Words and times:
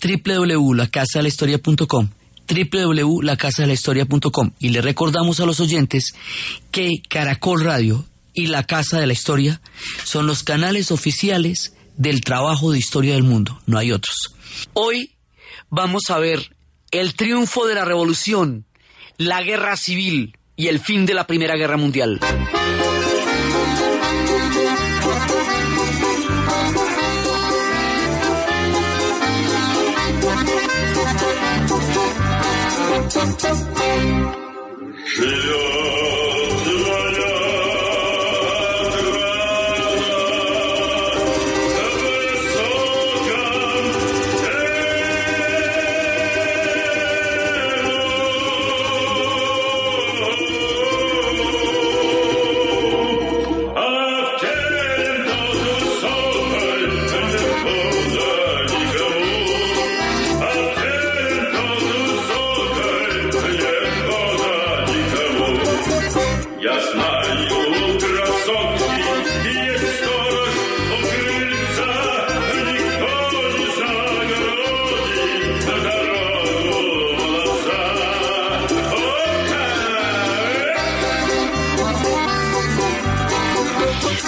www.lacasadelahistoria.com 0.00 2.08
www.lacasadelahistoria.com 2.50 4.50
y 4.58 4.70
le 4.70 4.80
recordamos 4.80 5.40
a 5.40 5.46
los 5.46 5.60
oyentes 5.60 6.14
que 6.70 7.02
Caracol 7.08 7.64
Radio 7.64 8.04
y 8.34 8.48
La 8.48 8.64
Casa 8.64 8.98
de 8.98 9.06
la 9.06 9.12
Historia 9.12 9.60
son 10.04 10.26
los 10.26 10.42
canales 10.42 10.90
oficiales 10.90 11.74
del 11.96 12.22
trabajo 12.22 12.72
de 12.72 12.78
historia 12.78 13.14
del 13.14 13.22
mundo, 13.22 13.60
no 13.66 13.78
hay 13.78 13.92
otros. 13.92 14.34
Hoy 14.72 15.16
vamos 15.68 16.10
a 16.10 16.18
ver 16.18 16.54
el 16.90 17.14
triunfo 17.14 17.66
de 17.66 17.74
la 17.74 17.84
revolución, 17.84 18.64
la 19.16 19.42
guerra 19.42 19.76
civil 19.76 20.36
y 20.56 20.68
el 20.68 20.80
fin 20.80 21.06
de 21.06 21.14
la 21.14 21.26
Primera 21.26 21.56
Guerra 21.56 21.76
Mundial. 21.76 22.20
J'ai 35.06 35.24
un 35.24 35.89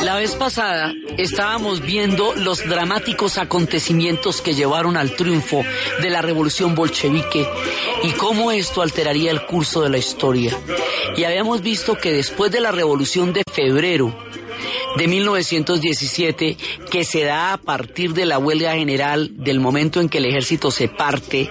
La 0.02 0.16
vez 0.16 0.34
pasada 0.36 0.94
estábamos 1.18 1.82
viendo 1.82 2.34
los 2.36 2.66
dramáticos 2.66 3.36
acontecimientos 3.36 4.40
que 4.40 4.54
llevaron 4.54 4.96
al 4.96 5.14
triunfo 5.16 5.62
de 6.00 6.08
la 6.08 6.22
revolución 6.22 6.74
bolchevique 6.74 7.46
y 8.04 8.12
cómo 8.12 8.52
esto 8.52 8.80
alteraría 8.80 9.30
el 9.30 9.44
curso 9.44 9.82
de 9.82 9.90
la 9.90 9.98
historia. 9.98 10.56
Y 11.16 11.24
habíamos 11.24 11.62
visto 11.62 11.96
que 11.96 12.12
después 12.12 12.50
de 12.50 12.60
la 12.60 12.72
revolución 12.72 13.32
de 13.32 13.42
febrero 13.50 14.14
de 14.96 15.08
1917, 15.08 16.56
que 16.90 17.04
se 17.04 17.24
da 17.24 17.54
a 17.54 17.58
partir 17.58 18.12
de 18.14 18.26
la 18.26 18.38
huelga 18.38 18.74
general, 18.74 19.30
del 19.36 19.60
momento 19.60 20.00
en 20.00 20.08
que 20.08 20.18
el 20.18 20.26
ejército 20.26 20.70
se 20.70 20.88
parte, 20.88 21.50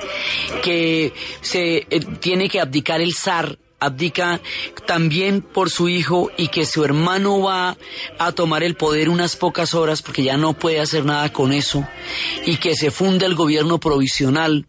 que 0.64 1.14
se 1.42 1.88
eh, 1.90 2.00
tiene 2.20 2.50
que 2.50 2.60
abdicar 2.60 3.02
el 3.02 3.14
zar 3.14 3.58
abdica 3.82 4.40
también 4.86 5.42
por 5.42 5.72
su 5.72 5.90
hijo 5.90 6.30
y 6.38 6.50
que 6.50 6.66
su 6.66 6.86
hermano 6.86 7.42
va 7.42 7.78
a 8.20 8.32
tomar 8.32 8.64
el 8.64 8.76
poder 8.76 9.10
unas 9.10 9.36
pocas 9.36 9.74
horas 9.74 10.04
porque 10.04 10.24
ya 10.24 10.38
no 10.38 10.54
puede 10.54 10.80
hacer 10.80 11.04
nada 11.04 11.34
con 11.34 11.52
eso 11.52 11.86
y 12.46 12.58
que 12.58 12.76
se 12.76 12.92
funda 12.92 13.26
el 13.26 13.34
gobierno 13.34 13.80
provisional 13.80 14.68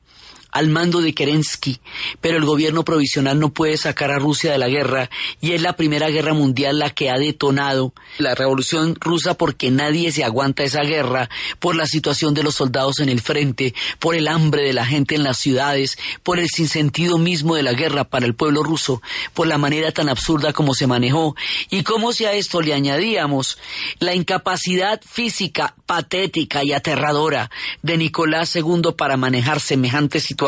al 0.52 0.68
mando 0.68 1.00
de 1.00 1.14
Kerensky, 1.14 1.80
pero 2.20 2.36
el 2.36 2.44
gobierno 2.44 2.84
provisional 2.84 3.40
no 3.40 3.54
puede 3.54 3.78
sacar 3.78 4.10
a 4.10 4.18
Rusia 4.18 4.52
de 4.52 4.58
la 4.58 4.68
guerra 4.68 5.08
y 5.40 5.52
es 5.52 5.62
la 5.62 5.76
Primera 5.76 6.10
Guerra 6.10 6.34
Mundial 6.34 6.78
la 6.78 6.90
que 6.90 7.10
ha 7.10 7.16
detonado 7.16 7.94
la 8.18 8.34
revolución 8.34 8.94
rusa 9.00 9.34
porque 9.34 9.70
nadie 9.70 10.12
se 10.12 10.24
aguanta 10.24 10.62
esa 10.62 10.82
guerra 10.82 11.30
por 11.58 11.74
la 11.74 11.86
situación 11.86 12.34
de 12.34 12.42
los 12.42 12.56
soldados 12.56 13.00
en 13.00 13.08
el 13.08 13.22
frente, 13.22 13.74
por 13.98 14.14
el 14.14 14.28
hambre 14.28 14.62
de 14.62 14.74
la 14.74 14.84
gente 14.84 15.14
en 15.14 15.22
las 15.22 15.38
ciudades, 15.38 15.96
por 16.22 16.38
el 16.38 16.48
sinsentido 16.48 17.16
mismo 17.16 17.54
de 17.56 17.62
la 17.62 17.72
guerra 17.72 18.04
para 18.04 18.26
el 18.26 18.34
pueblo 18.34 18.62
ruso, 18.62 19.00
por 19.32 19.46
la 19.46 19.56
manera 19.56 19.90
tan 19.90 20.10
absurda 20.10 20.52
como 20.52 20.74
se 20.74 20.86
manejó 20.86 21.34
y 21.70 21.82
cómo 21.82 22.12
si 22.12 22.26
a 22.26 22.34
esto 22.34 22.60
le 22.60 22.74
añadíamos 22.74 23.56
la 24.00 24.14
incapacidad 24.14 25.00
física 25.02 25.74
patética 25.86 26.62
y 26.62 26.74
aterradora 26.74 27.50
de 27.80 27.96
Nicolás 27.96 28.54
II 28.54 28.92
para 28.98 29.16
manejar 29.16 29.58
semejante 29.58 30.20
situación 30.20 30.41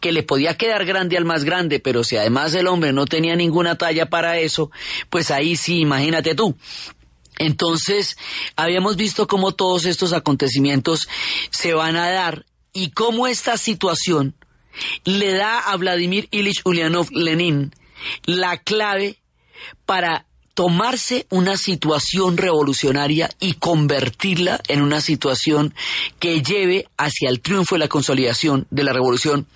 que 0.00 0.12
le 0.12 0.22
podía 0.22 0.56
quedar 0.56 0.84
grande 0.84 1.16
al 1.16 1.24
más 1.24 1.44
grande, 1.44 1.80
pero 1.80 2.04
si 2.04 2.16
además 2.16 2.54
el 2.54 2.66
hombre 2.66 2.92
no 2.92 3.06
tenía 3.06 3.36
ninguna 3.36 3.76
talla 3.76 4.08
para 4.10 4.38
eso, 4.38 4.70
pues 5.10 5.30
ahí 5.30 5.56
sí, 5.56 5.80
imagínate 5.80 6.34
tú. 6.34 6.56
Entonces, 7.38 8.16
habíamos 8.56 8.96
visto 8.96 9.26
cómo 9.26 9.52
todos 9.52 9.84
estos 9.84 10.12
acontecimientos 10.12 11.08
se 11.50 11.72
van 11.72 11.96
a 11.96 12.10
dar 12.10 12.44
y 12.72 12.90
cómo 12.90 13.26
esta 13.26 13.56
situación 13.56 14.34
le 15.04 15.32
da 15.32 15.58
a 15.58 15.76
Vladimir 15.76 16.28
Ilich 16.30 16.62
Ulyanov 16.64 17.08
Lenin 17.10 17.72
la 18.24 18.58
clave 18.58 19.18
para 19.86 20.26
tomarse 20.58 21.24
una 21.30 21.56
situación 21.56 22.36
revolucionaria 22.36 23.30
y 23.38 23.52
convertirla 23.52 24.60
en 24.66 24.82
una 24.82 25.00
situación 25.00 25.72
que 26.18 26.42
lleve 26.42 26.88
hacia 26.96 27.28
el 27.28 27.40
triunfo 27.40 27.76
y 27.76 27.78
la 27.78 27.86
consolidación 27.86 28.66
de 28.68 28.82
la 28.82 28.92
revolución, 28.92 29.46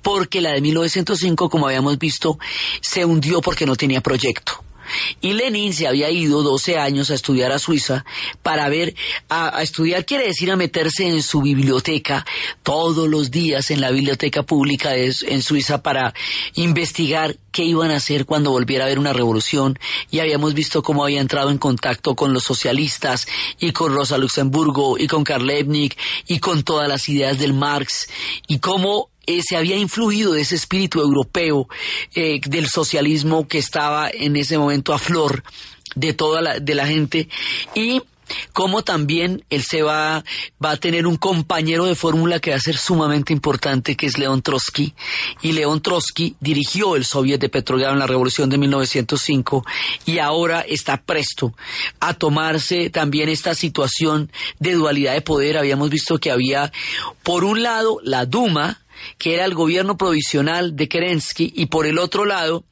porque 0.00 0.40
la 0.40 0.52
de 0.52 0.60
1905, 0.60 1.50
como 1.50 1.66
habíamos 1.66 1.98
visto, 1.98 2.38
se 2.80 3.04
hundió 3.04 3.40
porque 3.40 3.66
no 3.66 3.74
tenía 3.74 4.00
proyecto. 4.00 4.62
Y 5.20 5.32
Lenin 5.32 5.72
se 5.72 5.86
había 5.86 6.10
ido 6.10 6.42
12 6.42 6.78
años 6.78 7.10
a 7.10 7.14
estudiar 7.14 7.52
a 7.52 7.58
Suiza 7.58 8.04
para 8.42 8.68
ver, 8.68 8.94
a, 9.28 9.62
estudiar 9.62 10.04
quiere 10.04 10.26
decir 10.26 10.50
a 10.50 10.56
meterse 10.56 11.08
en 11.08 11.22
su 11.22 11.42
biblioteca 11.42 12.26
todos 12.62 13.08
los 13.08 13.30
días 13.30 13.70
en 13.70 13.80
la 13.80 13.90
biblioteca 13.90 14.42
pública 14.42 14.90
de, 14.90 15.14
en 15.28 15.42
Suiza 15.42 15.82
para 15.82 16.14
investigar 16.54 17.36
qué 17.50 17.64
iban 17.64 17.90
a 17.90 17.96
hacer 17.96 18.26
cuando 18.26 18.50
volviera 18.50 18.84
a 18.84 18.86
haber 18.86 18.98
una 18.98 19.12
revolución. 19.12 19.78
Y 20.10 20.18
habíamos 20.18 20.54
visto 20.54 20.82
cómo 20.82 21.04
había 21.04 21.20
entrado 21.20 21.50
en 21.50 21.58
contacto 21.58 22.16
con 22.16 22.32
los 22.32 22.44
socialistas 22.44 23.26
y 23.58 23.72
con 23.72 23.94
Rosa 23.94 24.18
Luxemburgo 24.18 24.98
y 24.98 25.06
con 25.06 25.24
Karl 25.24 25.46
Liebknecht 25.46 25.98
y 26.26 26.40
con 26.40 26.62
todas 26.62 26.88
las 26.88 27.08
ideas 27.08 27.38
del 27.38 27.52
Marx 27.52 28.08
y 28.48 28.58
cómo 28.58 29.10
eh, 29.26 29.40
se 29.42 29.56
había 29.56 29.76
influido 29.76 30.32
de 30.32 30.42
ese 30.42 30.54
espíritu 30.54 31.00
europeo 31.00 31.68
eh, 32.14 32.40
del 32.46 32.68
socialismo 32.68 33.48
que 33.48 33.58
estaba 33.58 34.10
en 34.10 34.36
ese 34.36 34.58
momento 34.58 34.92
a 34.92 34.98
flor 34.98 35.42
de 35.94 36.12
toda 36.12 36.40
la, 36.40 36.60
de 36.60 36.74
la 36.74 36.86
gente 36.86 37.28
y 37.74 38.02
como 38.52 38.82
también 38.82 39.44
él 39.50 39.62
se 39.62 39.82
va, 39.82 40.24
va 40.64 40.70
a 40.72 40.76
tener 40.76 41.06
un 41.06 41.16
compañero 41.16 41.84
de 41.86 41.94
fórmula 41.94 42.40
que 42.40 42.50
va 42.50 42.56
a 42.56 42.60
ser 42.60 42.76
sumamente 42.76 43.32
importante, 43.32 43.96
que 43.96 44.06
es 44.06 44.18
León 44.18 44.42
Trotsky. 44.42 44.94
Y 45.42 45.52
León 45.52 45.82
Trotsky 45.82 46.36
dirigió 46.40 46.96
el 46.96 47.04
Soviet 47.04 47.38
de 47.38 47.48
Petrogrado 47.48 47.92
en 47.92 47.98
la 47.98 48.06
Revolución 48.06 48.48
de 48.50 48.58
1905 48.58 49.64
y 50.06 50.18
ahora 50.18 50.60
está 50.60 51.02
presto 51.02 51.54
a 52.00 52.14
tomarse 52.14 52.90
también 52.90 53.28
esta 53.28 53.54
situación 53.54 54.30
de 54.58 54.72
dualidad 54.72 55.14
de 55.14 55.20
poder. 55.20 55.58
Habíamos 55.58 55.90
visto 55.90 56.18
que 56.18 56.30
había, 56.30 56.72
por 57.22 57.44
un 57.44 57.62
lado, 57.62 57.98
la 58.02 58.26
Duma, 58.26 58.83
que 59.18 59.34
era 59.34 59.44
el 59.44 59.54
gobierno 59.54 59.96
provisional 59.96 60.76
de 60.76 60.88
Kerensky, 60.88 61.52
y 61.56 61.66
por 61.66 61.86
el 61.86 61.98
otro 61.98 62.24
lado 62.24 62.64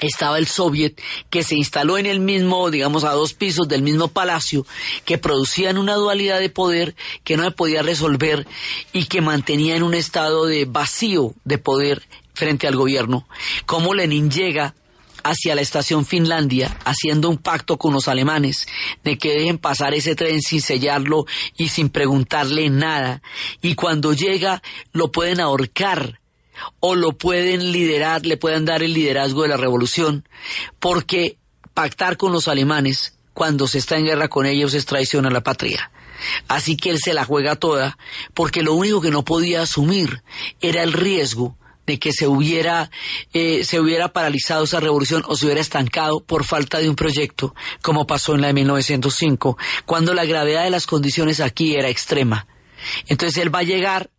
estaba 0.00 0.38
el 0.38 0.46
Soviet, 0.46 1.00
que 1.30 1.42
se 1.42 1.56
instaló 1.56 1.98
en 1.98 2.06
el 2.06 2.20
mismo, 2.20 2.70
digamos, 2.70 3.04
a 3.04 3.12
dos 3.12 3.34
pisos 3.34 3.68
del 3.68 3.82
mismo 3.82 4.08
palacio, 4.08 4.66
que 5.04 5.18
producían 5.18 5.78
una 5.78 5.94
dualidad 5.94 6.38
de 6.40 6.50
poder 6.50 6.94
que 7.24 7.36
no 7.36 7.44
se 7.44 7.50
podía 7.50 7.82
resolver 7.82 8.46
y 8.92 9.06
que 9.06 9.20
mantenía 9.20 9.76
en 9.76 9.82
un 9.82 9.94
estado 9.94 10.46
de 10.46 10.64
vacío 10.66 11.34
de 11.44 11.58
poder 11.58 12.02
frente 12.34 12.68
al 12.68 12.76
gobierno. 12.76 13.26
Cómo 13.66 13.94
Lenin 13.94 14.30
llega 14.30 14.74
hacia 15.28 15.54
la 15.54 15.60
estación 15.60 16.06
Finlandia, 16.06 16.78
haciendo 16.84 17.28
un 17.28 17.38
pacto 17.38 17.76
con 17.76 17.92
los 17.92 18.08
alemanes 18.08 18.66
de 19.04 19.18
que 19.18 19.34
dejen 19.34 19.58
pasar 19.58 19.94
ese 19.94 20.14
tren 20.14 20.40
sin 20.40 20.60
sellarlo 20.60 21.26
y 21.56 21.68
sin 21.68 21.90
preguntarle 21.90 22.70
nada. 22.70 23.22
Y 23.60 23.74
cuando 23.74 24.12
llega, 24.12 24.62
lo 24.92 25.12
pueden 25.12 25.40
ahorcar 25.40 26.20
o 26.80 26.94
lo 26.94 27.12
pueden 27.12 27.72
liderar, 27.72 28.26
le 28.26 28.36
pueden 28.36 28.64
dar 28.64 28.82
el 28.82 28.94
liderazgo 28.94 29.42
de 29.42 29.48
la 29.48 29.56
revolución, 29.56 30.26
porque 30.80 31.38
pactar 31.74 32.16
con 32.16 32.32
los 32.32 32.48
alemanes 32.48 33.18
cuando 33.34 33.68
se 33.68 33.78
está 33.78 33.96
en 33.96 34.06
guerra 34.06 34.28
con 34.28 34.46
ellos 34.46 34.74
es 34.74 34.86
traición 34.86 35.26
a 35.26 35.30
la 35.30 35.42
patria. 35.42 35.92
Así 36.48 36.76
que 36.76 36.90
él 36.90 36.98
se 36.98 37.14
la 37.14 37.24
juega 37.24 37.54
toda, 37.54 37.96
porque 38.34 38.62
lo 38.62 38.74
único 38.74 39.00
que 39.00 39.10
no 39.10 39.24
podía 39.24 39.62
asumir 39.62 40.22
era 40.60 40.82
el 40.82 40.92
riesgo 40.92 41.56
de 41.88 41.98
que 41.98 42.12
se 42.12 42.26
hubiera, 42.26 42.90
eh, 43.32 43.64
se 43.64 43.80
hubiera 43.80 44.12
paralizado 44.12 44.64
esa 44.64 44.78
revolución 44.78 45.22
o 45.26 45.36
se 45.36 45.46
hubiera 45.46 45.62
estancado 45.62 46.20
por 46.20 46.44
falta 46.44 46.78
de 46.80 46.88
un 46.90 46.94
proyecto, 46.94 47.54
como 47.80 48.06
pasó 48.06 48.34
en 48.34 48.42
la 48.42 48.48
de 48.48 48.52
1905, 48.52 49.56
cuando 49.86 50.12
la 50.12 50.26
gravedad 50.26 50.64
de 50.64 50.70
las 50.70 50.86
condiciones 50.86 51.40
aquí 51.40 51.76
era 51.76 51.88
extrema. 51.88 52.46
Entonces 53.06 53.42
él 53.42 53.52
va 53.52 53.60
a 53.60 53.62
llegar, 53.62 54.10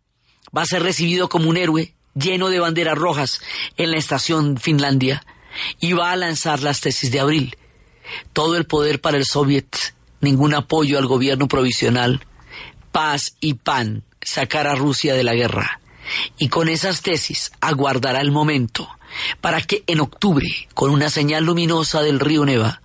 va 0.54 0.62
a 0.62 0.66
ser 0.66 0.82
recibido 0.82 1.28
como 1.28 1.48
un 1.48 1.56
héroe, 1.56 1.94
lleno 2.14 2.48
de 2.48 2.58
banderas 2.58 2.98
rojas, 2.98 3.40
en 3.76 3.92
la 3.92 3.98
estación 3.98 4.58
Finlandia, 4.58 5.24
y 5.78 5.92
va 5.92 6.10
a 6.10 6.16
lanzar 6.16 6.62
las 6.62 6.80
tesis 6.80 7.12
de 7.12 7.20
abril. 7.20 7.56
Todo 8.32 8.56
el 8.56 8.66
poder 8.66 9.00
para 9.00 9.16
el 9.16 9.24
soviet, 9.24 9.94
ningún 10.20 10.54
apoyo 10.54 10.98
al 10.98 11.06
gobierno 11.06 11.46
provisional, 11.46 12.26
paz 12.90 13.36
y 13.40 13.54
pan, 13.54 14.02
sacar 14.20 14.66
a 14.66 14.74
Rusia 14.74 15.14
de 15.14 15.22
la 15.22 15.34
guerra 15.34 15.79
y 16.38 16.48
con 16.48 16.68
esas 16.68 17.02
tesis 17.02 17.52
aguardará 17.60 18.20
el 18.20 18.30
momento 18.30 18.88
para 19.40 19.60
que 19.60 19.84
en 19.86 20.00
octubre, 20.00 20.46
con 20.74 20.90
una 20.90 21.10
señal 21.10 21.44
luminosa 21.44 22.02
del 22.02 22.20
río 22.20 22.44
Neva, 22.44 22.82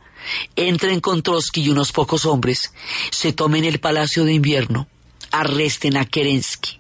entren 0.56 1.00
con 1.00 1.22
Trotsky 1.22 1.62
y 1.62 1.70
unos 1.70 1.92
pocos 1.92 2.26
hombres, 2.26 2.74
se 3.12 3.34
tomen 3.34 3.64
el 3.64 3.80
palacio 3.80 4.26
de 4.26 4.34
invierno, 4.34 4.88
arresten 5.32 5.98
a 5.98 6.06
Kerensky, 6.06 6.80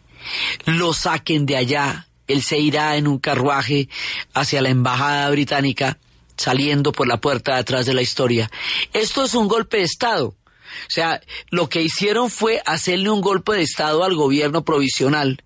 lo 0.65 0.93
saquen 0.93 1.45
de 1.45 1.57
allá, 1.57 2.07
él 2.27 2.41
se 2.41 2.57
irá 2.57 2.97
en 2.97 3.07
un 3.07 3.19
carruaje 3.19 3.87
hacia 4.33 4.61
la 4.61 4.69
embajada 4.69 5.29
británica, 5.29 5.99
saliendo 6.37 6.91
por 6.91 7.07
la 7.07 7.21
puerta 7.21 7.53
de 7.53 7.59
atrás 7.59 7.85
de 7.85 7.93
la 7.93 8.01
historia. 8.01 8.49
Esto 8.93 9.23
es 9.23 9.35
un 9.35 9.47
golpe 9.47 9.77
de 9.77 9.83
Estado. 9.83 10.29
O 10.29 10.89
sea, 10.89 11.21
lo 11.51 11.69
que 11.69 11.81
hicieron 11.81 12.29
fue 12.29 12.61
hacerle 12.65 13.09
un 13.09 13.21
golpe 13.21 13.53
de 13.53 13.61
Estado 13.61 14.03
al 14.03 14.15
gobierno 14.15 14.65
provisional 14.65 15.41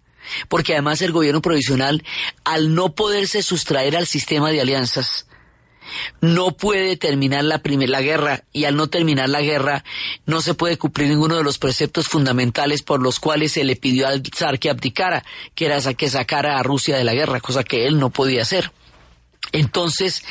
porque 0.47 0.73
además 0.73 1.01
el 1.01 1.11
gobierno 1.11 1.41
provisional, 1.41 2.03
al 2.43 2.75
no 2.75 2.93
poderse 2.93 3.43
sustraer 3.43 3.95
al 3.97 4.07
sistema 4.07 4.51
de 4.51 4.61
alianzas, 4.61 5.25
no 6.21 6.51
puede 6.51 6.97
terminar 6.97 7.43
la 7.43 7.59
primera 7.59 8.01
guerra 8.01 8.43
y 8.51 8.65
al 8.65 8.75
no 8.75 8.87
terminar 8.87 9.29
la 9.29 9.41
guerra 9.41 9.83
no 10.25 10.41
se 10.41 10.53
puede 10.53 10.77
cumplir 10.77 11.09
ninguno 11.09 11.37
de 11.37 11.43
los 11.43 11.57
preceptos 11.57 12.07
fundamentales 12.07 12.81
por 12.81 13.01
los 13.01 13.19
cuales 13.19 13.53
se 13.53 13.63
le 13.63 13.75
pidió 13.75 14.07
al 14.07 14.23
zar 14.35 14.59
que 14.59 14.69
abdicara, 14.69 15.23
que 15.55 15.65
era 15.65 15.81
que 15.93 16.09
sacara 16.09 16.59
a 16.59 16.63
Rusia 16.63 16.97
de 16.97 17.03
la 17.03 17.13
guerra, 17.13 17.39
cosa 17.39 17.63
que 17.63 17.87
él 17.87 17.99
no 17.99 18.09
podía 18.09 18.41
hacer. 18.41 18.71
Entonces, 19.51 20.23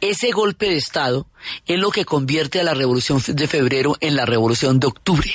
ese 0.00 0.32
golpe 0.32 0.66
de 0.66 0.76
Estado 0.76 1.28
es 1.66 1.78
lo 1.78 1.90
que 1.90 2.04
convierte 2.04 2.60
a 2.60 2.64
la 2.64 2.74
Revolución 2.74 3.22
de 3.26 3.46
Febrero 3.46 3.96
en 4.00 4.16
la 4.16 4.26
Revolución 4.26 4.80
de 4.80 4.88
Octubre. 4.88 5.30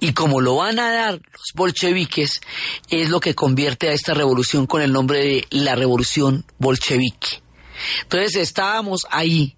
Y 0.00 0.12
como 0.12 0.40
lo 0.40 0.56
van 0.56 0.78
a 0.78 0.92
dar 0.92 1.12
los 1.14 1.52
bolcheviques, 1.54 2.40
es 2.88 3.08
lo 3.10 3.20
que 3.20 3.34
convierte 3.34 3.88
a 3.88 3.92
esta 3.92 4.14
revolución 4.14 4.66
con 4.66 4.82
el 4.82 4.92
nombre 4.92 5.18
de 5.18 5.46
la 5.50 5.74
revolución 5.74 6.44
bolchevique. 6.58 7.42
Entonces 8.02 8.36
estábamos 8.36 9.06
ahí, 9.10 9.56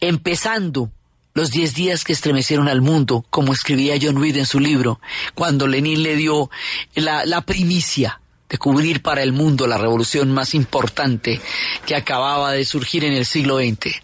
empezando 0.00 0.90
los 1.34 1.50
diez 1.50 1.74
días 1.74 2.04
que 2.04 2.12
estremecieron 2.12 2.68
al 2.68 2.80
mundo, 2.80 3.24
como 3.30 3.52
escribía 3.52 3.98
John 4.00 4.20
Reed 4.20 4.36
en 4.36 4.46
su 4.46 4.58
libro, 4.58 5.00
cuando 5.34 5.66
Lenin 5.66 6.02
le 6.02 6.16
dio 6.16 6.50
la, 6.94 7.24
la 7.26 7.42
primicia 7.42 8.20
de 8.48 8.58
cubrir 8.58 9.02
para 9.02 9.22
el 9.22 9.32
mundo 9.32 9.66
la 9.66 9.78
revolución 9.78 10.32
más 10.32 10.54
importante 10.54 11.40
que 11.86 11.94
acababa 11.94 12.52
de 12.52 12.64
surgir 12.64 13.04
en 13.04 13.12
el 13.12 13.26
siglo 13.26 13.58
XX. 13.58 14.02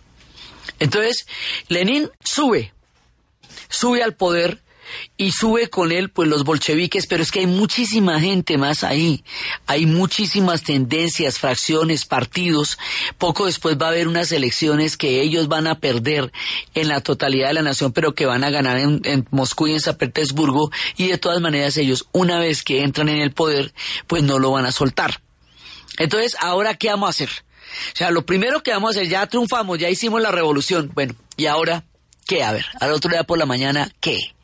Entonces, 0.79 1.27
Lenin 1.69 2.11
sube, 2.23 2.73
sube 3.69 4.03
al 4.03 4.15
poder 4.15 4.62
y 5.17 5.32
sube 5.32 5.69
con 5.69 5.93
él 5.93 6.11
pues 6.11 6.29
los 6.29 6.44
bolcheviques, 6.44 7.06
pero 7.06 7.23
es 7.23 7.31
que 7.31 7.41
hay 7.41 7.46
muchísima 7.46 8.20
gente 8.20 8.58
más 8.58 8.85
ahí, 8.85 9.25
hay 9.67 9.87
muchísimas 9.87 10.62
tendencias, 10.62 11.38
fracciones, 11.38 12.05
partidos, 12.05 12.79
poco 13.19 13.46
después 13.46 13.76
va 13.81 13.87
a 13.87 13.91
haber 13.91 14.08
unas 14.08 14.32
elecciones 14.32 14.96
que 14.96 15.20
ellos 15.20 15.49
van 15.49 15.67
a 15.67 15.79
perder 15.79 16.32
en 16.75 16.88
la 16.88 17.00
totalidad 17.00 17.49
de 17.49 17.55
la 17.55 17.62
nación, 17.62 17.93
pero 17.93 18.14
que 18.14 18.26
van 18.26 18.44
a 18.44 18.50
ganar 18.50 18.79
en, 18.79 19.00
en 19.05 19.26
Moscú 19.31 19.69
y 19.69 19.73
en 19.73 19.81
San 19.81 19.96
Petersburgo, 19.96 20.70
y 20.96 21.08
de 21.08 21.19
todas 21.19 21.41
maneras 21.41 21.76
ellos, 21.76 22.08
una 22.12 22.38
vez 22.38 22.62
que 22.62 22.82
entran 22.82 23.08
en 23.08 23.20
el 23.20 23.32
poder, 23.32 23.73
pues 24.06 24.23
no 24.23 24.38
lo 24.38 24.50
van 24.50 24.67
a 24.67 24.73
soltar. 24.73 25.20
Entonces, 25.99 26.37
¿ahora 26.41 26.75
qué 26.75 26.88
vamos 26.88 27.06
a 27.06 27.11
hacer? 27.11 27.31
O 27.93 27.96
sea, 27.96 28.11
lo 28.11 28.26
primero 28.26 28.62
que 28.62 28.73
vamos 28.73 28.96
a 28.96 29.00
hacer, 29.00 29.11
ya 29.11 29.26
triunfamos, 29.26 29.79
ya 29.79 29.91
hicimos 29.91 30.20
la 30.20 30.31
revolución, 30.31 30.91
bueno, 30.94 31.14
¿y 31.37 31.46
ahora 31.46 31.85
qué? 32.26 32.43
A 32.43 32.52
ver, 32.52 32.67
al 32.81 32.93
otro 32.93 33.11
día 33.11 33.25
por 33.25 33.38
la 33.38 33.46
mañana, 33.46 33.91
¿qué? 34.00 34.35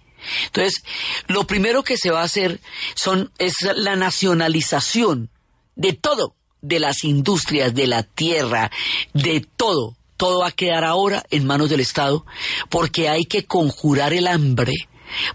Entonces, 0.47 0.83
lo 1.27 1.47
primero 1.47 1.83
que 1.83 1.97
se 1.97 2.11
va 2.11 2.21
a 2.21 2.25
hacer 2.25 2.61
son, 2.95 3.33
es 3.39 3.55
la 3.75 3.97
nacionalización 3.97 5.31
de 5.77 5.93
todo, 5.93 6.35
de 6.61 6.81
las 6.81 7.05
industrias, 7.05 7.75
de 7.75 7.87
la 7.87 8.03
tierra, 8.03 8.71
de 9.13 9.47
todo. 9.57 9.97
Todo 10.17 10.41
va 10.41 10.49
a 10.49 10.53
quedar 10.53 10.85
ahora 10.85 11.25
en 11.31 11.47
manos 11.47 11.71
del 11.71 11.81
Estado 11.81 12.27
porque 12.69 13.09
hay 13.09 13.25
que 13.25 13.47
conjurar 13.47 14.13
el 14.13 14.27
hambre 14.27 14.75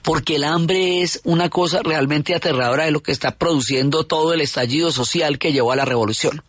porque 0.04 0.36
el 0.36 0.46
hambre 0.46 1.02
es 1.02 1.20
una 1.26 1.50
cosa 1.50 1.82
realmente 1.84 2.34
aterradora 2.34 2.86
de 2.86 2.92
lo 2.92 3.04
que 3.04 3.12
está 3.12 3.36
produciendo 3.36 4.06
todo 4.06 4.34
el 4.34 4.40
estallido 4.40 4.92
social 4.92 5.38
que 5.38 5.52
llevó 5.52 5.74
a 5.74 5.76
la 5.76 5.84
revolución. 5.84 6.44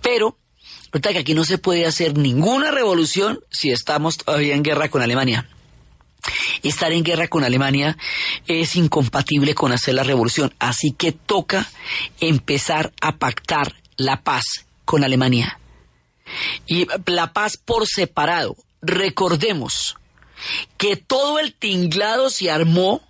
Pero, 0.00 0.36
ahorita 0.92 1.12
que 1.12 1.18
aquí 1.18 1.34
no 1.34 1.44
se 1.44 1.58
puede 1.58 1.86
hacer 1.86 2.18
ninguna 2.18 2.72
revolución 2.72 3.40
si 3.50 3.70
estamos 3.70 4.18
todavía 4.18 4.54
en 4.54 4.64
guerra 4.64 4.88
con 4.88 5.02
Alemania 5.02 5.48
estar 6.62 6.92
en 6.92 7.04
guerra 7.04 7.28
con 7.28 7.44
Alemania 7.44 7.96
es 8.46 8.76
incompatible 8.76 9.54
con 9.54 9.72
hacer 9.72 9.94
la 9.94 10.02
revolución. 10.02 10.54
Así 10.58 10.92
que 10.92 11.12
toca 11.12 11.68
empezar 12.20 12.92
a 13.00 13.16
pactar 13.16 13.74
la 13.96 14.22
paz 14.22 14.44
con 14.84 15.04
Alemania. 15.04 15.58
Y 16.66 16.86
la 17.06 17.32
paz 17.32 17.56
por 17.56 17.86
separado. 17.86 18.56
Recordemos 18.80 19.96
que 20.76 20.96
todo 20.96 21.38
el 21.38 21.54
tinglado 21.54 22.30
se 22.30 22.50
armó 22.50 23.02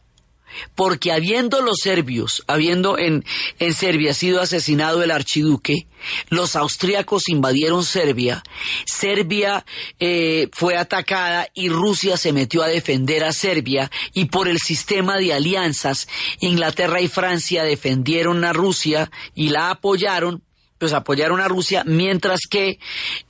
porque 0.74 1.12
habiendo 1.12 1.62
los 1.62 1.78
serbios, 1.82 2.44
habiendo 2.46 2.98
en, 2.98 3.24
en 3.58 3.74
Serbia 3.74 4.12
sido 4.12 4.40
asesinado 4.40 5.02
el 5.02 5.10
archiduque, 5.10 5.86
los 6.28 6.56
austríacos 6.56 7.28
invadieron 7.28 7.84
Serbia, 7.84 8.42
Serbia 8.84 9.64
eh, 9.98 10.48
fue 10.52 10.76
atacada 10.76 11.48
y 11.54 11.68
Rusia 11.68 12.16
se 12.16 12.32
metió 12.32 12.62
a 12.62 12.68
defender 12.68 13.24
a 13.24 13.32
Serbia 13.32 13.90
y 14.12 14.26
por 14.26 14.48
el 14.48 14.58
sistema 14.58 15.18
de 15.18 15.32
alianzas, 15.32 16.08
Inglaterra 16.40 17.00
y 17.00 17.08
Francia 17.08 17.64
defendieron 17.64 18.44
a 18.44 18.52
Rusia 18.52 19.10
y 19.34 19.48
la 19.48 19.70
apoyaron, 19.70 20.42
pues 20.78 20.92
apoyaron 20.92 21.40
a 21.40 21.48
Rusia, 21.48 21.84
mientras 21.86 22.40
que 22.48 22.78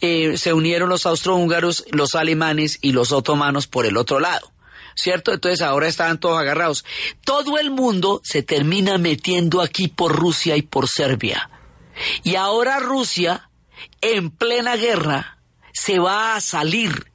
eh, 0.00 0.36
se 0.36 0.52
unieron 0.52 0.88
los 0.88 1.06
austrohúngaros, 1.06 1.84
los 1.90 2.14
alemanes 2.14 2.78
y 2.80 2.92
los 2.92 3.12
otomanos 3.12 3.66
por 3.66 3.86
el 3.86 3.96
otro 3.96 4.20
lado. 4.20 4.52
¿cierto? 4.94 5.32
Entonces 5.32 5.62
ahora 5.62 5.88
estaban 5.88 6.18
todos 6.18 6.38
agarrados. 6.38 6.84
Todo 7.24 7.58
el 7.58 7.70
mundo 7.70 8.20
se 8.24 8.42
termina 8.42 8.98
metiendo 8.98 9.60
aquí 9.60 9.88
por 9.88 10.14
Rusia 10.14 10.56
y 10.56 10.62
por 10.62 10.88
Serbia. 10.88 11.48
Y 12.22 12.36
ahora 12.36 12.78
Rusia, 12.78 13.48
en 14.00 14.30
plena 14.30 14.76
guerra, 14.76 15.38
se 15.72 15.98
va 15.98 16.34
a 16.36 16.40
salir 16.40 17.12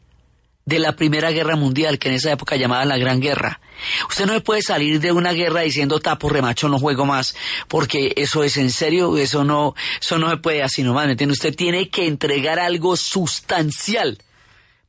de 0.65 0.79
la 0.79 0.97
Primera 0.97 1.31
Guerra 1.31 1.55
Mundial, 1.55 1.97
que 1.97 2.09
en 2.09 2.15
esa 2.15 2.31
época 2.31 2.57
llamaban 2.57 2.89
la 2.89 2.97
Gran 2.97 3.21
Guerra. 3.21 3.61
Usted 4.09 4.25
no 4.25 4.43
puede 4.43 4.61
salir 4.61 4.99
de 4.99 5.13
una 5.13 5.31
guerra 5.31 5.61
diciendo 5.61 5.99
tapo, 5.99 6.27
remacho, 6.27 6.67
no 6.67 6.77
juego 6.77 7.05
más, 7.05 7.35
porque 7.69 8.11
eso 8.17 8.43
es 8.43 8.57
en 8.57 8.71
serio, 8.71 9.15
eso 9.17 9.45
no, 9.45 9.75
eso 10.01 10.17
no 10.17 10.29
se 10.29 10.37
puede 10.37 10.63
así 10.63 10.83
nomás, 10.83 11.05
¿me 11.05 11.13
entiende? 11.13 11.33
Usted 11.33 11.55
tiene 11.55 11.89
que 11.89 12.05
entregar 12.05 12.59
algo 12.59 12.97
sustancial 12.97 14.17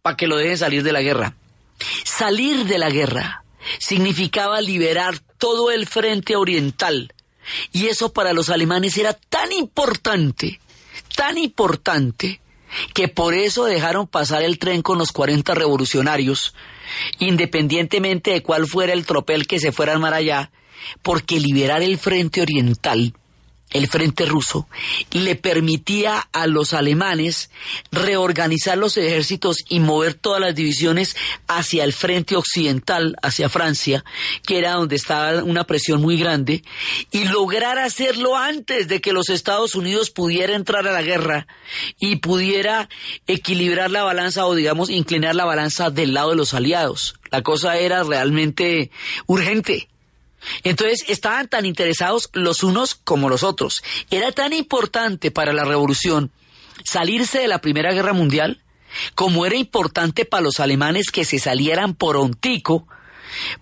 para 0.03 0.17
que 0.17 0.27
lo 0.27 0.37
dejen 0.37 0.59
salir 0.59 0.83
de 0.83 0.93
la 0.93 1.03
guerra. 1.03 1.37
Salir 2.05 2.65
de 2.65 2.79
la 2.79 2.91
guerra 2.91 3.45
significaba 3.79 4.61
liberar 4.61 5.21
todo 5.39 5.71
el 5.71 5.87
frente 5.87 6.35
oriental. 6.35 7.13
Y 7.73 7.87
eso 7.87 8.13
para 8.13 8.33
los 8.33 8.51
alemanes 8.51 8.97
era 8.97 9.15
tan 9.15 9.53
importante, 9.53 10.61
tan 11.17 11.39
importante, 11.39 12.41
que 12.95 13.09
por 13.09 13.35
eso 13.35 13.65
dejaron 13.65 14.07
pasar 14.07 14.43
el 14.43 14.59
tren 14.59 14.83
con 14.83 14.99
los 14.99 15.13
40 15.13 15.55
revolucionarios, 15.55 16.55
independientemente 17.19 18.33
de 18.33 18.43
cuál 18.43 18.67
fuera 18.67 18.93
el 18.93 19.07
tropel 19.07 19.47
que 19.47 19.59
se 19.59 19.73
fuera 19.73 19.95
a 19.95 20.15
allá, 20.15 20.51
porque 21.03 21.41
liberar 21.41 21.83
el 21.83 21.99
frente 21.99 22.43
oriental 22.43 23.15
el 23.71 23.89
frente 23.89 24.25
ruso, 24.25 24.69
le 25.11 25.35
permitía 25.35 26.29
a 26.33 26.47
los 26.47 26.73
alemanes 26.73 27.51
reorganizar 27.93 28.79
los 28.79 28.97
ejércitos 28.97 29.59
y 29.69 29.81
mover 29.81 30.15
todas 30.15 30.41
las 30.41 30.55
divisiones 30.55 31.17
hacia 31.47 31.85
el 31.85 31.93
frente 31.93 32.37
occidental, 32.37 33.17
hacia 33.23 33.49
Francia, 33.49 34.05
que 34.47 34.59
era 34.59 34.73
donde 34.73 34.97
estaba 34.97 35.43
una 35.43 35.65
presión 35.65 36.01
muy 36.01 36.19
grande, 36.19 36.63
y 37.11 37.25
lograr 37.25 37.79
hacerlo 37.79 38.37
antes 38.37 38.89
de 38.89 39.01
que 39.01 39.13
los 39.13 39.29
Estados 39.29 39.75
Unidos 39.75 40.11
pudiera 40.11 40.55
entrar 40.55 40.87
a 40.87 40.93
la 40.93 41.03
guerra 41.03 41.47
y 41.99 42.17
pudiera 42.17 42.89
equilibrar 43.27 43.91
la 43.91 44.03
balanza 44.03 44.47
o 44.47 44.55
digamos 44.55 44.91
inclinar 44.91 45.35
la 45.35 45.45
balanza 45.45 45.91
del 45.91 46.15
lado 46.15 46.31
de 46.31 46.37
los 46.37 46.55
aliados. 46.55 47.19
La 47.31 47.43
cosa 47.43 47.77
era 47.79 48.03
realmente 48.03 48.91
urgente. 49.27 49.89
Entonces 50.63 51.05
estaban 51.09 51.49
tan 51.49 51.67
interesados 51.67 52.31
los 52.33 52.63
unos 52.63 52.95
como 52.95 53.29
los 53.29 53.43
otros. 53.43 53.83
Era 54.11 54.33
tan 54.33 54.53
importante 54.53 55.31
para 55.31 55.53
la 55.53 55.65
revolución 55.65 56.31
salirse 56.85 57.41
de 57.41 57.49
la 57.49 57.61
Primera 57.61 57.93
Guerra 57.93 58.13
Mundial 58.13 58.63
como 59.15 59.45
era 59.45 59.57
importante 59.57 60.25
para 60.25 60.43
los 60.43 60.61
alemanes 60.61 61.11
que 61.11 61.25
se 61.25 61.39
salieran 61.39 61.95
por 61.95 62.17
ontico 62.17 62.87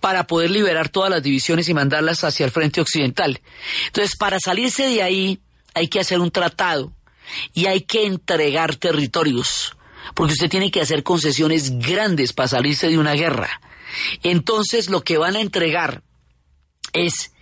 para 0.01 0.27
poder 0.27 0.51
liberar 0.51 0.89
todas 0.89 1.11
las 1.11 1.23
divisiones 1.23 1.69
y 1.69 1.75
mandarlas 1.75 2.25
hacia 2.25 2.47
el 2.47 2.53
frente 2.53 2.81
occidental. 2.81 3.41
Entonces, 3.87 4.17
para 4.17 4.39
salirse 4.39 4.87
de 4.87 5.03
ahí 5.03 5.41
hay 5.75 5.89
que 5.89 6.01
hacer 6.01 6.21
un 6.21 6.31
tratado 6.31 6.93
y 7.53 7.67
hay 7.67 7.81
que 7.81 8.07
entregar 8.07 8.77
territorios, 8.77 9.77
porque 10.15 10.35
usted 10.35 10.49
tiene 10.49 10.71
que 10.71 10.81
hacer 10.81 11.03
concesiones 11.03 11.79
grandes 11.79 12.33
para 12.33 12.49
salirse 12.49 12.89
de 12.89 12.99
una 12.99 13.15
guerra. 13.15 13.61
Entonces, 14.23 14.89
lo 14.89 15.03
que 15.03 15.19
van 15.19 15.37
a 15.37 15.41
entregar 15.41 16.03
es 16.97 17.33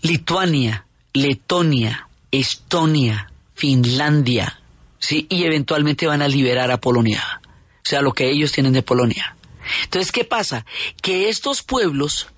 Lituania, 0.00 0.86
Letonia, 1.12 2.08
Estonia, 2.30 3.30
Finlandia, 3.54 4.60
¿sí? 4.98 5.26
Y 5.28 5.44
eventualmente 5.44 6.06
van 6.06 6.22
a 6.22 6.28
liberar 6.28 6.70
a 6.70 6.80
Polonia, 6.80 7.40
o 7.44 7.88
sea, 7.88 8.02
lo 8.02 8.12
que 8.12 8.30
ellos 8.30 8.52
tienen 8.52 8.72
de 8.72 8.82
Polonia. 8.82 9.36
Entonces, 9.84 10.12
¿qué 10.12 10.24
pasa? 10.24 10.64
Que 11.02 11.28
estos 11.28 11.62
pueblos 11.62 12.28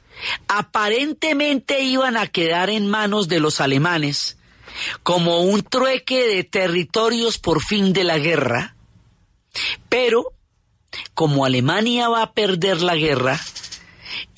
aparentemente 0.48 1.82
iban 1.82 2.16
a 2.16 2.26
quedar 2.26 2.70
en 2.70 2.88
manos 2.88 3.28
de 3.28 3.40
los 3.40 3.60
alemanes 3.60 4.36
como 5.02 5.40
un 5.40 5.62
trueque 5.62 6.26
de 6.26 6.44
territorios 6.44 7.38
por 7.38 7.62
fin 7.62 7.92
de 7.92 8.04
la 8.04 8.18
guerra, 8.18 8.74
pero 9.88 10.32
como 11.14 11.44
Alemania 11.44 12.08
va 12.08 12.22
a 12.22 12.32
perder 12.32 12.82
la 12.82 12.96
guerra, 12.96 13.40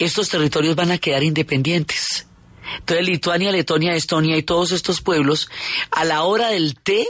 estos 0.05 0.29
territorios 0.29 0.77
van 0.77 0.91
a 0.91 0.99
quedar 0.99 1.23
independientes. 1.23 2.27
Entonces 2.79 3.07
Lituania, 3.07 3.53
Letonia, 3.53 3.95
Estonia 3.95 4.37
y 4.37 4.43
todos 4.43 4.73
estos 4.73 5.01
pueblos, 5.01 5.49
a 5.91 6.05
la 6.05 6.23
hora 6.23 6.49
del 6.49 6.75
té, 6.77 7.07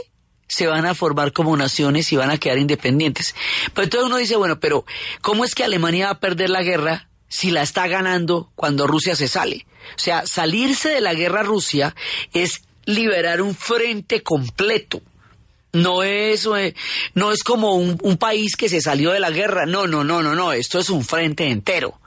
se 0.47 0.67
van 0.67 0.85
a 0.85 0.93
formar 0.93 1.33
como 1.33 1.57
naciones 1.57 2.11
y 2.11 2.15
van 2.15 2.29
a 2.29 2.37
quedar 2.37 2.57
independientes. 2.57 3.35
Pero 3.73 3.85
entonces 3.85 4.07
uno 4.07 4.17
dice, 4.17 4.35
bueno, 4.35 4.59
pero 4.59 4.85
¿cómo 5.21 5.45
es 5.45 5.55
que 5.55 5.63
Alemania 5.63 6.05
va 6.05 6.11
a 6.11 6.19
perder 6.19 6.49
la 6.49 6.61
guerra 6.61 7.09
si 7.27 7.49
la 7.49 7.63
está 7.63 7.87
ganando 7.87 8.51
cuando 8.55 8.85
Rusia 8.85 9.15
se 9.15 9.27
sale? 9.27 9.65
O 9.95 9.99
sea, 9.99 10.25
salirse 10.25 10.89
de 10.89 11.01
la 11.01 11.13
guerra 11.13 11.43
Rusia 11.43 11.95
es 12.33 12.63
liberar 12.85 13.41
un 13.41 13.55
frente 13.55 14.21
completo. 14.21 15.01
No 15.71 16.03
es, 16.03 16.47
eh, 16.55 16.75
no 17.15 17.31
es 17.31 17.43
como 17.43 17.73
un, 17.73 17.97
un 18.03 18.17
país 18.17 18.55
que 18.55 18.69
se 18.69 18.79
salió 18.79 19.11
de 19.11 19.19
la 19.19 19.31
guerra. 19.31 19.65
No, 19.65 19.87
no, 19.87 20.03
no, 20.03 20.21
no, 20.21 20.35
no. 20.35 20.53
Esto 20.53 20.77
es 20.77 20.91
un 20.91 21.03
frente 21.03 21.49
entero. 21.49 21.99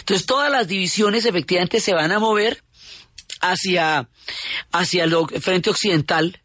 Entonces 0.00 0.26
todas 0.26 0.50
las 0.50 0.68
divisiones 0.68 1.24
efectivamente 1.24 1.80
se 1.80 1.94
van 1.94 2.12
a 2.12 2.18
mover 2.18 2.62
hacia, 3.40 4.08
hacia 4.72 5.04
el 5.04 5.14
frente 5.40 5.70
occidental, 5.70 6.40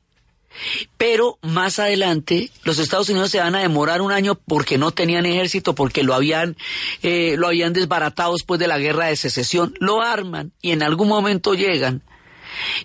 pero 0.98 1.38
más 1.42 1.80
adelante 1.80 2.50
los 2.64 2.80
Estados 2.80 3.10
Unidos 3.10 3.32
se 3.32 3.40
van 3.40 3.56
a 3.56 3.60
demorar 3.60 4.02
un 4.02 4.12
año 4.12 4.36
porque 4.36 4.78
no 4.78 4.92
tenían 4.92 5.26
ejército, 5.26 5.76
porque 5.76 6.04
lo 6.04 6.14
habían, 6.14 6.56
eh, 7.02 7.36
lo 7.38 7.48
habían 7.48 7.74
desbaratado 7.74 8.34
después 8.34 8.60
de 8.60 8.68
la 8.68 8.80
guerra 8.80 9.08
de 9.08 9.18
secesión, 9.18 9.76
lo 9.80 10.02
arman 10.02 10.54
y 10.62 10.72
en 10.72 10.84
algún 10.84 11.08
momento 11.08 11.54
llegan. 11.54 12.02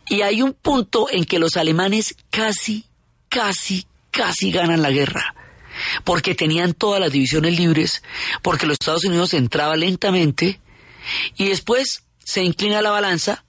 Y 0.08 0.22
hay 0.22 0.42
un 0.42 0.52
punto 0.52 1.06
en 1.10 1.24
que 1.24 1.38
los 1.38 1.56
alemanes 1.56 2.16
casi, 2.30 2.86
casi, 3.28 3.86
casi 4.10 4.50
ganan 4.50 4.82
la 4.82 4.90
guerra 4.90 5.34
porque 6.04 6.34
tenían 6.34 6.74
todas 6.74 7.00
las 7.00 7.12
divisiones 7.12 7.58
libres, 7.58 8.02
porque 8.42 8.66
los 8.66 8.74
Estados 8.74 9.04
Unidos 9.04 9.34
entraba 9.34 9.76
lentamente 9.76 10.60
y 11.36 11.48
después 11.48 12.04
se 12.24 12.42
inclina 12.42 12.82
la 12.82 12.90
balanza 12.90 13.44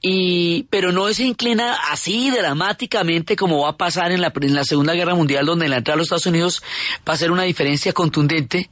y 0.00 0.64
pero 0.70 0.92
no 0.92 1.12
se 1.12 1.24
inclina 1.24 1.74
así 1.90 2.30
dramáticamente 2.30 3.34
como 3.34 3.62
va 3.62 3.70
a 3.70 3.76
pasar 3.76 4.12
en 4.12 4.20
la, 4.20 4.32
en 4.40 4.54
la 4.54 4.64
Segunda 4.64 4.94
Guerra 4.94 5.14
Mundial 5.14 5.46
donde 5.46 5.68
la 5.68 5.78
entrada 5.78 5.96
de 5.96 5.98
los 5.98 6.06
Estados 6.06 6.26
Unidos 6.26 6.62
va 7.08 7.14
a 7.14 7.16
ser 7.16 7.32
una 7.32 7.42
diferencia 7.42 7.92
contundente. 7.92 8.70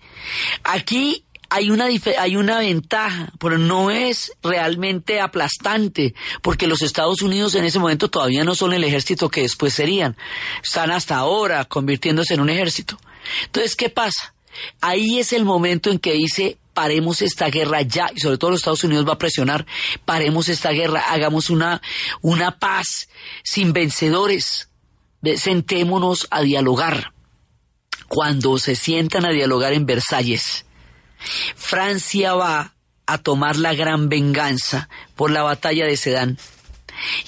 Aquí 0.63 1.25
hay 1.49 1.71
una, 1.71 1.87
hay 2.19 2.37
una 2.37 2.59
ventaja, 2.59 3.33
pero 3.39 3.59
no 3.59 3.91
es 3.91 4.33
realmente 4.43 5.21
aplastante, 5.21 6.15
porque 6.43 6.67
los 6.67 6.83
Estados 6.83 7.23
Unidos 7.23 7.55
en 7.55 7.65
ese 7.65 7.79
momento 7.79 8.09
todavía 8.09 8.45
no 8.45 8.55
son 8.55 8.73
el 8.73 8.85
ejército 8.85 9.29
que 9.29 9.43
después 9.43 9.75
serían. 9.75 10.17
Están 10.63 10.91
hasta 10.91 11.17
ahora 11.17 11.65
convirtiéndose 11.65 12.35
en 12.35 12.41
un 12.41 12.51
ejército. 12.51 12.99
Entonces, 13.45 13.77
¿qué 13.77 13.91
pasa? 13.91 14.35
Ahí 14.81 15.19
es 15.19 15.33
el 15.33 15.45
momento 15.45 15.91
en 15.91 15.99
que 15.99 16.13
dice, 16.13 16.59
paremos 16.73 17.23
esta 17.23 17.49
guerra 17.49 17.83
ya, 17.83 18.11
y 18.15 18.21
sobre 18.21 18.39
todo 18.39 18.51
los 18.51 18.61
Estados 18.61 18.85
Unidos 18.85 19.07
va 19.07 19.15
a 19.15 19.19
presionar, 19.19 19.67
paremos 20.05 20.49
esta 20.49 20.71
guerra, 20.71 21.05
hagamos 21.09 21.51
una, 21.51 21.81
una 22.23 22.59
paz 22.59 23.09
sin 23.43 23.73
vencedores, 23.73 24.69
sentémonos 25.37 26.27
a 26.31 26.43
dialogar. 26.43 27.13
Cuando 28.09 28.59
se 28.59 28.77
sientan 28.77 29.25
a 29.25 29.31
dialogar 29.31 29.73
en 29.73 29.85
Versalles, 29.85 30.65
Francia 31.19 32.35
va 32.35 32.75
a 33.07 33.19
tomar 33.19 33.57
la 33.57 33.75
gran 33.75 34.09
venganza 34.09 34.89
por 35.15 35.31
la 35.31 35.43
batalla 35.43 35.87
de 35.87 35.97
Sedán 35.97 36.39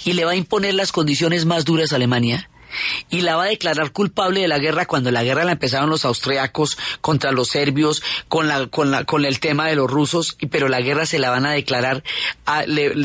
y 0.04 0.12
le 0.14 0.24
va 0.24 0.32
a 0.32 0.36
imponer 0.36 0.74
las 0.74 0.92
condiciones 0.92 1.44
más 1.44 1.64
duras 1.64 1.92
a 1.92 1.96
Alemania 1.96 2.50
y 3.08 3.22
la 3.22 3.36
va 3.36 3.44
a 3.44 3.48
declarar 3.48 3.92
culpable 3.92 4.40
de 4.40 4.48
la 4.48 4.58
guerra 4.58 4.86
cuando 4.86 5.10
la 5.10 5.24
guerra 5.24 5.44
la 5.44 5.52
empezaron 5.52 5.88
los 5.88 6.04
austriacos 6.04 6.76
contra 7.00 7.32
los 7.32 7.48
serbios 7.48 8.02
con 8.28 8.46
la 8.48 8.66
con 8.66 8.90
la 8.90 9.04
con 9.04 9.24
el 9.24 9.40
tema 9.40 9.66
de 9.66 9.76
los 9.76 9.90
rusos 9.90 10.36
y 10.38 10.46
pero 10.46 10.68
la 10.68 10.80
guerra 10.80 11.06
se 11.06 11.18
la 11.18 11.30
van 11.30 11.46
a 11.46 11.52
declarar 11.52 12.02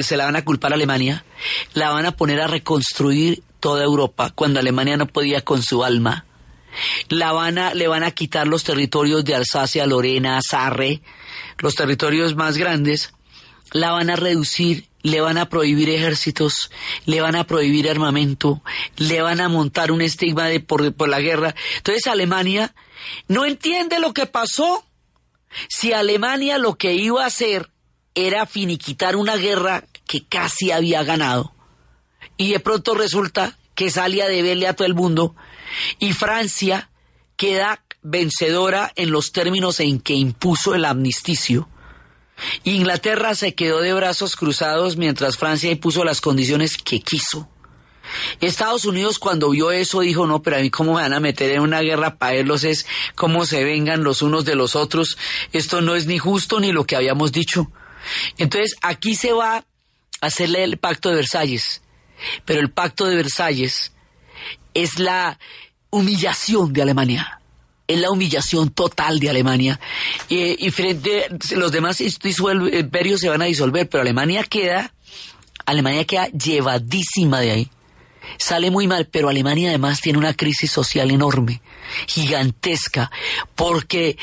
se 0.01 0.17
la 0.17 0.25
van 0.25 0.35
a 0.35 0.45
culpar 0.45 0.71
a 0.71 0.75
Alemania 0.75 1.23
la 1.73 1.91
van 1.91 2.05
a 2.05 2.11
poner 2.11 2.41
a 2.41 2.47
reconstruir 2.47 3.43
toda 3.59 3.83
Europa 3.83 4.31
cuando 4.35 4.59
Alemania 4.59 4.97
no 4.97 5.07
podía 5.07 5.41
con 5.41 5.63
su 5.63 5.83
alma 5.83 6.25
la 7.09 7.31
van 7.31 7.57
a, 7.57 7.73
le 7.73 7.87
van 7.87 8.03
a 8.03 8.11
quitar 8.11 8.47
los 8.47 8.63
territorios 8.63 9.23
de 9.23 9.35
Alsacia, 9.35 9.85
Lorena, 9.85 10.39
Sarre, 10.41 11.01
los 11.59 11.75
territorios 11.75 12.35
más 12.35 12.57
grandes, 12.57 13.13
la 13.71 13.91
van 13.91 14.09
a 14.09 14.15
reducir, 14.15 14.87
le 15.01 15.21
van 15.21 15.37
a 15.37 15.49
prohibir 15.49 15.89
ejércitos, 15.89 16.71
le 17.05 17.21
van 17.21 17.35
a 17.35 17.45
prohibir 17.45 17.89
armamento, 17.89 18.61
le 18.97 19.21
van 19.21 19.41
a 19.41 19.49
montar 19.49 19.91
un 19.91 20.01
estigma 20.01 20.47
de, 20.47 20.59
por, 20.59 20.93
por 20.93 21.09
la 21.09 21.19
guerra. 21.19 21.55
Entonces 21.77 22.07
Alemania 22.07 22.73
no 23.27 23.45
entiende 23.45 23.99
lo 23.99 24.13
que 24.13 24.25
pasó. 24.25 24.85
Si 25.69 25.93
Alemania 25.93 26.57
lo 26.57 26.75
que 26.75 26.93
iba 26.93 27.23
a 27.23 27.27
hacer 27.27 27.69
era 28.15 28.45
finiquitar 28.45 29.15
una 29.15 29.35
guerra 29.35 29.85
que 30.07 30.25
casi 30.25 30.71
había 30.71 31.03
ganado, 31.03 31.53
y 32.37 32.51
de 32.51 32.59
pronto 32.59 32.93
resulta 32.93 33.57
que 33.75 33.89
salía 33.89 34.27
de 34.27 34.41
verle 34.41 34.67
a 34.67 34.75
todo 34.75 34.87
el 34.87 34.93
mundo 34.93 35.35
y 35.99 36.13
Francia 36.13 36.89
queda 37.35 37.83
vencedora 38.01 38.91
en 38.95 39.11
los 39.11 39.31
términos 39.31 39.79
en 39.79 39.99
que 39.99 40.13
impuso 40.13 40.75
el 40.75 40.85
amnisticio. 40.85 41.69
Inglaterra 42.63 43.35
se 43.35 43.55
quedó 43.55 43.81
de 43.81 43.93
brazos 43.93 44.35
cruzados 44.35 44.97
mientras 44.97 45.37
Francia 45.37 45.71
impuso 45.71 46.03
las 46.03 46.21
condiciones 46.21 46.77
que 46.77 46.99
quiso. 46.99 47.49
Estados 48.41 48.85
Unidos 48.85 49.17
cuando 49.17 49.51
vio 49.51 49.71
eso 49.71 50.01
dijo, 50.01 50.27
no, 50.27 50.41
pero 50.41 50.57
a 50.57 50.59
mí 50.59 50.69
cómo 50.69 50.95
me 50.95 51.01
van 51.01 51.13
a 51.13 51.19
meter 51.19 51.51
en 51.51 51.61
una 51.61 51.81
guerra 51.81 52.17
para 52.17 52.33
verlos 52.33 52.63
es 52.63 52.85
cómo 53.15 53.45
se 53.45 53.63
vengan 53.63 54.03
los 54.03 54.21
unos 54.21 54.43
de 54.45 54.55
los 54.55 54.75
otros. 54.75 55.17
Esto 55.53 55.81
no 55.81 55.95
es 55.95 56.05
ni 56.05 56.17
justo 56.17 56.59
ni 56.59 56.71
lo 56.71 56.85
que 56.85 56.95
habíamos 56.95 57.31
dicho. 57.31 57.71
Entonces 58.37 58.75
aquí 58.81 59.15
se 59.15 59.31
va 59.31 59.57
a 59.57 59.65
hacerle 60.21 60.63
el 60.63 60.77
pacto 60.77 61.09
de 61.09 61.15
Versalles. 61.15 61.81
Pero 62.45 62.59
el 62.59 62.71
pacto 62.71 63.05
de 63.05 63.15
Versalles 63.15 63.92
es 64.73 64.99
la 64.99 65.39
humillación 65.89 66.73
de 66.73 66.81
Alemania. 66.81 67.39
Es 67.87 67.99
la 67.99 68.11
humillación 68.11 68.69
total 68.69 69.19
de 69.19 69.29
Alemania. 69.29 69.79
y 70.29 70.69
frente, 70.71 71.27
los 71.55 71.71
demás 71.71 72.01
imperios 72.01 73.19
se 73.19 73.29
van 73.29 73.41
a 73.41 73.45
disolver, 73.45 73.89
pero 73.89 74.01
Alemania 74.01 74.43
queda, 74.43 74.93
Alemania 75.65 76.05
queda 76.05 76.27
llevadísima 76.27 77.41
de 77.41 77.51
ahí. 77.51 77.69
Sale 78.39 78.71
muy 78.71 78.87
mal, 78.87 79.07
pero 79.07 79.29
Alemania 79.29 79.69
además 79.69 80.01
tiene 80.01 80.17
una 80.17 80.33
crisis 80.33 80.71
social 80.71 81.11
enorme 81.11 81.61
gigantesca, 82.07 83.11
porque 83.55 84.17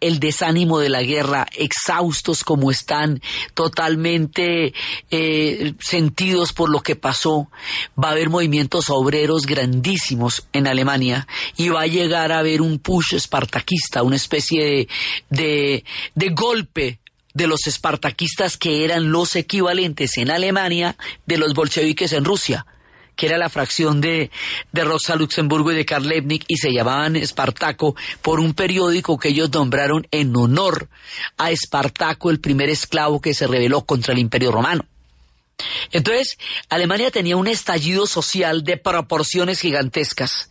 el 0.00 0.20
desánimo 0.20 0.78
de 0.78 0.88
la 0.88 1.02
guerra, 1.02 1.46
exhaustos 1.56 2.44
como 2.44 2.70
están, 2.70 3.20
totalmente 3.54 4.72
eh, 5.10 5.74
sentidos 5.80 6.52
por 6.52 6.70
lo 6.70 6.80
que 6.80 6.96
pasó, 6.96 7.48
va 8.02 8.08
a 8.08 8.12
haber 8.12 8.30
movimientos 8.30 8.90
obreros 8.90 9.42
grandísimos 9.42 10.46
en 10.52 10.66
Alemania 10.66 11.26
y 11.56 11.68
va 11.68 11.82
a 11.82 11.86
llegar 11.86 12.32
a 12.32 12.38
haber 12.38 12.62
un 12.62 12.78
push 12.78 13.14
espartaquista, 13.14 14.02
una 14.02 14.16
especie 14.16 14.88
de 15.30 15.82
golpe 16.30 17.00
de 17.36 17.46
los 17.46 17.66
espartaquistas 17.66 18.56
que 18.56 18.82
eran 18.82 19.12
los 19.12 19.36
equivalentes 19.36 20.16
en 20.16 20.30
Alemania 20.30 20.96
de 21.26 21.36
los 21.36 21.52
bolcheviques 21.52 22.12
en 22.12 22.24
Rusia 22.24 22.66
que 23.16 23.26
era 23.26 23.38
la 23.38 23.48
fracción 23.48 24.00
de, 24.00 24.30
de 24.72 24.84
Rosa 24.84 25.16
Luxemburgo 25.16 25.72
y 25.72 25.76
de 25.76 25.86
Karl 25.86 26.06
Lebnik, 26.06 26.44
y 26.46 26.58
se 26.58 26.72
llamaban 26.72 27.16
Espartaco 27.16 27.96
por 28.22 28.38
un 28.38 28.54
periódico 28.54 29.18
que 29.18 29.30
ellos 29.30 29.50
nombraron 29.50 30.06
en 30.10 30.36
honor 30.36 30.88
a 31.38 31.50
Espartaco, 31.50 32.30
el 32.30 32.40
primer 32.40 32.68
esclavo 32.68 33.20
que 33.20 33.34
se 33.34 33.46
rebeló 33.46 33.84
contra 33.84 34.12
el 34.12 34.20
Imperio 34.20 34.52
Romano. 34.52 34.84
Entonces, 35.90 36.36
Alemania 36.68 37.10
tenía 37.10 37.36
un 37.36 37.48
estallido 37.48 38.06
social 38.06 38.62
de 38.62 38.76
proporciones 38.76 39.60
gigantescas. 39.60 40.50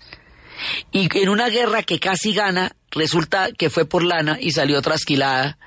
Y 0.91 1.09
en 1.19 1.29
una 1.29 1.49
guerra 1.49 1.83
que 1.83 1.99
casi 1.99 2.33
gana, 2.33 2.75
resulta 2.91 3.51
que 3.51 3.69
fue 3.69 3.85
por 3.85 4.03
lana 4.03 4.37
y 4.39 4.51
salió 4.51 4.81
trasquilada 4.81 5.57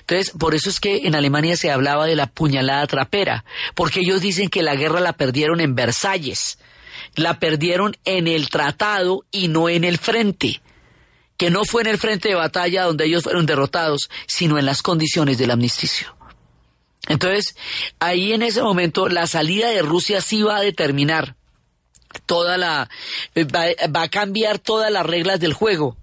entonces, 0.00 0.32
por 0.38 0.54
eso 0.54 0.70
es 0.70 0.80
que 0.80 1.06
en 1.06 1.14
Alemania 1.14 1.56
se 1.56 1.70
hablaba 1.70 2.06
de 2.06 2.16
la 2.16 2.26
puñalada 2.26 2.86
trapera, 2.86 3.44
porque 3.74 4.00
ellos 4.00 4.20
dicen 4.20 4.48
que 4.48 4.62
la 4.62 4.76
guerra 4.76 5.00
la 5.00 5.12
perdieron 5.14 5.60
en 5.60 5.74
Versalles, 5.74 6.58
la 7.14 7.38
perdieron 7.38 7.96
en 8.04 8.26
el 8.26 8.48
tratado 8.48 9.24
y 9.30 9.48
no 9.48 9.68
en 9.68 9.84
el 9.84 9.98
frente, 9.98 10.60
que 11.36 11.50
no 11.50 11.64
fue 11.64 11.82
en 11.82 11.88
el 11.88 11.98
frente 11.98 12.28
de 12.28 12.34
batalla 12.34 12.84
donde 12.84 13.06
ellos 13.06 13.24
fueron 13.24 13.46
derrotados, 13.46 14.08
sino 14.26 14.58
en 14.58 14.66
las 14.66 14.82
condiciones 14.82 15.38
del 15.38 15.50
amnisticio. 15.50 16.14
Entonces, 17.08 17.56
ahí 17.98 18.32
en 18.32 18.42
ese 18.42 18.62
momento 18.62 19.08
la 19.08 19.26
salida 19.26 19.68
de 19.70 19.82
Rusia 19.82 20.20
sí 20.20 20.42
va 20.42 20.58
a 20.58 20.62
determinar 20.62 21.34
toda 22.26 22.58
la 22.58 22.88
va, 23.36 23.64
va 23.88 24.02
a 24.02 24.08
cambiar 24.08 24.58
todas 24.58 24.92
las 24.92 25.04
reglas 25.04 25.40
del 25.40 25.52
juego 25.52 25.96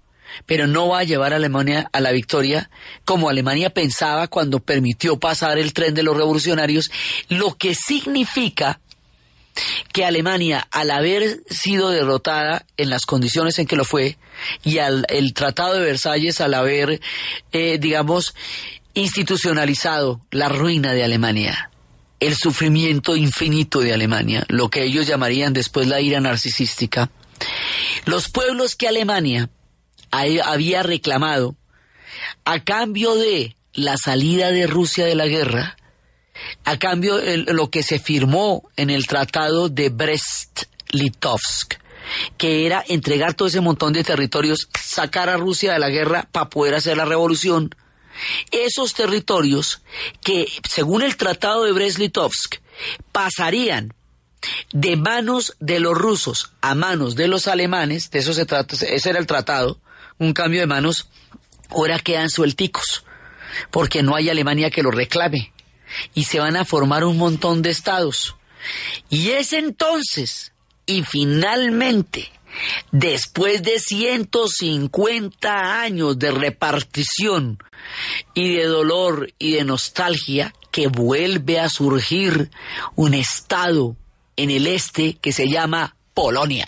pero 0.46 0.66
no 0.66 0.88
va 0.88 1.00
a 1.00 1.04
llevar 1.04 1.32
a 1.32 1.36
Alemania 1.36 1.88
a 1.92 2.00
la 2.00 2.12
victoria 2.12 2.70
como 3.04 3.28
Alemania 3.28 3.70
pensaba 3.70 4.28
cuando 4.28 4.60
permitió 4.60 5.18
pasar 5.18 5.58
el 5.58 5.72
tren 5.72 5.94
de 5.94 6.02
los 6.02 6.16
revolucionarios, 6.16 6.90
lo 7.28 7.56
que 7.56 7.74
significa 7.74 8.80
que 9.92 10.04
Alemania, 10.04 10.66
al 10.70 10.90
haber 10.90 11.40
sido 11.48 11.90
derrotada 11.90 12.64
en 12.76 12.90
las 12.90 13.04
condiciones 13.04 13.58
en 13.58 13.66
que 13.66 13.76
lo 13.76 13.84
fue, 13.84 14.16
y 14.62 14.78
al 14.78 15.04
el 15.08 15.34
Tratado 15.34 15.74
de 15.74 15.80
Versalles, 15.80 16.40
al 16.40 16.54
haber, 16.54 17.00
eh, 17.52 17.78
digamos, 17.78 18.34
institucionalizado 18.94 20.20
la 20.30 20.48
ruina 20.48 20.92
de 20.92 21.04
Alemania, 21.04 21.70
el 22.20 22.36
sufrimiento 22.36 23.16
infinito 23.16 23.80
de 23.80 23.92
Alemania, 23.92 24.44
lo 24.48 24.68
que 24.68 24.84
ellos 24.84 25.06
llamarían 25.06 25.52
después 25.52 25.86
la 25.86 26.00
ira 26.00 26.20
narcisística, 26.20 27.10
los 28.04 28.28
pueblos 28.28 28.76
que 28.76 28.88
Alemania 28.88 29.48
había 30.10 30.82
reclamado 30.82 31.56
a 32.44 32.60
cambio 32.60 33.14
de 33.14 33.56
la 33.72 33.96
salida 33.96 34.50
de 34.50 34.66
Rusia 34.66 35.06
de 35.06 35.14
la 35.14 35.26
guerra, 35.26 35.76
a 36.64 36.78
cambio 36.78 37.16
de 37.16 37.38
lo 37.38 37.70
que 37.70 37.82
se 37.82 37.98
firmó 37.98 38.68
en 38.76 38.90
el 38.90 39.06
Tratado 39.06 39.68
de 39.68 39.90
Brest-Litovsk, 39.90 41.78
que 42.36 42.66
era 42.66 42.84
entregar 42.88 43.34
todo 43.34 43.48
ese 43.48 43.60
montón 43.60 43.92
de 43.92 44.04
territorios, 44.04 44.68
sacar 44.78 45.28
a 45.28 45.36
Rusia 45.36 45.72
de 45.72 45.78
la 45.78 45.90
guerra 45.90 46.28
para 46.32 46.50
poder 46.50 46.74
hacer 46.74 46.96
la 46.96 47.04
revolución. 47.04 47.74
Esos 48.50 48.94
territorios 48.94 49.82
que, 50.20 50.46
según 50.68 51.02
el 51.02 51.16
Tratado 51.16 51.64
de 51.64 51.72
Brest-Litovsk, 51.72 52.60
pasarían 53.12 53.94
de 54.72 54.96
manos 54.96 55.54
de 55.60 55.80
los 55.80 55.96
rusos 55.96 56.52
a 56.62 56.74
manos 56.74 57.14
de 57.14 57.28
los 57.28 57.46
alemanes, 57.46 58.10
de 58.10 58.20
eso 58.20 58.32
se 58.32 58.46
trata, 58.46 58.74
ese 58.74 59.10
era 59.10 59.18
el 59.18 59.26
tratado, 59.26 59.78
un 60.20 60.34
cambio 60.34 60.60
de 60.60 60.66
manos, 60.66 61.08
ahora 61.70 61.98
quedan 61.98 62.30
suelticos, 62.30 63.04
porque 63.70 64.02
no 64.02 64.14
hay 64.14 64.28
Alemania 64.28 64.70
que 64.70 64.82
lo 64.82 64.92
reclame, 64.92 65.52
y 66.14 66.24
se 66.24 66.38
van 66.38 66.56
a 66.56 66.64
formar 66.64 67.04
un 67.04 67.16
montón 67.16 67.62
de 67.62 67.70
estados. 67.70 68.36
Y 69.08 69.30
es 69.30 69.52
entonces, 69.52 70.52
y 70.86 71.02
finalmente, 71.02 72.30
después 72.92 73.62
de 73.62 73.78
150 73.78 75.80
años 75.80 76.18
de 76.18 76.30
repartición 76.30 77.58
y 78.34 78.56
de 78.56 78.66
dolor 78.66 79.32
y 79.38 79.52
de 79.52 79.64
nostalgia, 79.64 80.54
que 80.70 80.86
vuelve 80.86 81.58
a 81.58 81.70
surgir 81.70 82.50
un 82.94 83.14
estado 83.14 83.96
en 84.36 84.50
el 84.50 84.66
este 84.66 85.14
que 85.14 85.32
se 85.32 85.48
llama 85.48 85.96
Polonia. 86.14 86.66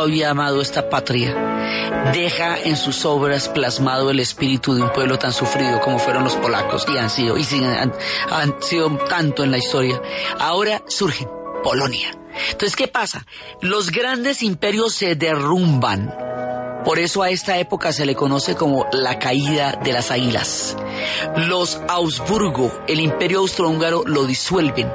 Había 0.00 0.30
amado 0.30 0.60
esta 0.60 0.88
patria, 0.88 1.34
deja 2.12 2.58
en 2.58 2.76
sus 2.76 3.04
obras 3.04 3.48
plasmado 3.48 4.10
el 4.10 4.20
espíritu 4.20 4.74
de 4.74 4.82
un 4.82 4.92
pueblo 4.92 5.18
tan 5.18 5.32
sufrido 5.32 5.80
como 5.80 5.98
fueron 5.98 6.24
los 6.24 6.36
polacos 6.36 6.86
y 6.92 6.98
han 6.98 7.10
sido, 7.10 7.36
y 7.38 7.44
han, 7.64 7.92
han 8.30 8.62
sido 8.62 8.90
tanto 9.08 9.44
en 9.44 9.50
la 9.50 9.58
historia. 9.58 10.00
Ahora 10.38 10.82
surgen 10.86 11.28
Polonia. 11.62 12.10
Entonces, 12.50 12.76
¿qué 12.76 12.88
pasa? 12.88 13.26
Los 13.60 13.90
grandes 13.90 14.42
imperios 14.42 14.94
se 14.94 15.14
derrumban. 15.14 16.14
Por 16.84 16.98
eso 16.98 17.22
a 17.22 17.28
esta 17.28 17.58
época 17.58 17.92
se 17.92 18.06
le 18.06 18.14
conoce 18.14 18.54
como 18.54 18.86
la 18.92 19.18
caída 19.18 19.78
de 19.84 19.92
las 19.92 20.10
águilas. 20.10 20.76
Los 21.36 21.78
Augsburgo, 21.88 22.72
el 22.88 23.00
imperio 23.00 23.40
austrohúngaro, 23.40 24.04
lo 24.06 24.24
disuelven 24.24 24.90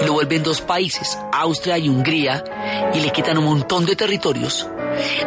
y 0.00 0.04
lo 0.04 0.14
vuelven 0.14 0.42
dos 0.42 0.60
países, 0.60 1.16
Austria 1.32 1.78
y 1.78 1.88
Hungría, 1.88 2.44
y 2.94 3.00
le 3.00 3.12
quitan 3.12 3.38
un 3.38 3.44
montón 3.44 3.86
de 3.86 3.96
territorios, 3.96 4.66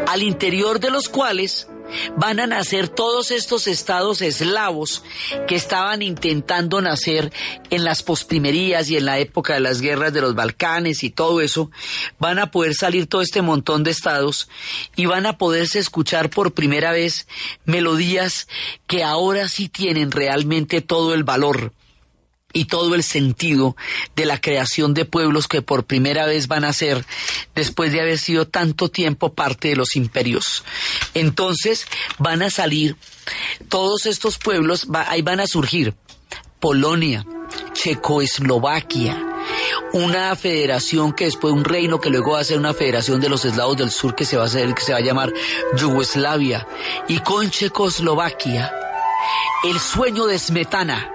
al 0.08 0.24
interior 0.24 0.80
de 0.80 0.92
los 0.92 1.10
cuales 1.10 1.68
van 2.16 2.40
a 2.40 2.48
nacer 2.48 2.88
todos 2.88 3.32
estos 3.32 3.68
estados 3.68 4.22
eslavos 4.22 5.04
que 5.48 5.56
estaban 5.56 6.02
intentando 6.02 6.82
nacer 6.82 7.32
en 7.70 7.84
las 7.84 8.04
posprimerías 8.04 8.90
y 8.90 8.98
en 8.98 9.06
la 9.06 9.20
época 9.20 9.54
de 9.54 9.60
las 9.60 9.82
guerras 9.82 10.14
de 10.14 10.22
los 10.22 10.36
Balcanes 10.36 11.04
y 11.04 11.10
todo 11.10 11.42
eso, 11.42 11.72
van 12.20 12.40
a 12.40 12.52
poder 12.52 12.74
salir 12.76 13.08
todo 13.08 13.22
este 13.22 13.42
montón 13.42 13.84
de 13.84 13.92
estados 13.92 14.50
y 14.96 15.06
van 15.06 15.26
a 15.26 15.38
poderse 15.38 15.80
escuchar 15.80 16.30
por 16.30 16.54
primera 16.54 16.92
vez 16.92 17.28
melodías 17.66 18.48
que 18.88 19.04
ahora 19.04 19.50
sí 19.50 19.70
tienen 19.70 20.12
realmente 20.12 20.82
todo 20.82 21.14
el 21.14 21.24
valor 21.24 21.74
y 22.54 22.66
todo 22.66 22.96
el 22.96 23.04
sentido 23.04 23.76
de 24.16 24.26
la 24.26 24.40
creación 24.40 24.94
de 24.94 25.06
pueblos 25.06 25.48
que 25.48 25.62
por 25.62 25.86
primera 25.86 26.26
vez 26.26 26.48
van 26.48 26.66
a 26.66 26.74
ser 26.74 27.06
después 27.56 27.92
de 27.92 28.02
haber 28.02 28.18
sido 28.18 28.48
tanto 28.48 28.90
tiempo 28.90 29.34
parte 29.34 29.70
de 29.70 29.76
los 29.76 29.96
imperios. 29.96 30.64
Entonces 31.14 31.88
van 32.18 32.42
a 32.42 32.50
salir 32.50 32.96
todos 33.70 34.06
estos 34.06 34.38
pueblos, 34.38 34.88
ahí 35.08 35.22
van 35.22 35.40
a 35.40 35.48
surgir 35.48 35.96
Polonia, 36.60 37.26
Checoslovaquia, 37.74 39.32
una 39.94 40.36
federación 40.36 41.14
que 41.14 41.26
después 41.26 41.54
un 41.54 41.64
reino 41.64 42.00
que 42.00 42.10
luego 42.10 42.34
va 42.34 42.40
a 42.40 42.44
ser 42.44 42.60
una 42.60 42.74
federación 42.74 43.20
de 43.20 43.30
los 43.30 43.46
eslavos 43.46 43.78
del 43.78 43.92
sur 43.92 44.16
que 44.16 44.26
se 44.26 44.38
va 44.38 44.44
a 44.44 44.46
hacer 44.46 44.74
que 44.74 44.84
se 44.84 44.94
va 44.94 45.00
a 45.00 45.02
llamar 45.02 45.34
Yugoslavia 45.76 46.68
y 47.08 47.20
con 47.20 47.50
Checoslovaquia 47.50 48.72
el 49.64 49.80
sueño 49.80 50.28
de 50.28 50.38
Smetana 50.40 51.12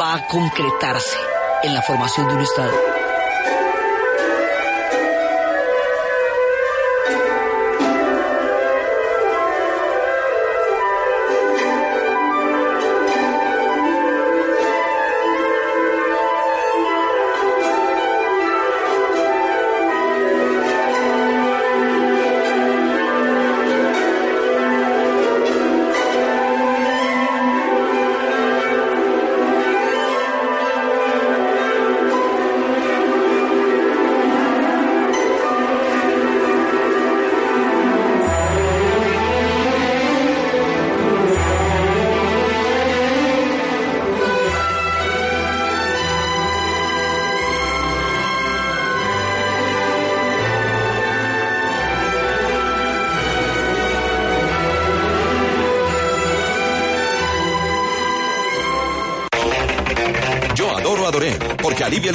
va 0.00 0.14
a 0.14 0.26
concretarse 0.26 1.16
en 1.62 1.74
la 1.74 1.82
formación 1.82 2.28
de 2.28 2.34
un 2.34 2.40
Estado. 2.40 2.91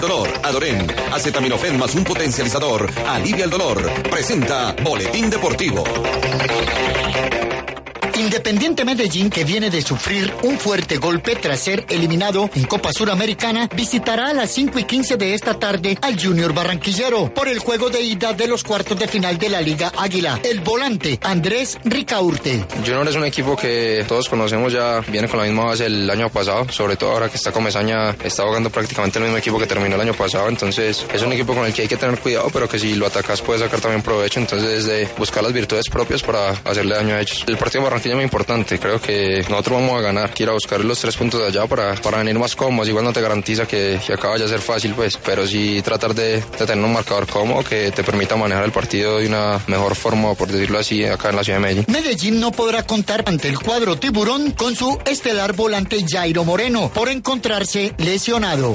Dolor. 0.08 0.30
Adoren, 0.44 0.88
acetaminofén 1.12 1.78
más 1.78 1.94
un 1.96 2.04
potencializador. 2.04 2.90
Alivia 3.06 3.44
el 3.44 3.50
dolor. 3.50 3.92
Presenta 4.10 4.74
Boletín 4.82 5.30
Deportivo. 5.30 5.84
Independiente 8.20 8.84
Medellín, 8.84 9.30
que 9.30 9.44
viene 9.44 9.70
de 9.70 9.82
sufrir 9.82 10.34
un 10.44 10.58
fuerte 10.60 10.98
golpe 10.98 11.36
tras 11.36 11.60
ser 11.60 11.86
eliminado 11.90 12.50
en 12.56 12.64
Copa 12.66 12.92
Suramericana, 12.92 13.70
visitará 13.76 14.30
a 14.30 14.34
las 14.34 14.52
5 14.52 14.80
y 14.80 14.84
15 14.86 15.18
de 15.18 15.34
esta 15.34 15.60
tarde 15.60 15.98
al 16.02 16.20
Junior 16.20 16.54
Barranquillero 16.54 17.34
por 17.34 17.48
el 17.48 17.60
juego 17.60 17.90
de 17.90 18.02
ida 18.02 18.34
de 18.34 18.48
los 18.48 18.64
cuartos 18.64 18.98
de 18.98 19.08
final 19.08 19.38
de 19.38 19.50
la 19.50 19.62
Liga 19.62 19.92
Águila. 19.98 20.40
El 20.44 20.62
volante 20.62 21.20
Andrés 21.22 21.78
Ricaurte. 21.84 22.66
Junior 22.86 23.08
es 23.08 23.16
un 23.16 23.26
equipo 23.26 23.56
que 23.56 24.06
todos 24.08 24.28
conocemos 24.30 24.74
ya, 24.74 25.02
viene 25.08 25.28
con 25.28 25.40
la 25.40 25.46
misma 25.46 25.66
base 25.66 25.86
el 25.86 26.10
año 26.10 26.30
pasado, 26.30 26.68
sobre 26.72 26.96
todo 26.96 27.12
ahora 27.12 27.30
que 27.30 27.38
está 27.38 27.52
Comesaña, 27.52 28.16
está 28.24 28.44
jugando 28.44 28.70
prácticamente 28.70 29.20
el 29.20 29.26
mismo 29.26 29.38
equipo 29.38 29.60
que 29.60 29.68
terminó 29.68 29.96
el 29.96 30.02
año 30.02 30.14
pasado, 30.14 30.50
entonces 30.50 31.06
es 31.14 31.22
un 31.22 31.34
equipo 31.34 31.54
con 31.54 31.66
el 31.66 31.74
que 31.74 31.84
hay 31.84 31.88
que 31.88 31.98
tener 31.98 32.20
cuidado, 32.20 32.50
pero 32.52 32.68
que 32.68 32.80
si 32.80 32.96
lo 32.96 33.08
atacas 33.08 33.42
puede 33.42 33.60
sacar 33.60 33.80
también 33.80 34.02
provecho, 34.02 34.40
entonces 34.40 34.86
de 34.86 35.08
buscar 35.18 35.44
las 35.44 35.54
virtudes 35.54 35.90
propias 35.90 36.22
para 36.24 36.50
hacerle 36.64 36.96
daño 36.96 37.16
a 37.16 37.22
ellos. 37.22 37.44
El 37.48 37.58
partido 37.58 37.84
muy 38.16 38.24
importante. 38.24 38.80
Creo 38.80 39.00
que 39.00 39.46
nosotros 39.50 39.82
vamos 39.82 39.98
a 39.98 40.02
ganar. 40.02 40.32
Quiero 40.34 40.54
buscar 40.54 40.84
los 40.84 41.00
tres 41.00 41.16
puntos 41.16 41.42
de 41.42 41.48
allá 41.48 41.68
para, 41.68 41.96
para 41.96 42.20
venir 42.20 42.38
más 42.38 42.56
cómodos. 42.56 42.88
Igual 42.88 43.06
no 43.06 43.14
te 43.14 43.22
garantiza 43.22 43.66
que, 43.66 44.00
que 44.06 44.14
acaba 44.14 44.38
de 44.38 44.48
ser 44.48 44.60
fácil, 44.60 44.94
pues, 44.94 45.18
pero 45.18 45.48
sí 45.48 45.82
tratar 45.82 46.14
de, 46.14 46.42
tener 46.58 46.84
un 46.84 46.94
marcador 46.94 47.28
cómodo 47.28 47.64
que 47.64 47.92
te 47.92 48.04
permita 48.04 48.36
manejar 48.36 48.66
el 48.66 48.72
partido 48.72 49.20
de 49.20 49.28
una 49.28 49.60
mejor 49.68 49.96
forma, 49.96 50.34
por 50.36 50.50
decirlo 50.50 50.80
así, 50.80 51.06
acá 51.06 51.30
en 51.30 51.36
la 51.36 51.44
ciudad 51.44 51.60
de 51.60 51.64
Medellín. 51.64 51.86
Medellín 51.88 52.40
no 52.40 52.52
podrá 52.52 52.84
contar 52.84 53.24
ante 53.26 53.48
el 53.48 53.60
cuadro 53.60 53.98
tiburón 53.98 54.52
con 54.52 54.76
su 54.76 55.00
estelar 55.06 55.54
volante 55.54 56.06
Jairo 56.08 56.44
Moreno 56.44 56.92
por 56.94 57.10
encontrarse 57.10 57.94
lesionado. 57.98 58.74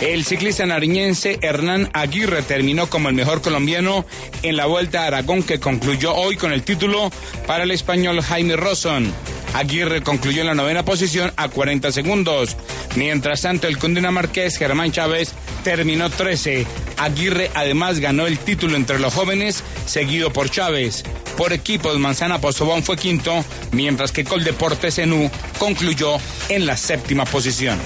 El 0.00 0.24
ciclista 0.24 0.64
nariñense 0.64 1.38
Hernán 1.42 1.90
Aguirre 1.92 2.40
terminó 2.40 2.88
como 2.88 3.10
el 3.10 3.14
mejor 3.14 3.42
colombiano 3.42 4.06
en 4.42 4.56
la 4.56 4.64
Vuelta 4.64 5.02
a 5.02 5.08
Aragón 5.08 5.42
que 5.42 5.60
concluyó 5.60 6.14
hoy 6.14 6.36
con 6.36 6.52
el 6.52 6.62
título 6.62 7.12
para 7.46 7.64
el 7.64 7.70
español 7.70 8.22
Jaime 8.22 8.56
Rosson. 8.56 9.12
Aguirre 9.52 10.00
concluyó 10.00 10.40
en 10.40 10.46
la 10.46 10.54
novena 10.54 10.86
posición 10.86 11.32
a 11.36 11.48
40 11.48 11.92
segundos. 11.92 12.56
Mientras 12.96 13.42
tanto, 13.42 13.66
el 13.66 13.76
cundinamarqués 13.76 14.56
Germán 14.56 14.90
Chávez 14.90 15.34
terminó 15.64 16.08
13. 16.08 16.66
Aguirre 16.96 17.50
además 17.54 17.98
ganó 17.98 18.26
el 18.26 18.38
título 18.38 18.76
entre 18.76 19.00
los 19.00 19.12
jóvenes, 19.12 19.62
seguido 19.84 20.32
por 20.32 20.48
Chávez. 20.48 21.04
Por 21.36 21.52
equipos, 21.52 21.98
Manzana 21.98 22.40
Postobón 22.40 22.82
fue 22.82 22.96
quinto, 22.96 23.44
mientras 23.72 24.12
que 24.12 24.24
Coldeportes 24.24 24.98
Enú 24.98 25.30
concluyó 25.58 26.16
en 26.48 26.64
la 26.64 26.78
séptima 26.78 27.26
posición. 27.26 27.78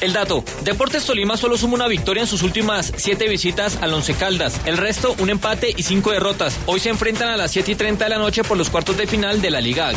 El 0.00 0.12
dato, 0.12 0.44
Deportes 0.62 1.04
Tolima 1.04 1.36
solo 1.36 1.56
suma 1.56 1.74
una 1.74 1.88
victoria 1.88 2.22
en 2.22 2.26
sus 2.28 2.42
últimas 2.42 2.92
siete 2.96 3.28
visitas 3.28 3.78
al 3.82 3.92
Once 3.92 4.14
Caldas. 4.14 4.60
El 4.64 4.76
resto, 4.76 5.14
un 5.18 5.28
empate 5.28 5.74
y 5.76 5.82
cinco 5.82 6.12
derrotas. 6.12 6.58
Hoy 6.66 6.78
se 6.78 6.88
enfrentan 6.88 7.30
a 7.30 7.36
las 7.36 7.50
7 7.50 7.72
y 7.72 7.74
30 7.74 8.04
de 8.04 8.10
la 8.10 8.18
noche 8.18 8.44
por 8.44 8.56
los 8.56 8.70
cuartos 8.70 8.96
de 8.96 9.06
final 9.06 9.40
de 9.40 9.50
la 9.50 9.60
Liga. 9.60 9.92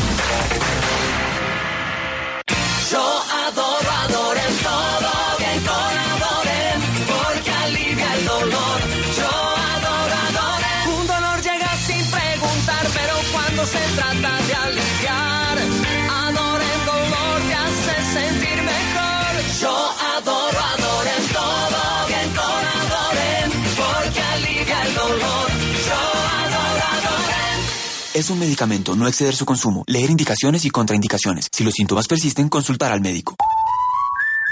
Es 28.21 28.29
un 28.29 28.37
medicamento, 28.37 28.95
no 28.95 29.07
exceder 29.07 29.35
su 29.35 29.47
consumo. 29.47 29.83
Leer 29.87 30.11
indicaciones 30.11 30.63
y 30.63 30.69
contraindicaciones. 30.69 31.47
Si 31.51 31.63
los 31.63 31.73
síntomas 31.73 32.07
persisten, 32.07 32.49
consultar 32.49 32.91
al 32.91 33.01
médico. 33.01 33.35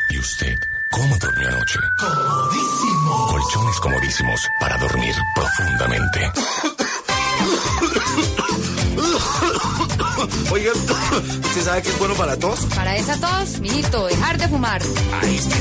¿Y 0.09 0.17
usted 0.17 0.57
cómo 0.89 1.15
durmió 1.19 1.49
anoche? 1.49 1.77
Comodísimo. 1.99 3.27
Colchones 3.27 3.79
comodísimos 3.79 4.41
para 4.59 4.75
dormir 4.79 5.13
profundamente. 5.35 6.31
Oiga, 10.51 10.71
¿usted 10.73 11.63
sabe 11.63 11.83
qué 11.83 11.89
es 11.89 11.99
bueno 11.99 12.15
para 12.15 12.35
tos? 12.37 12.61
Para 12.73 12.97
esa 12.97 13.17
tos, 13.17 13.59
mijito, 13.59 14.07
dejar 14.07 14.39
de 14.39 14.47
fumar. 14.47 14.81
Ahí 15.21 15.35
está. 15.35 15.55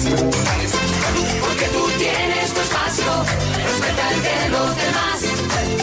Porque 1.40 1.66
tú 1.74 1.90
tienes 1.98 2.54
tu 2.54 2.60
espacio, 2.60 3.24
respeta 3.54 4.14
el 4.14 4.22
de 4.22 4.48
los 4.48 4.76
demás. 4.76 5.08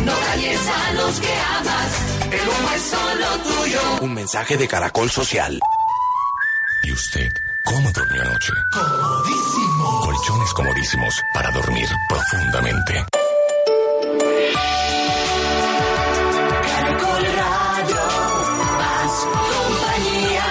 No 0.06 0.12
dañes 0.12 0.60
a 0.68 0.94
los 0.94 1.20
que 1.20 1.34
amas, 1.60 1.92
el 2.34 2.48
humo 2.50 2.72
es 2.76 2.82
solo 2.82 3.28
tuyo. 3.44 3.80
Un 4.02 4.14
mensaje 4.14 4.58
de 4.58 4.68
Caracol 4.68 5.10
Social. 5.10 5.60
¿Y 6.84 6.92
usted 6.92 7.32
cómo 7.64 7.92
durmió 7.92 8.22
anoche? 8.22 8.54
Comodísimo. 8.72 10.02
Colchones 10.02 10.54
comodísimos 10.54 11.22
para 11.34 11.52
dormir 11.52 11.88
profundamente. 12.08 13.06
Caracol 16.64 17.24
Radio, 17.24 18.02
más 18.78 19.12
compañía. 19.34 20.46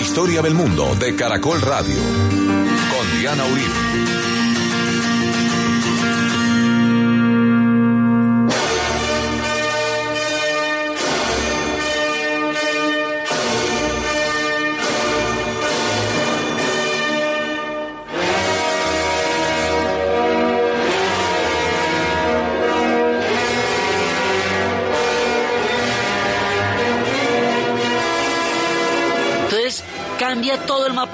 Historia 0.00 0.42
del 0.42 0.54
mundo 0.54 0.94
de 0.96 1.16
Caracol 1.16 1.60
Radio. 1.60 1.96
Con 1.96 3.20
Diana 3.20 3.44
Uribe. 3.44 4.31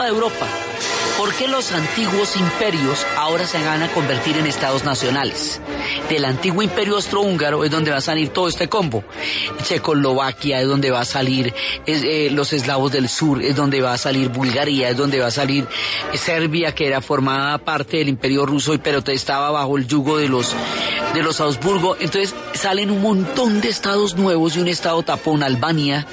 Europa. 0.08 0.46
¿Por 1.18 1.34
qué 1.34 1.48
los 1.48 1.72
antiguos 1.72 2.36
imperios 2.36 3.04
ahora 3.16 3.44
se 3.44 3.60
van 3.64 3.82
a 3.82 3.88
convertir 3.88 4.36
en 4.36 4.46
estados 4.46 4.84
nacionales? 4.84 5.60
Del 6.08 6.24
antiguo 6.24 6.62
imperio 6.62 6.94
austrohúngaro 6.94 7.64
es 7.64 7.72
donde 7.72 7.90
va 7.90 7.96
a 7.96 8.00
salir 8.00 8.28
todo 8.28 8.46
este 8.46 8.68
combo. 8.68 9.02
Checoslovaquia 9.64 10.60
es 10.60 10.68
donde 10.68 10.92
va 10.92 11.00
a 11.00 11.04
salir 11.04 11.52
eh, 11.86 12.30
los 12.30 12.52
eslavos 12.52 12.92
del 12.92 13.08
sur, 13.08 13.42
es 13.42 13.56
donde 13.56 13.80
va 13.80 13.94
a 13.94 13.98
salir 13.98 14.28
Bulgaria, 14.28 14.90
es 14.90 14.96
donde 14.96 15.18
va 15.18 15.26
a 15.26 15.32
salir 15.32 15.66
Serbia, 16.14 16.72
que 16.72 16.86
era 16.86 17.00
formada 17.00 17.58
parte 17.58 17.96
del 17.96 18.08
imperio 18.08 18.46
ruso, 18.46 18.78
pero 18.80 19.02
estaba 19.08 19.50
bajo 19.50 19.76
el 19.76 19.88
yugo 19.88 20.18
de 20.18 20.28
los 20.28 20.54
de 21.18 21.24
los 21.24 21.40
Augsburgo. 21.40 21.96
Entonces 22.00 22.34
salen 22.54 22.90
un 22.90 23.02
montón 23.02 23.60
de 23.60 23.68
estados 23.68 24.16
nuevos 24.16 24.56
y 24.56 24.60
un 24.60 24.68
estado 24.68 25.02
tapón, 25.02 25.42
Albania, 25.42 26.06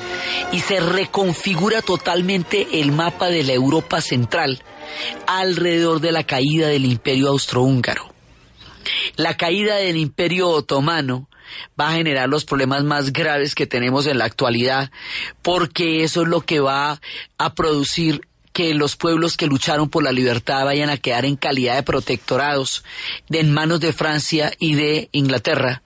y 0.51 0.59
se 0.59 0.79
reconfigura 0.79 1.81
totalmente 1.81 2.67
el 2.81 2.91
mapa 2.91 3.27
de 3.27 3.43
la 3.43 3.53
Europa 3.53 4.01
central 4.01 4.63
alrededor 5.27 5.99
de 6.01 6.11
la 6.11 6.23
caída 6.23 6.67
del 6.67 6.85
imperio 6.85 7.29
austrohúngaro. 7.29 8.13
La 9.15 9.35
caída 9.37 9.75
del 9.77 9.97
imperio 9.97 10.49
otomano 10.49 11.29
va 11.79 11.89
a 11.89 11.93
generar 11.93 12.27
los 12.29 12.45
problemas 12.45 12.83
más 12.83 13.13
graves 13.13 13.55
que 13.55 13.67
tenemos 13.67 14.07
en 14.07 14.17
la 14.17 14.25
actualidad, 14.25 14.91
porque 15.41 16.03
eso 16.03 16.23
es 16.23 16.27
lo 16.27 16.41
que 16.41 16.59
va 16.59 16.99
a 17.37 17.53
producir 17.53 18.21
que 18.55 18.73
los 18.73 18.95
pueblos 18.95 19.35
que 19.35 19.47
lucharon 19.47 19.89
por 19.89 20.01
la 20.01 20.13
libertad 20.13 20.63
vayan 20.63 20.89
a 20.89 20.95
quedar 20.95 21.25
en 21.25 21.35
calidad 21.35 21.75
de 21.75 21.83
protectorados 21.83 22.85
en 23.29 23.51
manos 23.51 23.81
de 23.81 23.91
Francia 23.91 24.53
y 24.59 24.75
de 24.75 25.09
Inglaterra 25.11 25.83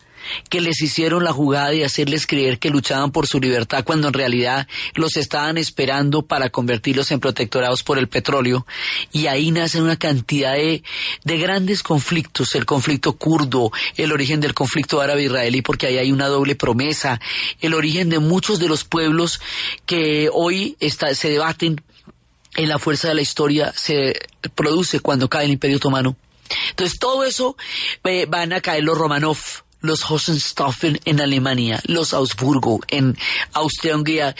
que 0.50 0.62
les 0.62 0.80
hicieron 0.82 1.24
la 1.24 1.34
jugada 1.34 1.70
de 1.70 1.84
hacerles 1.84 2.28
creer 2.28 2.60
que 2.60 2.70
luchaban 2.70 3.12
por 3.12 3.26
su 3.26 3.40
libertad 3.40 3.84
cuando 3.84 4.10
en 4.10 4.14
realidad 4.14 4.68
los 4.94 5.18
estaban 5.18 5.58
esperando 5.58 6.22
para 6.22 6.52
convertirlos 6.52 7.10
en 7.10 7.20
protectorados 7.20 7.82
por 7.82 7.98
el 7.98 8.08
petróleo. 8.08 8.68
Y 9.12 9.28
ahí 9.28 9.50
nace 9.50 9.82
una 9.82 9.98
cantidad 9.98 10.54
de, 10.54 10.84
de 11.24 11.38
grandes 11.38 11.82
conflictos, 11.82 12.54
el 12.54 12.66
conflicto 12.66 13.14
kurdo, 13.14 13.72
el 13.96 14.12
origen 14.12 14.42
del 14.42 14.54
conflicto 14.54 15.02
árabe-israelí, 15.02 15.64
porque 15.64 15.88
ahí 15.88 15.98
hay 15.98 16.12
una 16.12 16.28
doble 16.28 16.56
promesa, 16.56 17.20
el 17.62 17.74
origen 17.74 18.10
de 18.10 18.20
muchos 18.20 18.60
de 18.60 18.68
los 18.68 18.84
pueblos 18.84 19.42
que 19.86 20.30
hoy 20.32 20.78
se 20.80 21.30
debaten 21.30 21.82
en 22.60 22.68
la 22.68 22.78
fuerza 22.78 23.08
de 23.08 23.16
la 23.16 23.22
historia, 23.22 23.72
se 23.74 24.20
produce 24.54 25.00
cuando 25.00 25.30
cae 25.30 25.46
el 25.46 25.52
Imperio 25.52 25.78
Otomano. 25.78 26.18
Entonces 26.72 27.00
todo 27.00 27.24
eso 27.24 27.56
eh, 28.04 28.26
van 28.28 28.52
a 28.52 28.60
caer 28.60 28.84
los 28.84 28.98
Romanov, 28.98 29.38
los 29.80 30.04
Hohenstaufen 30.04 31.00
en 31.06 31.22
Alemania, 31.22 31.80
los 31.86 32.14
Augsburgo 32.14 32.82
en 32.90 33.18
Austria-Hungría, 33.54 34.36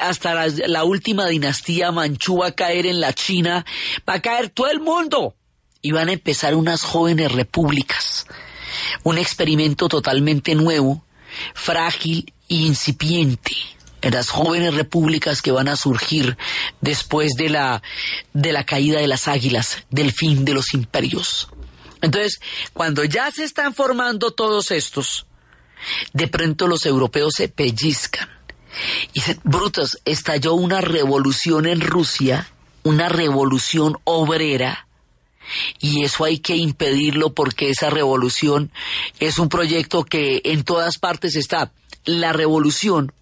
hasta 0.00 0.32
la, 0.32 0.46
la, 0.66 0.84
última 0.84 1.26
dinastía 1.26 1.92
manchú 1.92 2.38
va 2.38 2.46
a 2.46 2.52
caer 2.52 2.86
en 2.86 3.00
la 3.00 3.12
China, 3.12 3.66
va 4.08 4.14
a 4.14 4.22
caer 4.22 4.48
todo 4.48 4.70
el 4.70 4.80
mundo. 4.80 5.34
Y 5.82 5.92
van 5.92 6.08
a 6.08 6.12
empezar 6.12 6.54
unas 6.54 6.82
jóvenes 6.82 7.32
repúblicas, 7.32 8.26
un 9.02 9.18
experimento 9.18 9.88
totalmente 9.88 10.54
nuevo, 10.54 11.04
frágil 11.54 12.32
e 12.48 12.54
incipiente. 12.54 13.52
en 13.56 13.81
las 14.10 14.30
jóvenes 14.30 14.74
repúblicas 14.74 15.42
que 15.42 15.52
van 15.52 15.68
a 15.68 15.76
surgir 15.76 16.36
después 16.80 17.32
de 17.36 17.48
la, 17.48 17.82
de 18.32 18.52
la 18.52 18.64
caída 18.64 19.00
de 19.00 19.06
las 19.06 19.28
águilas, 19.28 19.84
del 19.90 20.12
fin 20.12 20.44
de 20.44 20.54
los 20.54 20.74
imperios. 20.74 21.48
Entonces, 22.00 22.40
cuando 22.72 23.04
ya 23.04 23.30
se 23.30 23.44
están 23.44 23.74
formando 23.74 24.32
todos 24.32 24.70
estos, 24.70 25.26
de 26.12 26.28
pronto 26.28 26.66
los 26.66 26.84
europeos 26.84 27.34
se 27.36 27.48
pellizcan 27.48 28.28
y 29.12 29.20
dicen, 29.20 29.40
brutos, 29.44 29.98
estalló 30.04 30.54
una 30.54 30.80
revolución 30.80 31.66
en 31.66 31.80
Rusia, 31.80 32.48
una 32.82 33.08
revolución 33.08 33.98
obrera, 34.04 34.86
y 35.80 36.04
eso 36.04 36.24
hay 36.24 36.38
que 36.38 36.56
impedirlo 36.56 37.34
porque 37.34 37.70
esa 37.70 37.90
revolución 37.90 38.70
es 39.18 39.38
un 39.38 39.48
proyecto 39.48 40.04
que 40.04 40.40
en 40.44 40.64
todas 40.64 40.98
partes 40.98 41.36
está. 41.36 41.72
La 42.04 42.32
revolución 42.32 43.12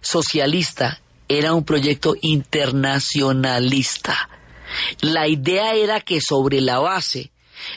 socialista 0.00 1.00
era 1.28 1.54
un 1.54 1.64
proyecto 1.64 2.14
internacionalista. 2.20 4.28
La 5.00 5.28
idea 5.28 5.74
era 5.74 6.00
que 6.00 6.20
sobre 6.20 6.60
la 6.60 6.78
base 6.78 7.32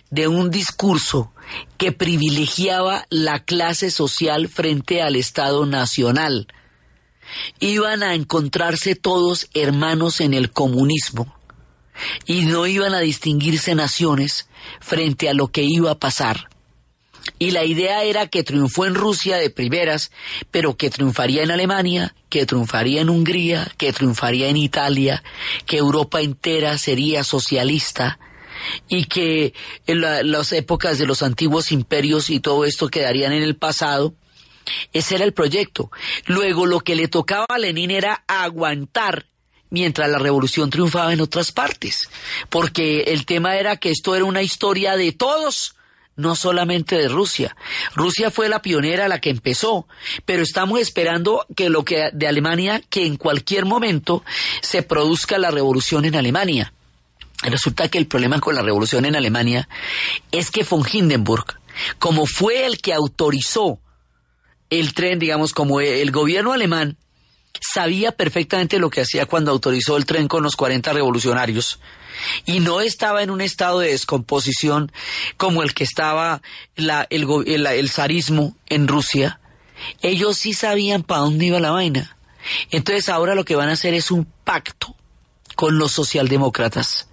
de 0.10 0.28
un 0.28 0.52
discurso 0.52 1.34
que 1.78 1.92
privilegiaba 1.92 3.06
la 3.10 3.44
clase 3.44 3.92
social 3.92 4.48
frente 4.48 5.02
al 5.02 5.16
Estado 5.16 5.66
nacional. 5.66 6.48
Iban 7.60 8.04
a 8.04 8.14
encontrarse 8.14 8.96
todos 8.96 9.50
hermanos 9.54 10.22
en 10.22 10.34
el 10.34 10.52
comunismo 10.52 11.36
y 12.26 12.42
no 12.42 12.68
iban 12.68 12.94
a 12.94 13.00
distinguirse 13.00 13.76
naciones 13.76 14.48
frente 14.80 15.30
a 15.30 15.34
lo 15.34 15.52
que 15.52 15.64
iba 15.64 15.92
a 15.92 16.00
pasar. 16.00 16.51
Y 17.38 17.52
la 17.52 17.64
idea 17.64 18.04
era 18.04 18.28
que 18.28 18.44
triunfó 18.44 18.86
en 18.86 18.96
Rusia 18.96 19.38
de 19.38 19.50
primeras, 19.50 20.12
pero 20.50 20.76
que 20.76 20.90
triunfaría 20.90 21.44
en 21.44 21.52
Alemania, 21.52 22.16
que 22.30 22.46
triunfaría 22.46 23.02
en 23.02 23.10
Hungría, 23.10 23.72
que 23.78 23.94
triunfaría 23.94 24.48
en 24.48 24.58
Italia, 24.58 25.24
que 25.66 25.78
Europa 25.78 26.22
entera 26.22 26.78
sería 26.78 27.24
socialista, 27.24 28.20
y 28.88 29.06
que 29.06 29.54
en 29.88 30.02
las 30.02 30.52
épocas 30.52 30.98
de 30.98 31.06
los 31.06 31.24
antiguos 31.24 31.72
imperios 31.72 32.30
y 32.30 32.40
todo 32.40 32.66
esto 32.66 32.90
quedarían 32.90 33.34
en 33.34 33.44
el 33.44 33.56
pasado. 33.56 34.14
Ese 34.94 35.16
era 35.16 35.24
el 35.24 35.34
proyecto. 35.34 35.92
Luego 36.26 36.66
lo 36.66 36.82
que 36.82 36.96
le 36.96 37.08
tocaba 37.08 37.46
a 37.50 37.58
Lenin 37.58 37.92
era 37.92 38.24
aguantar 38.28 39.26
mientras 39.72 40.10
la 40.10 40.20
revolución 40.20 40.70
triunfaba 40.70 41.14
en 41.14 41.22
otras 41.22 41.52
partes, 41.52 42.10
porque 42.50 43.04
el 43.08 43.26
tema 43.26 43.58
era 43.58 43.78
que 43.78 43.90
esto 43.90 44.16
era 44.16 44.26
una 44.26 44.44
historia 44.44 44.96
de 44.96 45.14
todos, 45.14 45.76
no 46.16 46.36
solamente 46.36 46.98
de 46.98 47.08
Rusia. 47.08 47.56
Rusia 47.96 48.32
fue 48.32 48.50
la 48.50 48.62
pionera, 48.62 49.08
la 49.08 49.22
que 49.22 49.30
empezó, 49.30 49.88
pero 50.26 50.44
estamos 50.44 50.80
esperando 50.80 51.46
que 51.56 51.70
lo 51.70 51.86
que 51.86 52.10
de 52.14 52.28
Alemania, 52.28 52.82
que 52.90 53.06
en 53.06 53.18
cualquier 53.18 53.66
momento 53.66 54.24
se 54.62 54.84
produzca 54.84 55.38
la 55.38 55.52
revolución 55.52 56.06
en 56.06 56.16
Alemania. 56.16 56.74
Resulta 57.44 57.88
que 57.88 57.98
el 57.98 58.08
problema 58.08 58.40
con 58.40 58.56
la 58.56 58.62
revolución 58.62 59.06
en 59.06 59.16
Alemania 59.16 59.68
es 60.32 60.52
que 60.52 60.64
von 60.64 60.86
Hindenburg, 60.92 61.60
como 61.98 62.26
fue 62.26 62.66
el 62.66 62.80
que 62.80 62.94
autorizó 62.94 63.80
el 64.70 64.94
tren, 64.94 65.20
digamos, 65.20 65.54
como 65.54 65.82
el 65.82 66.12
gobierno 66.12 66.54
alemán, 66.54 66.98
sabía 67.60 68.12
perfectamente 68.12 68.80
lo 68.80 68.90
que 68.90 69.02
hacía 69.02 69.26
cuando 69.26 69.52
autorizó 69.52 69.98
el 69.98 70.06
tren 70.06 70.28
con 70.28 70.44
los 70.44 70.56
40 70.56 70.94
revolucionarios 70.94 71.80
y 72.46 72.60
no 72.60 72.82
estaba 72.82 73.24
en 73.24 73.30
un 73.30 73.42
estado 73.42 73.80
de 73.80 73.90
descomposición 73.90 74.92
como 75.38 75.64
el 75.64 75.74
que 75.74 75.84
estaba 75.84 76.42
el, 76.76 77.66
el 77.68 77.90
zarismo 77.90 78.56
en 78.68 78.88
Rusia. 78.88 79.40
Ellos 80.02 80.38
sí 80.38 80.54
sabían 80.54 81.04
para 81.04 81.22
dónde 81.22 81.48
iba 81.48 81.60
la 81.60 81.72
vaina. 81.72 82.18
Entonces 82.70 83.10
ahora 83.10 83.36
lo 83.36 83.46
que 83.46 83.56
van 83.56 83.70
a 83.70 83.74
hacer 83.74 83.94
es 83.94 84.12
un 84.12 84.26
pacto 84.44 84.96
con 85.56 85.78
los 85.78 85.92
socialdemócratas 85.92 87.08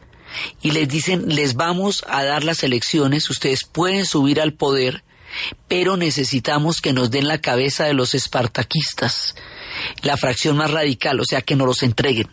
y 0.61 0.70
les 0.70 0.88
dicen, 0.88 1.35
les 1.35 1.55
vamos 1.55 2.05
a 2.09 2.24
dar 2.24 2.44
las 2.44 2.62
elecciones, 2.62 3.29
ustedes 3.31 3.64
pueden 3.64 4.07
subir 4.07 4.40
al 4.40 4.53
poder, 4.53 5.05
pero 5.68 5.96
necesitamos 5.96 6.81
que 6.81 6.92
nos 6.92 7.11
den 7.11 7.29
la 7.29 7.40
cabeza 7.40 7.85
de 7.85 7.94
los 7.94 8.14
espartaquistas, 8.14 9.35
la 10.03 10.17
fracción 10.17 10.57
más 10.57 10.71
radical, 10.71 11.21
o 11.21 11.25
sea, 11.25 11.43
que 11.43 11.57
nos 11.57 11.67
los 11.67 11.83
entreguen. 11.83 12.29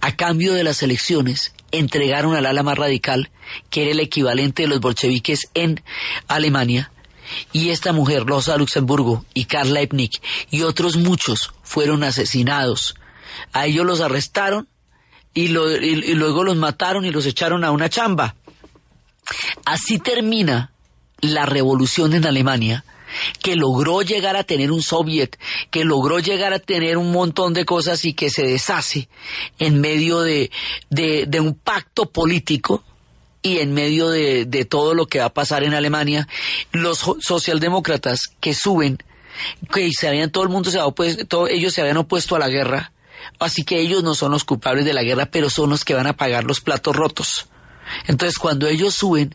A 0.00 0.16
cambio 0.16 0.52
de 0.54 0.64
las 0.64 0.82
elecciones, 0.82 1.54
entregaron 1.70 2.34
al 2.34 2.46
ala 2.46 2.62
más 2.62 2.78
radical, 2.78 3.30
que 3.70 3.82
era 3.82 3.92
el 3.92 4.00
equivalente 4.00 4.62
de 4.62 4.68
los 4.68 4.80
bolcheviques 4.80 5.48
en 5.54 5.82
Alemania, 6.28 6.90
y 7.52 7.70
esta 7.70 7.92
mujer, 7.92 8.26
Rosa 8.26 8.56
Luxemburgo 8.56 9.24
y 9.34 9.44
Karl 9.44 9.72
Leibniz 9.72 10.20
y 10.50 10.62
otros 10.62 10.96
muchos 10.96 11.52
fueron 11.62 12.02
asesinados. 12.02 12.94
A 13.52 13.66
ellos 13.66 13.86
los 13.86 14.00
arrestaron 14.00 14.68
y, 15.32 15.48
luego 15.48 16.44
los 16.44 16.56
mataron 16.56 17.04
y 17.04 17.10
los 17.10 17.26
echaron 17.26 17.64
a 17.64 17.70
una 17.70 17.88
chamba. 17.88 18.34
Así 19.64 19.98
termina 19.98 20.72
la 21.20 21.46
revolución 21.46 22.14
en 22.14 22.26
Alemania, 22.26 22.84
que 23.42 23.56
logró 23.56 24.02
llegar 24.02 24.36
a 24.36 24.44
tener 24.44 24.70
un 24.70 24.82
soviet, 24.82 25.38
que 25.70 25.84
logró 25.84 26.18
llegar 26.18 26.52
a 26.52 26.58
tener 26.58 26.96
un 26.96 27.12
montón 27.12 27.54
de 27.54 27.64
cosas 27.64 28.04
y 28.04 28.14
que 28.14 28.30
se 28.30 28.44
deshace 28.44 29.08
en 29.58 29.80
medio 29.80 30.20
de, 30.20 30.50
de, 30.90 31.40
un 31.40 31.54
pacto 31.54 32.10
político 32.10 32.84
y 33.42 33.58
en 33.58 33.72
medio 33.72 34.10
de, 34.10 34.66
todo 34.68 34.94
lo 34.94 35.06
que 35.06 35.20
va 35.20 35.26
a 35.26 35.34
pasar 35.34 35.64
en 35.64 35.74
Alemania, 35.74 36.28
los 36.72 37.04
socialdemócratas 37.20 38.34
que 38.40 38.54
suben, 38.54 38.98
que 39.72 39.90
se 39.92 40.08
habían, 40.08 40.30
todo 40.30 40.44
el 40.44 40.50
mundo 40.50 40.70
se 40.70 40.78
había 40.78 40.86
opuesto, 40.86 41.48
ellos 41.48 41.72
se 41.72 41.80
habían 41.80 41.96
opuesto 41.96 42.36
a 42.36 42.38
la 42.38 42.48
guerra, 42.48 42.92
Así 43.38 43.64
que 43.64 43.80
ellos 43.80 44.02
no 44.02 44.14
son 44.14 44.32
los 44.32 44.44
culpables 44.44 44.84
de 44.84 44.92
la 44.92 45.02
guerra, 45.02 45.26
pero 45.26 45.50
son 45.50 45.70
los 45.70 45.84
que 45.84 45.94
van 45.94 46.06
a 46.06 46.16
pagar 46.16 46.44
los 46.44 46.60
platos 46.60 46.96
rotos. 46.96 47.48
Entonces, 48.06 48.38
cuando 48.38 48.66
ellos 48.66 48.94
suben, 48.94 49.34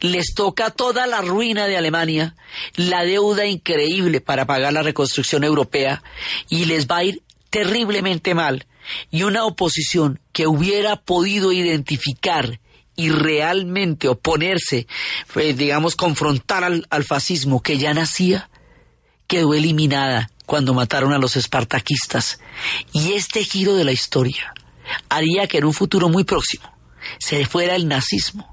les 0.00 0.34
toca 0.34 0.70
toda 0.70 1.06
la 1.06 1.20
ruina 1.20 1.66
de 1.66 1.76
Alemania, 1.76 2.34
la 2.76 3.04
deuda 3.04 3.46
increíble 3.46 4.20
para 4.20 4.46
pagar 4.46 4.72
la 4.72 4.82
reconstrucción 4.82 5.44
europea, 5.44 6.02
y 6.48 6.64
les 6.66 6.86
va 6.86 6.98
a 6.98 7.04
ir 7.04 7.22
terriblemente 7.50 8.34
mal. 8.34 8.66
Y 9.10 9.22
una 9.22 9.44
oposición 9.44 10.20
que 10.32 10.46
hubiera 10.46 10.96
podido 10.96 11.52
identificar 11.52 12.60
y 12.96 13.10
realmente 13.10 14.08
oponerse, 14.08 14.86
pues, 15.32 15.56
digamos, 15.56 15.96
confrontar 15.96 16.64
al, 16.64 16.86
al 16.90 17.04
fascismo 17.04 17.62
que 17.62 17.78
ya 17.78 17.94
nacía, 17.94 18.50
quedó 19.26 19.54
eliminada 19.54 20.30
cuando 20.46 20.74
mataron 20.74 21.12
a 21.12 21.18
los 21.18 21.36
espartaquistas. 21.36 22.38
Y 22.92 23.12
este 23.12 23.44
giro 23.44 23.74
de 23.74 23.84
la 23.84 23.92
historia 23.92 24.52
haría 25.08 25.46
que 25.46 25.58
en 25.58 25.64
un 25.64 25.72
futuro 25.72 26.08
muy 26.08 26.24
próximo 26.24 26.70
se 27.18 27.46
fuera 27.46 27.74
el 27.74 27.88
nazismo 27.88 28.51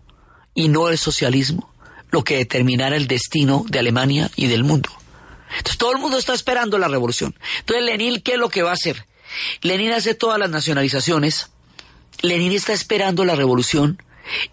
y 0.59 0.67
no 0.67 0.89
el 0.89 0.97
socialismo, 0.97 1.73
lo 2.11 2.25
que 2.25 2.35
determinara 2.35 2.97
el 2.97 3.07
destino 3.07 3.63
de 3.69 3.79
Alemania 3.79 4.29
y 4.35 4.47
del 4.47 4.65
mundo. 4.65 4.89
Entonces 5.51 5.77
todo 5.77 5.93
el 5.93 5.99
mundo 5.99 6.17
está 6.17 6.33
esperando 6.33 6.77
la 6.77 6.89
revolución. 6.89 7.33
Entonces 7.59 7.85
Lenin, 7.85 8.21
¿qué 8.21 8.33
es 8.33 8.37
lo 8.37 8.49
que 8.49 8.61
va 8.61 8.71
a 8.71 8.73
hacer? 8.73 9.07
Lenin 9.61 9.93
hace 9.93 10.15
todas 10.15 10.37
las 10.37 10.49
nacionalizaciones. 10.49 11.49
Lenin 12.21 12.51
está 12.51 12.73
esperando 12.73 13.23
la 13.23 13.35
revolución. 13.35 14.03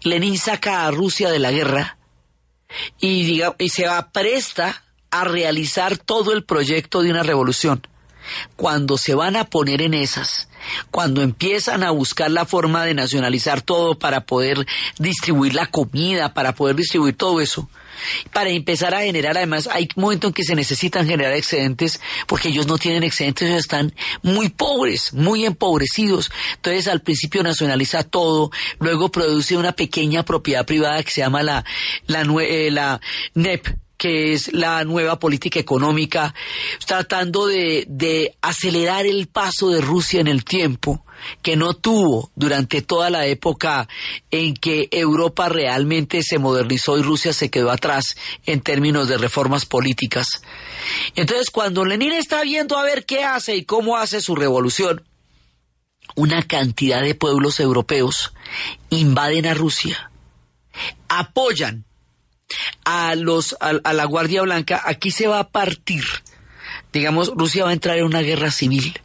Lenin 0.01 0.37
saca 0.37 0.87
a 0.87 0.91
Rusia 0.91 1.29
de 1.29 1.39
la 1.39 1.51
guerra 1.51 1.97
y, 3.01 3.25
diga, 3.25 3.57
y 3.59 3.67
se 3.67 3.85
va 3.85 4.09
presta 4.13 4.85
a 5.11 5.25
realizar 5.25 5.97
todo 5.97 6.31
el 6.31 6.45
proyecto 6.45 7.01
de 7.01 7.11
una 7.11 7.23
revolución. 7.23 7.85
Cuando 8.55 8.97
se 8.97 9.13
van 9.13 9.35
a 9.35 9.49
poner 9.49 9.81
en 9.81 9.93
esas, 9.93 10.46
cuando 10.91 11.21
empiezan 11.21 11.83
a 11.83 11.91
buscar 11.91 12.31
la 12.31 12.45
forma 12.45 12.85
de 12.85 12.93
nacionalizar 12.93 13.61
todo 13.61 13.97
para 13.97 14.25
poder 14.25 14.65
distribuir 14.99 15.53
la 15.55 15.67
comida, 15.67 16.33
para 16.33 16.55
poder 16.55 16.75
distribuir 16.75 17.15
todo 17.15 17.41
eso, 17.41 17.69
para 18.31 18.49
empezar 18.49 18.93
a 18.93 19.01
generar, 19.01 19.37
además, 19.37 19.67
hay 19.71 19.87
momentos 19.95 20.29
en 20.29 20.33
que 20.33 20.43
se 20.43 20.55
necesitan 20.55 21.07
generar 21.07 21.33
excedentes 21.33 21.99
porque 22.27 22.49
ellos 22.49 22.67
no 22.67 22.77
tienen 22.77 23.03
excedentes, 23.03 23.47
ellos 23.47 23.61
están 23.61 23.93
muy 24.21 24.49
pobres, 24.49 25.13
muy 25.13 25.45
empobrecidos. 25.45 26.31
Entonces, 26.55 26.87
al 26.87 27.01
principio 27.01 27.43
nacionaliza 27.43 28.03
todo, 28.03 28.51
luego 28.79 29.09
produce 29.09 29.57
una 29.57 29.71
pequeña 29.71 30.23
propiedad 30.23 30.65
privada 30.65 31.03
que 31.03 31.11
se 31.11 31.21
llama 31.21 31.43
la, 31.43 31.65
la, 32.05 32.21
eh, 32.41 32.99
NEP, 33.33 33.67
que 33.97 34.33
es 34.33 34.53
la 34.53 34.83
nueva 34.83 35.19
política 35.19 35.59
económica, 35.59 36.33
tratando 36.85 37.47
de, 37.47 37.85
de, 37.87 38.35
acelerar 38.41 39.05
el 39.05 39.27
paso 39.27 39.69
de 39.69 39.81
Rusia 39.81 40.21
en 40.21 40.27
el 40.27 40.43
tiempo 40.43 41.03
que 41.41 41.55
no 41.55 41.73
tuvo 41.73 42.31
durante 42.35 42.81
toda 42.81 43.09
la 43.09 43.25
época 43.25 43.87
en 44.31 44.53
que 44.53 44.87
Europa 44.91 45.49
realmente 45.49 46.21
se 46.23 46.37
modernizó 46.37 46.97
y 46.97 47.01
Rusia 47.01 47.33
se 47.33 47.49
quedó 47.49 47.71
atrás 47.71 48.15
en 48.45 48.61
términos 48.61 49.07
de 49.07 49.17
reformas 49.17 49.65
políticas. 49.65 50.27
Entonces, 51.15 51.49
cuando 51.49 51.85
Lenin 51.85 52.13
está 52.13 52.43
viendo 52.43 52.77
a 52.77 52.83
ver 52.83 53.05
qué 53.05 53.23
hace 53.23 53.55
y 53.55 53.65
cómo 53.65 53.97
hace 53.97 54.21
su 54.21 54.35
revolución, 54.35 55.03
una 56.15 56.43
cantidad 56.43 57.01
de 57.01 57.15
pueblos 57.15 57.59
europeos 57.59 58.33
invaden 58.89 59.45
a 59.45 59.53
Rusia, 59.53 60.11
apoyan 61.09 61.86
a 62.83 63.15
los 63.15 63.55
a, 63.59 63.93
la 63.93 64.05
Guardia 64.05 64.41
Blanca, 64.41 64.81
aquí 64.85 65.11
se 65.11 65.27
va 65.27 65.39
a 65.39 65.49
partir. 65.49 66.03
Digamos, 66.93 67.31
Rusia 67.35 67.65
va 67.65 67.71
a 67.71 67.73
entrar 67.73 67.97
en 67.97 68.05
una 68.05 68.21
guerra 68.21 68.51
civil. 68.51 68.99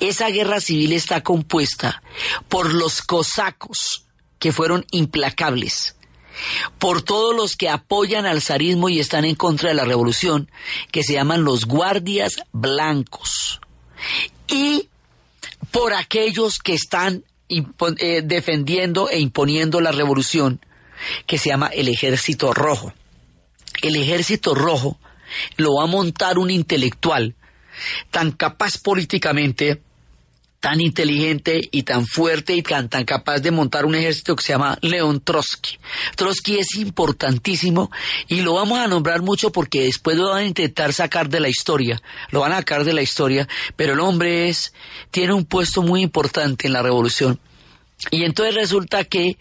Esa 0.00 0.28
guerra 0.28 0.60
civil 0.60 0.92
está 0.92 1.22
compuesta 1.22 2.02
por 2.48 2.72
los 2.72 3.02
cosacos, 3.02 4.06
que 4.38 4.52
fueron 4.52 4.84
implacables, 4.90 5.96
por 6.78 7.02
todos 7.02 7.34
los 7.34 7.56
que 7.56 7.68
apoyan 7.68 8.26
al 8.26 8.42
zarismo 8.42 8.88
y 8.88 9.00
están 9.00 9.24
en 9.24 9.34
contra 9.34 9.70
de 9.70 9.74
la 9.74 9.84
revolución, 9.84 10.50
que 10.92 11.02
se 11.02 11.14
llaman 11.14 11.42
los 11.42 11.64
guardias 11.64 12.42
blancos, 12.52 13.60
y 14.46 14.88
por 15.70 15.94
aquellos 15.94 16.58
que 16.58 16.74
están 16.74 17.24
eh, 17.48 18.22
defendiendo 18.22 19.08
e 19.08 19.18
imponiendo 19.18 19.80
la 19.80 19.92
revolución, 19.92 20.60
que 21.26 21.38
se 21.38 21.50
llama 21.50 21.68
el 21.68 21.88
Ejército 21.88 22.52
Rojo. 22.52 22.92
El 23.82 23.96
Ejército 23.96 24.54
Rojo 24.54 24.98
lo 25.56 25.76
va 25.76 25.84
a 25.84 25.88
montar 25.88 26.38
un 26.38 26.50
intelectual 26.50 27.34
tan 28.10 28.32
capaz 28.32 28.78
políticamente, 28.78 29.82
tan 30.60 30.80
inteligente 30.80 31.68
y 31.70 31.82
tan 31.82 32.06
fuerte 32.06 32.54
y 32.54 32.62
tan, 32.62 32.88
tan 32.88 33.04
capaz 33.04 33.40
de 33.40 33.50
montar 33.50 33.84
un 33.84 33.94
ejército 33.94 34.34
que 34.34 34.42
se 34.42 34.52
llama 34.52 34.78
León 34.80 35.20
Trotsky. 35.20 35.78
Trotsky 36.16 36.58
es 36.58 36.74
importantísimo 36.76 37.90
y 38.26 38.40
lo 38.40 38.54
vamos 38.54 38.78
a 38.78 38.88
nombrar 38.88 39.22
mucho 39.22 39.52
porque 39.52 39.84
después 39.84 40.16
lo 40.16 40.30
van 40.30 40.38
a 40.38 40.46
intentar 40.46 40.92
sacar 40.92 41.28
de 41.28 41.40
la 41.40 41.48
historia, 41.48 42.00
lo 42.30 42.40
van 42.40 42.52
a 42.52 42.58
sacar 42.58 42.84
de 42.84 42.94
la 42.94 43.02
historia, 43.02 43.46
pero 43.76 43.92
el 43.92 44.00
hombre 44.00 44.48
es, 44.48 44.72
tiene 45.10 45.34
un 45.34 45.44
puesto 45.44 45.82
muy 45.82 46.02
importante 46.02 46.66
en 46.66 46.72
la 46.72 46.82
revolución 46.82 47.38
y 48.10 48.24
entonces 48.24 48.54
resulta 48.54 49.04
que 49.04 49.38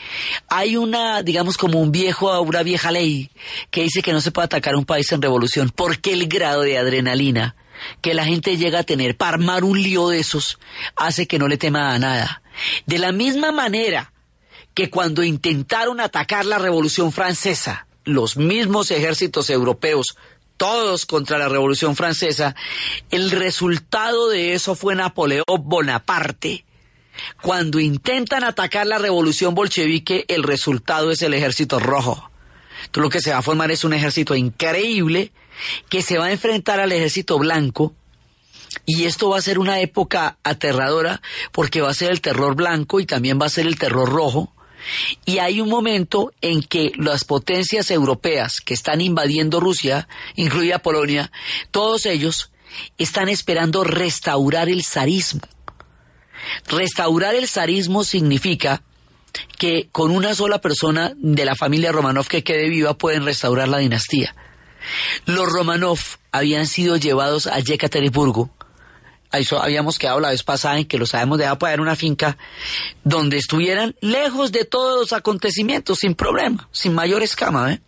hay 0.47 0.77
una, 0.77 1.21
digamos, 1.21 1.57
como 1.57 1.81
un 1.81 1.91
viejo, 1.91 2.39
una 2.41 2.63
vieja 2.63 2.91
ley 2.91 3.29
que 3.69 3.83
dice 3.83 4.01
que 4.01 4.13
no 4.13 4.21
se 4.21 4.31
puede 4.31 4.45
atacar 4.45 4.75
un 4.75 4.85
país 4.85 5.11
en 5.11 5.21
revolución 5.21 5.71
porque 5.75 6.13
el 6.13 6.27
grado 6.27 6.61
de 6.61 6.77
adrenalina 6.77 7.55
que 8.01 8.13
la 8.13 8.25
gente 8.25 8.57
llega 8.57 8.79
a 8.79 8.83
tener 8.83 9.17
para 9.17 9.33
armar 9.33 9.63
un 9.63 9.81
lío 9.81 10.07
de 10.07 10.19
esos 10.19 10.57
hace 10.95 11.27
que 11.27 11.37
no 11.37 11.47
le 11.47 11.57
tema 11.57 11.93
a 11.93 11.99
nada. 11.99 12.41
De 12.85 12.97
la 12.97 13.11
misma 13.11 13.51
manera 13.51 14.13
que 14.73 14.89
cuando 14.89 15.23
intentaron 15.23 15.99
atacar 15.99 16.45
la 16.45 16.57
revolución 16.57 17.11
francesa, 17.11 17.87
los 18.05 18.37
mismos 18.37 18.89
ejércitos 18.91 19.49
europeos, 19.49 20.17
todos 20.57 21.05
contra 21.05 21.37
la 21.37 21.49
revolución 21.49 21.97
francesa, 21.97 22.55
el 23.11 23.31
resultado 23.31 24.29
de 24.29 24.53
eso 24.53 24.75
fue 24.75 24.95
Napoleón 24.95 25.43
Bonaparte 25.59 26.64
cuando 27.41 27.79
intentan 27.79 28.43
atacar 28.43 28.87
la 28.87 28.97
revolución 28.97 29.55
bolchevique, 29.55 30.25
el 30.27 30.43
resultado 30.43 31.11
es 31.11 31.21
el 31.21 31.33
ejército 31.33 31.79
rojo. 31.79 32.29
Entonces 32.85 33.03
lo 33.03 33.09
que 33.09 33.21
se 33.21 33.31
va 33.31 33.37
a 33.37 33.41
formar 33.41 33.71
es 33.71 33.83
un 33.83 33.93
ejército 33.93 34.35
increíble 34.35 35.31
que 35.89 36.01
se 36.01 36.17
va 36.17 36.25
a 36.25 36.31
enfrentar 36.31 36.79
al 36.79 36.91
ejército 36.91 37.39
blanco 37.39 37.93
y 38.85 39.05
esto 39.05 39.29
va 39.29 39.37
a 39.37 39.41
ser 39.41 39.57
una 39.59 39.79
época 39.79 40.37
aterradora 40.43 41.21
porque 41.51 41.81
va 41.81 41.89
a 41.89 41.95
ser 41.95 42.11
el 42.11 42.21
terror 42.21 42.55
blanco 42.55 42.99
y 42.99 43.05
también 43.05 43.39
va 43.41 43.45
a 43.45 43.49
ser 43.49 43.65
el 43.65 43.79
terror 43.79 44.09
rojo. 44.09 44.53
Y 45.25 45.39
hay 45.39 45.61
un 45.61 45.69
momento 45.69 46.31
en 46.41 46.61
que 46.61 46.91
las 46.95 47.23
potencias 47.23 47.89
europeas 47.89 48.61
que 48.61 48.75
están 48.75 49.01
invadiendo 49.01 49.59
Rusia, 49.59 50.07
incluida 50.35 50.79
Polonia, 50.79 51.31
todos 51.71 52.05
ellos 52.05 52.51
están 52.97 53.29
esperando 53.29 53.83
restaurar 53.83 54.69
el 54.69 54.83
zarismo. 54.83 55.41
Restaurar 56.67 57.35
el 57.35 57.47
zarismo 57.47 58.03
significa 58.03 58.81
que 59.57 59.89
con 59.91 60.11
una 60.11 60.33
sola 60.35 60.61
persona 60.61 61.13
de 61.15 61.45
la 61.45 61.55
familia 61.55 61.91
Romanov 61.91 62.27
que 62.27 62.43
quede 62.43 62.69
viva 62.69 62.97
pueden 62.97 63.25
restaurar 63.25 63.67
la 63.67 63.79
dinastía. 63.79 64.35
Los 65.25 65.51
Romanov 65.51 65.99
habían 66.31 66.67
sido 66.67 66.97
llevados 66.97 67.47
a 67.47 67.59
Yekaterinburgo. 67.59 68.49
Habíamos 69.31 69.99
quedado 69.99 70.21
la 70.21 70.29
vez 70.29 70.43
pasada 70.43 70.77
en 70.77 70.85
que 70.85 70.97
los 70.97 71.13
habíamos 71.13 71.37
dejado 71.37 71.59
para 71.59 71.81
una 71.81 71.97
finca 71.97 72.37
donde 73.03 73.37
estuvieran 73.37 73.95
lejos 73.99 74.53
de 74.53 74.63
todos 74.63 74.97
los 74.97 75.13
acontecimientos, 75.13 75.99
sin 75.99 76.15
problema, 76.15 76.69
sin 76.71 76.93
mayor 76.93 77.21
escama. 77.21 77.73
¿eh? 77.73 77.81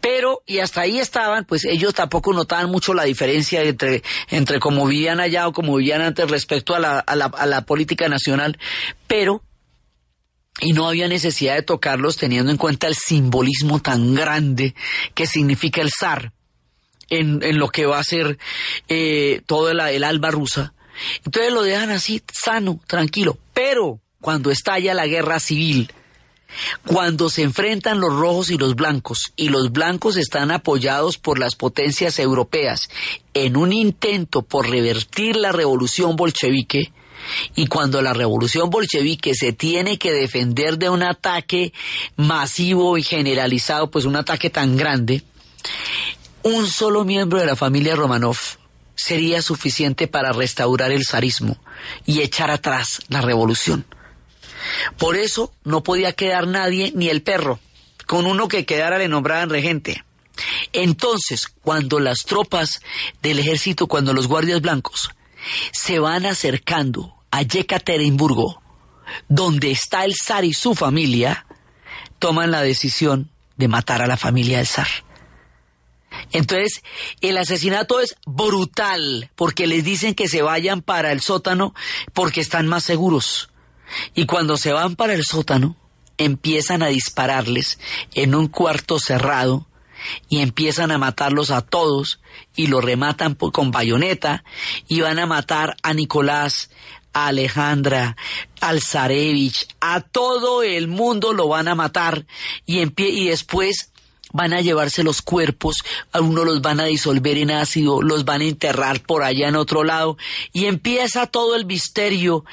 Pero, 0.00 0.42
y 0.46 0.58
hasta 0.58 0.82
ahí 0.82 0.98
estaban, 0.98 1.44
pues 1.44 1.64
ellos 1.64 1.94
tampoco 1.94 2.32
notaban 2.32 2.70
mucho 2.70 2.94
la 2.94 3.04
diferencia 3.04 3.62
entre, 3.62 4.02
entre 4.28 4.58
cómo 4.58 4.86
vivían 4.86 5.20
allá 5.20 5.48
o 5.48 5.52
cómo 5.52 5.76
vivían 5.76 6.02
antes 6.02 6.30
respecto 6.30 6.74
a 6.74 6.78
la, 6.78 6.98
a 6.98 7.16
la, 7.16 7.26
a 7.26 7.46
la 7.46 7.64
política 7.64 8.08
nacional, 8.08 8.58
pero 9.06 9.42
y 10.60 10.72
no 10.72 10.86
había 10.86 11.08
necesidad 11.08 11.54
de 11.54 11.62
tocarlos 11.62 12.16
teniendo 12.16 12.50
en 12.50 12.58
cuenta 12.58 12.86
el 12.86 12.94
simbolismo 12.94 13.80
tan 13.80 14.14
grande 14.14 14.74
que 15.14 15.26
significa 15.26 15.80
el 15.80 15.90
zar 15.90 16.32
en, 17.08 17.42
en 17.42 17.58
lo 17.58 17.68
que 17.68 17.86
va 17.86 17.98
a 17.98 18.04
ser 18.04 18.38
eh, 18.88 19.42
todo 19.46 19.70
el, 19.70 19.80
el 19.80 20.04
alba 20.04 20.30
rusa. 20.30 20.74
Entonces 21.24 21.52
lo 21.52 21.62
dejan 21.62 21.90
así, 21.90 22.22
sano, 22.32 22.80
tranquilo. 22.86 23.38
Pero 23.54 24.00
cuando 24.20 24.50
estalla 24.50 24.94
la 24.94 25.06
guerra 25.06 25.40
civil, 25.40 25.92
cuando 26.86 27.30
se 27.30 27.42
enfrentan 27.42 28.00
los 28.00 28.12
rojos 28.12 28.50
y 28.50 28.58
los 28.58 28.74
blancos, 28.74 29.32
y 29.36 29.48
los 29.48 29.72
blancos 29.72 30.16
están 30.16 30.50
apoyados 30.50 31.18
por 31.18 31.38
las 31.38 31.54
potencias 31.54 32.18
europeas 32.18 32.90
en 33.34 33.56
un 33.56 33.72
intento 33.72 34.42
por 34.42 34.68
revertir 34.68 35.36
la 35.36 35.52
revolución 35.52 36.16
bolchevique, 36.16 36.92
y 37.54 37.66
cuando 37.66 38.02
la 38.02 38.12
revolución 38.12 38.70
bolchevique 38.70 39.34
se 39.34 39.52
tiene 39.52 39.98
que 39.98 40.12
defender 40.12 40.78
de 40.78 40.88
un 40.88 41.02
ataque 41.02 41.72
masivo 42.16 42.98
y 42.98 43.02
generalizado, 43.02 43.90
pues 43.90 44.04
un 44.04 44.16
ataque 44.16 44.50
tan 44.50 44.76
grande, 44.76 45.22
un 46.42 46.66
solo 46.66 47.04
miembro 47.04 47.38
de 47.38 47.46
la 47.46 47.56
familia 47.56 47.94
Romanov 47.94 48.36
sería 48.94 49.42
suficiente 49.42 50.08
para 50.08 50.32
restaurar 50.32 50.92
el 50.92 51.04
zarismo 51.04 51.56
y 52.04 52.20
echar 52.20 52.50
atrás 52.50 53.00
la 53.08 53.20
revolución. 53.20 53.84
Por 54.98 55.16
eso 55.16 55.52
no 55.64 55.82
podía 55.82 56.12
quedar 56.12 56.46
nadie, 56.46 56.92
ni 56.94 57.08
el 57.08 57.22
perro. 57.22 57.58
Con 58.06 58.26
uno 58.26 58.48
que 58.48 58.66
quedara 58.66 58.98
le 58.98 59.08
nombraban 59.08 59.50
regente. 59.50 60.04
Entonces, 60.72 61.48
cuando 61.48 62.00
las 62.00 62.24
tropas 62.24 62.80
del 63.22 63.38
ejército, 63.38 63.86
cuando 63.86 64.12
los 64.12 64.26
guardias 64.26 64.60
blancos 64.60 65.10
se 65.72 65.98
van 65.98 66.26
acercando 66.26 67.14
a 67.30 67.42
Yekaterinburgo, 67.42 68.62
donde 69.28 69.70
está 69.70 70.04
el 70.04 70.14
zar 70.14 70.44
y 70.44 70.54
su 70.54 70.74
familia, 70.74 71.46
toman 72.18 72.50
la 72.50 72.62
decisión 72.62 73.30
de 73.56 73.68
matar 73.68 74.02
a 74.02 74.06
la 74.06 74.16
familia 74.16 74.58
del 74.58 74.66
zar. 74.66 74.88
Entonces, 76.30 76.82
el 77.20 77.38
asesinato 77.38 78.00
es 78.00 78.16
brutal, 78.26 79.30
porque 79.34 79.66
les 79.66 79.84
dicen 79.84 80.14
que 80.14 80.28
se 80.28 80.42
vayan 80.42 80.82
para 80.82 81.12
el 81.12 81.20
sótano 81.20 81.74
porque 82.12 82.40
están 82.40 82.66
más 82.66 82.84
seguros. 82.84 83.50
Y 84.14 84.26
cuando 84.26 84.56
se 84.56 84.72
van 84.72 84.96
para 84.96 85.14
el 85.14 85.24
sótano, 85.24 85.76
empiezan 86.18 86.82
a 86.82 86.88
dispararles 86.88 87.78
en 88.14 88.34
un 88.34 88.48
cuarto 88.48 88.98
cerrado 88.98 89.66
y 90.28 90.40
empiezan 90.40 90.90
a 90.90 90.98
matarlos 90.98 91.50
a 91.50 91.62
todos 91.62 92.20
y 92.56 92.66
lo 92.66 92.80
rematan 92.80 93.34
con 93.34 93.70
bayoneta 93.70 94.44
y 94.88 95.00
van 95.00 95.18
a 95.18 95.26
matar 95.26 95.76
a 95.82 95.94
Nicolás, 95.94 96.70
a 97.12 97.28
Alejandra, 97.28 98.16
al 98.60 98.80
Zarevich, 98.80 99.68
a 99.80 100.00
todo 100.00 100.62
el 100.62 100.88
mundo 100.88 101.32
lo 101.32 101.48
van 101.48 101.68
a 101.68 101.74
matar 101.74 102.26
y, 102.66 102.80
y 102.80 103.28
después 103.28 103.91
van 104.32 104.52
a 104.52 104.60
llevarse 104.60 105.02
los 105.02 105.22
cuerpos, 105.22 105.76
a 106.12 106.20
uno 106.20 106.44
los 106.44 106.60
van 106.62 106.80
a 106.80 106.84
disolver 106.84 107.38
en 107.38 107.50
ácido, 107.50 108.02
los 108.02 108.24
van 108.24 108.40
a 108.40 108.44
enterrar 108.44 109.00
por 109.00 109.22
allá 109.22 109.48
en 109.48 109.56
otro 109.56 109.84
lado 109.84 110.16
y 110.52 110.66
empieza 110.66 111.26
todo 111.26 111.54
el 111.56 111.66
misterio 111.66 112.44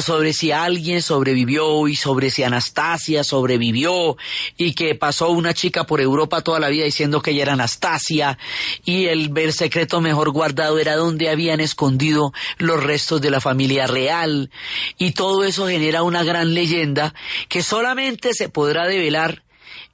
sobre 0.00 0.32
si 0.32 0.52
alguien 0.52 1.02
sobrevivió 1.02 1.88
y 1.88 1.96
sobre 1.96 2.30
si 2.30 2.42
Anastasia 2.42 3.24
sobrevivió 3.24 4.16
y 4.56 4.74
que 4.74 4.94
pasó 4.94 5.30
una 5.30 5.54
chica 5.54 5.84
por 5.84 6.00
Europa 6.00 6.42
toda 6.42 6.60
la 6.60 6.68
vida 6.68 6.84
diciendo 6.84 7.20
que 7.20 7.32
ella 7.32 7.42
era 7.42 7.52
Anastasia 7.54 8.38
y 8.84 9.06
el, 9.06 9.32
el 9.36 9.52
secreto 9.52 10.00
mejor 10.00 10.30
guardado 10.30 10.78
era 10.78 10.96
donde 10.96 11.28
habían 11.28 11.60
escondido 11.60 12.32
los 12.58 12.82
restos 12.82 13.20
de 13.20 13.30
la 13.30 13.40
familia 13.40 13.86
real. 13.86 14.50
Y 14.98 15.12
todo 15.12 15.44
eso 15.44 15.66
genera 15.66 16.02
una 16.02 16.24
gran 16.24 16.54
leyenda 16.54 17.14
que 17.48 17.62
solamente 17.62 18.34
se 18.34 18.48
podrá 18.48 18.86
develar 18.86 19.42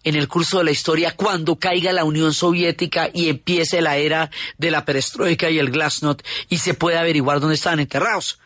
en 0.05 0.17
el 0.17 0.29
curso 0.29 0.59
de 0.59 0.65
la 0.65 0.71
historia 0.71 1.15
cuando 1.17 1.57
caiga 1.57 1.93
la 1.93 2.05
Unión 2.05 2.35
Soviética 2.35 3.11
y 3.13 3.29
empiece 3.29 3.81
la 3.83 3.97
era 3.97 4.31
de 4.59 4.71
la 4.71 4.85
perestroika 4.85 5.51
y 5.51 5.59
el 5.59 5.71
glasnost 5.71 6.23
y 6.49 6.59
se 6.59 6.75
puede 6.75 6.99
averiguar 6.99 7.41
dónde 7.41 7.55
estaban 7.55 7.81
enterrados. 7.81 8.39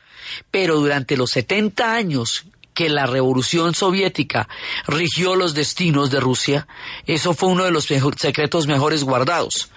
Pero 0.51 0.77
durante 0.77 1.17
los 1.17 1.31
70 1.31 1.95
años 1.95 2.47
que 2.75 2.89
la 2.91 3.07
revolución 3.07 3.75
soviética 3.75 4.49
rigió 4.87 5.35
los 5.35 5.55
destinos 5.55 6.11
de 6.11 6.21
Rusia, 6.21 6.69
eso 7.07 7.33
fue 7.33 7.49
uno 7.49 7.65
de 7.65 7.71
los 7.71 7.87
secretos 7.87 8.67
mejores 8.67 9.03
guardados. 9.03 9.71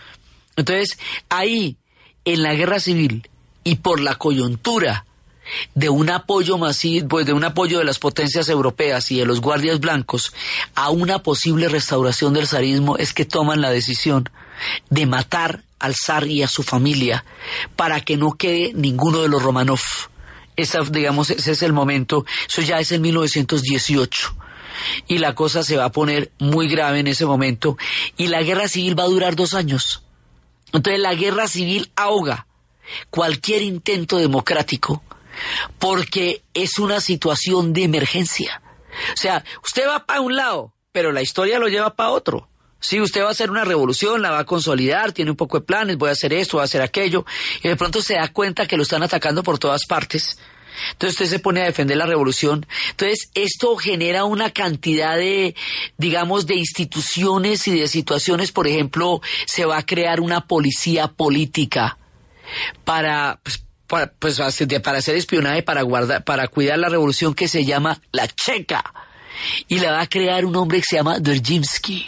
Entonces, 0.58 1.00
ahí, 1.30 1.78
en 2.26 2.44
la 2.44 2.54
guerra 2.56 2.82
civil 2.82 3.30
y 3.64 3.76
por 3.76 4.02
la 4.02 4.16
coyuntura 4.16 5.06
de 5.76 5.90
un 5.90 6.10
apoyo 6.10 6.58
masivo, 6.58 7.08
pues 7.08 7.26
de 7.26 7.34
un 7.34 7.44
apoyo 7.44 7.80
de 7.80 7.86
las 7.86 8.00
potencias 8.00 8.50
europeas 8.50 9.12
y 9.12 9.20
de 9.20 9.26
los 9.26 9.42
guardias 9.42 9.80
blancos 9.80 10.34
a 10.76 10.90
una 10.90 11.20
posible 11.20 11.70
restauración 11.70 12.34
del 12.34 12.48
zarismo 12.48 12.98
es 12.98 13.14
que 13.14 13.26
toman 13.26 13.62
la 13.62 13.72
decisión 13.72 14.30
de 14.90 15.06
matar 15.06 15.64
al 15.80 15.96
zar 15.96 16.28
y 16.28 16.44
a 16.44 16.48
su 16.48 16.64
familia 16.64 17.26
para 17.76 18.02
que 18.02 18.18
no 18.18 18.34
quede 18.34 18.74
ninguno 18.74 19.22
de 19.22 19.30
los 19.30 19.42
Romanov. 19.42 19.80
Esa, 20.56 20.82
digamos, 20.82 21.30
ese 21.30 21.52
es 21.52 21.64
el 21.64 21.72
momento, 21.72 22.26
eso 22.48 22.62
ya 22.62 22.80
es 22.80 22.92
en 22.92 23.02
1918 23.02 24.36
y 25.08 25.18
la 25.18 25.36
cosa 25.36 25.64
se 25.64 25.78
va 25.78 25.86
a 25.86 25.92
poner 25.92 26.32
muy 26.40 26.68
grave 26.68 27.00
en 27.00 27.08
ese 27.08 27.26
momento 27.26 27.78
y 28.18 28.28
la 28.28 28.44
guerra 28.44 28.68
civil 28.68 28.98
va 28.98 29.04
a 29.04 29.08
durar 29.08 29.36
dos 29.36 29.54
años. 29.54 30.04
Entonces 30.74 31.02
la 31.02 31.16
guerra 31.16 31.48
civil 31.48 31.92
ahoga 31.96 32.46
cualquier 33.10 33.62
intento 33.62 34.18
democrático 34.18 35.02
porque 35.78 36.44
es 36.54 36.80
una 36.80 37.02
situación 37.02 37.74
de 37.74 37.84
emergencia. 37.84 38.62
O 39.14 39.18
sea, 39.18 39.44
usted 39.64 39.88
va 39.88 40.06
para 40.06 40.22
un 40.22 40.36
lado, 40.36 40.74
pero 40.92 41.12
la 41.12 41.22
historia 41.22 41.60
lo 41.60 41.68
lleva 41.68 41.96
para 41.96 42.10
otro. 42.10 42.50
Sí, 42.82 43.02
usted 43.02 43.24
va 43.24 43.28
a 43.28 43.32
hacer 43.32 43.52
una 43.52 43.66
revolución, 43.66 44.22
la 44.22 44.32
va 44.32 44.40
a 44.40 44.46
consolidar, 44.46 45.12
tiene 45.12 45.32
un 45.32 45.38
poco 45.38 45.60
de 45.60 45.66
planes, 45.66 45.98
voy 45.98 46.10
a 46.10 46.14
hacer 46.14 46.32
esto, 46.32 46.58
voy 46.58 46.62
a 46.62 46.66
hacer 46.66 46.82
aquello, 46.82 47.26
y 47.62 47.68
de 47.68 47.76
pronto 47.76 48.02
se 48.02 48.14
da 48.14 48.30
cuenta 48.30 48.68
que 48.68 48.78
lo 48.78 48.84
están 48.84 49.04
atacando 49.04 49.44
por 49.44 49.60
todas 49.60 49.86
partes. 49.86 50.38
Entonces 50.92 51.20
usted 51.20 51.38
se 51.38 51.40
pone 51.40 51.62
a 51.62 51.66
defender 51.66 51.98
la 51.98 52.06
revolución. 52.06 52.66
Entonces 52.92 53.32
esto 53.34 53.76
genera 53.76 54.24
una 54.24 54.52
cantidad 54.52 55.18
de, 55.18 55.56
digamos, 55.98 56.46
de 56.46 56.56
instituciones 56.56 57.68
y 57.68 57.80
de 57.80 57.88
situaciones. 57.88 58.52
Por 58.52 58.68
ejemplo, 58.68 59.22
se 59.46 59.66
va 59.66 59.78
a 59.78 59.86
crear 59.86 60.22
una 60.22 60.48
policía 60.48 61.08
política 61.10 61.98
para, 62.86 63.40
pues, 63.44 63.64
pues, 63.90 64.40
para 64.84 64.98
hacer 64.98 65.16
espionaje, 65.16 65.64
para 65.64 65.82
guardar, 65.82 66.24
para 66.24 66.48
cuidar 66.48 66.78
la 66.80 66.90
revolución 66.90 67.34
que 67.34 67.48
se 67.48 67.66
llama 67.66 68.00
la 68.12 68.28
Checa. 68.28 68.94
Y 69.68 69.80
la 69.80 69.92
va 69.92 70.02
a 70.02 70.08
crear 70.08 70.46
un 70.46 70.56
hombre 70.56 70.80
que 70.80 70.86
se 70.90 70.96
llama 70.98 71.20
Dzerzhinsky. 71.20 72.06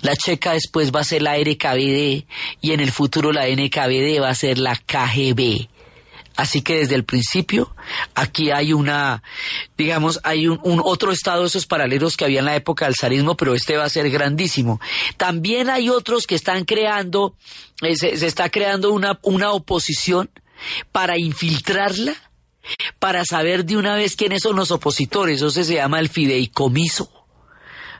La 0.00 0.16
Checa 0.16 0.52
después 0.52 0.92
va 0.92 1.00
a 1.00 1.04
ser 1.04 1.22
la 1.22 1.38
NKVD 1.38 2.24
y 2.60 2.72
en 2.72 2.80
el 2.80 2.90
futuro 2.90 3.32
la 3.32 3.46
NKVD 3.46 4.20
va 4.22 4.30
a 4.30 4.34
ser 4.34 4.58
la 4.58 4.76
KGB. 4.76 5.68
Así 6.34 6.62
que 6.62 6.78
desde 6.78 6.94
el 6.94 7.04
principio 7.04 7.74
aquí 8.14 8.50
hay 8.50 8.72
una, 8.72 9.22
digamos, 9.76 10.18
hay 10.24 10.48
un, 10.48 10.60
un 10.62 10.80
otro 10.82 11.12
estado 11.12 11.42
de 11.42 11.48
esos 11.48 11.66
paralelos 11.66 12.16
que 12.16 12.24
había 12.24 12.38
en 12.38 12.46
la 12.46 12.56
época 12.56 12.86
del 12.86 12.94
zarismo, 12.98 13.36
pero 13.36 13.54
este 13.54 13.76
va 13.76 13.84
a 13.84 13.90
ser 13.90 14.08
grandísimo. 14.08 14.80
También 15.18 15.68
hay 15.68 15.90
otros 15.90 16.26
que 16.26 16.34
están 16.34 16.64
creando, 16.64 17.34
eh, 17.82 17.96
se, 17.96 18.16
se 18.16 18.26
está 18.26 18.48
creando 18.48 18.92
una, 18.92 19.18
una 19.22 19.52
oposición 19.52 20.30
para 20.90 21.18
infiltrarla, 21.18 22.14
para 22.98 23.24
saber 23.24 23.64
de 23.64 23.76
una 23.76 23.96
vez 23.96 24.16
quiénes 24.16 24.42
son 24.42 24.56
los 24.56 24.70
opositores. 24.70 25.36
Eso 25.36 25.50
se 25.50 25.64
llama 25.64 26.00
el 26.00 26.08
fideicomiso. 26.08 27.22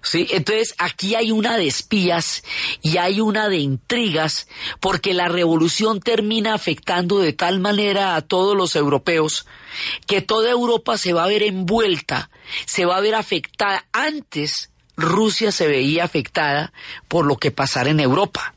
¿sí? 0.03 0.27
Entonces 0.31 0.75
aquí 0.79 1.15
hay 1.15 1.31
una 1.31 1.57
de 1.57 1.67
espías 1.67 2.43
y 2.83 2.99
hay 2.99 3.21
una 3.21 3.49
de 3.49 3.59
intrigas 3.59 4.49
porque 4.81 5.15
la 5.15 5.29
revolución 5.29 6.01
termina 6.01 6.55
afectando 6.55 7.19
de 7.19 7.33
tal 7.33 7.61
manera 7.61 8.17
a 8.17 8.23
todos 8.23 8.57
los 8.57 8.77
europeos 8.77 9.47
que 10.07 10.21
toda 10.21 10.51
Europa 10.51 10.99
se 10.99 11.13
va 11.13 11.25
a 11.25 11.29
ver 11.29 11.43
envuelta, 11.43 12.31
se 12.67 12.85
va 12.85 12.97
a 12.97 13.01
ver 13.01 13.15
afectada. 13.15 13.87
Antes 13.93 14.71
Rusia 14.97 15.53
se 15.53 15.67
veía 15.67 16.05
afectada 16.05 16.73
por 17.09 17.25
lo 17.25 17.37
que 17.37 17.51
pasara 17.51 17.91
en 17.91 18.01
Europa 18.01 18.55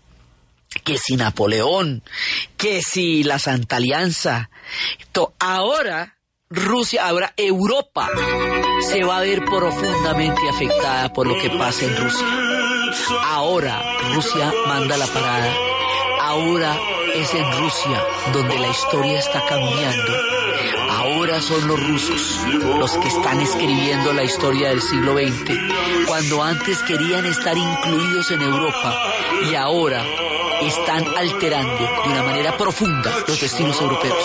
que 0.86 0.98
si 0.98 1.18
Napoleón, 1.18 2.02
que 2.56 2.82
si 2.82 3.24
la 3.24 3.40
Santa 3.40 3.76
Alianza. 3.78 4.50
To- 5.12 5.34
Ahora 5.40 6.16
Rusia, 6.50 7.08
ahora 7.08 7.34
Europa 7.36 8.08
se 8.90 9.04
va 9.04 9.18
a 9.18 9.22
ver 9.22 9.44
profundamente 9.44 10.48
afectada 10.48 11.12
por 11.12 11.28
lo 11.28 11.38
que 11.42 11.50
pasa 11.50 11.86
en 11.86 11.98
Rusia. 11.98 12.28
Ahora 13.26 13.82
Rusia 14.14 14.54
manda 14.68 14.96
la 14.96 15.08
parada. 15.08 15.54
Ahora 16.22 16.78
es 17.16 17.34
en 17.34 17.52
Rusia 17.60 18.04
donde 18.32 18.58
la 18.60 18.68
historia 18.70 19.20
está 19.20 19.44
cambiando. 19.48 20.14
Ahora 20.92 21.42
son 21.42 21.68
los 21.68 21.80
rusos 21.88 22.40
los 22.80 22.92
que 22.98 23.08
están 23.08 23.42
escribiendo 23.42 24.14
la 24.14 24.24
historia 24.24 24.70
del 24.70 24.82
siglo 24.82 25.14
XX, 25.14 25.58
cuando 26.08 26.44
antes 26.44 26.78
querían 26.84 27.26
estar 27.26 27.58
incluidos 27.58 28.32
en 28.32 28.42
Europa 28.42 28.96
y 29.52 29.56
ahora 29.56 30.04
están 30.68 31.06
alterando 31.16 31.84
de 32.04 32.10
una 32.10 32.24
manera 32.24 32.58
profunda 32.58 33.24
los 33.28 33.40
destinos 33.40 33.80
europeos. 33.80 34.16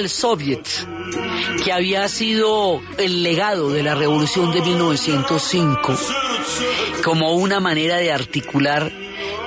Del 0.00 0.08
Soviet, 0.08 0.66
que 1.62 1.72
había 1.72 2.08
sido 2.08 2.80
el 2.96 3.22
legado 3.22 3.68
de 3.68 3.82
la 3.82 3.94
revolución 3.94 4.50
de 4.50 4.62
1905, 4.62 5.94
como 7.04 7.34
una 7.34 7.60
manera 7.60 7.98
de 7.98 8.10
articular 8.10 8.90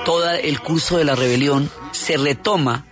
todo 0.04 0.30
el 0.30 0.60
curso 0.60 0.96
de 0.96 1.04
la 1.04 1.16
rebelión, 1.16 1.68
se 1.90 2.16
retoma 2.18 2.86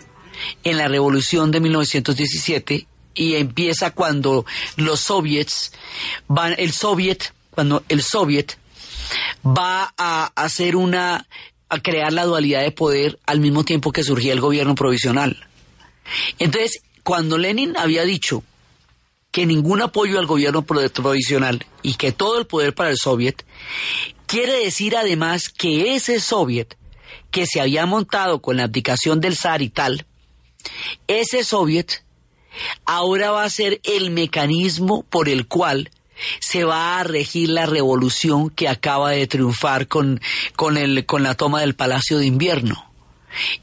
en 0.65 0.77
la 0.77 0.89
revolución 0.89 1.53
de 1.53 1.61
1917 1.61 2.89
y 3.15 3.35
empieza 3.37 3.93
cuando 3.93 4.45
los 4.75 4.99
soviets 4.99 5.73
van, 6.27 6.57
el 6.59 6.73
soviet, 6.73 7.33
cuando 7.51 7.85
el 7.89 8.03
soviet 8.03 8.59
va 9.47 9.95
a 9.97 10.33
hacer 10.35 10.75
una, 10.75 11.29
a 11.69 11.79
crear 11.79 12.13
la 12.13 12.25
dualidad 12.25 12.63
de 12.63 12.73
poder 12.73 13.21
al 13.25 13.39
mismo 13.39 13.65
tiempo 13.65 13.93
que 13.93 14.03
surgía 14.03 14.33
el 14.33 14.41
gobierno 14.41 14.75
provisional. 14.75 15.47
Entonces, 16.41 16.83
cuando 17.03 17.39
Lenin 17.39 17.77
había 17.77 18.05
dicho 18.05 18.43
que 19.31 19.47
ningún 19.47 19.81
apoyo 19.81 20.19
al 20.19 20.27
gobierno 20.27 20.63
pro- 20.63 20.89
provisional 20.91 21.65
y 21.83 21.95
que 21.95 22.13
todo 22.13 22.39
el 22.39 22.47
poder 22.47 22.75
para 22.75 22.91
el 22.91 22.99
soviet, 22.99 23.45
quiere 24.27 24.53
decir 24.65 24.97
además 24.97 25.49
que 25.49 25.95
ese 25.95 26.21
soviet 26.21 26.77
que 27.31 27.47
se 27.47 27.61
había 27.61 27.87
montado 27.87 28.43
con 28.43 28.57
la 28.59 28.65
abdicación 28.65 29.21
del 29.21 29.37
zar 29.37 29.63
y 29.63 29.71
tal, 29.71 30.05
ese 31.07 31.45
soviet 31.45 32.05
ahora 32.85 33.31
va 33.31 33.45
a 33.45 33.51
ser 33.51 33.81
el 33.85 34.11
mecanismo 34.11 35.03
por 35.05 35.31
el 35.31 35.47
cual 35.49 35.91
se 36.41 36.65
va 36.65 37.01
a 37.01 37.05
regir 37.05 37.49
la 37.49 37.65
revolución 37.67 38.51
que 38.51 38.69
acaba 38.69 39.11
de 39.11 39.27
triunfar 39.27 39.89
con, 39.89 40.21
con, 40.57 40.77
el, 40.77 41.07
con 41.07 41.23
la 41.23 41.35
toma 41.35 41.63
del 41.63 41.75
Palacio 41.75 42.19
de 42.19 42.27
Invierno. 42.27 42.93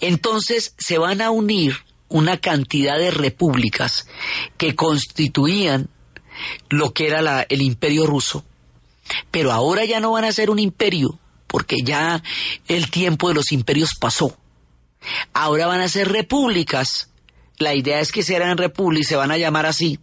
Entonces 0.02 0.74
se 0.80 0.98
van 0.98 1.22
a 1.22 1.30
unir 1.30 1.78
una 2.10 2.38
cantidad 2.38 2.98
de 2.98 3.12
repúblicas 3.12 4.08
que 4.58 4.76
constituían 4.76 5.90
lo 6.70 6.94
que 6.94 7.08
era 7.08 7.46
el 7.50 7.62
imperio 7.62 8.06
ruso, 8.06 8.44
pero 9.32 9.52
ahora 9.52 9.86
ya 9.86 10.00
no 10.00 10.12
van 10.12 10.26
a 10.26 10.32
ser 10.32 10.50
un 10.50 10.60
imperio, 10.60 11.20
porque 11.48 11.78
ya 11.84 12.22
el 12.68 12.90
tiempo 12.92 13.30
de 13.30 13.36
los 13.36 13.52
imperios 13.52 13.92
pasó. 14.00 14.38
Ahora 15.34 15.68
van 15.68 15.82
a 15.82 15.90
ser 15.90 16.12
repúblicas. 16.12 17.10
La 17.58 17.74
idea 17.74 18.00
es 18.00 18.12
que 18.12 18.24
serán 18.24 18.58
repúblicas, 18.58 19.08
se 19.08 19.16
van 19.16 19.32
a 19.32 19.38
llamar 19.38 19.66
así, 19.66 20.00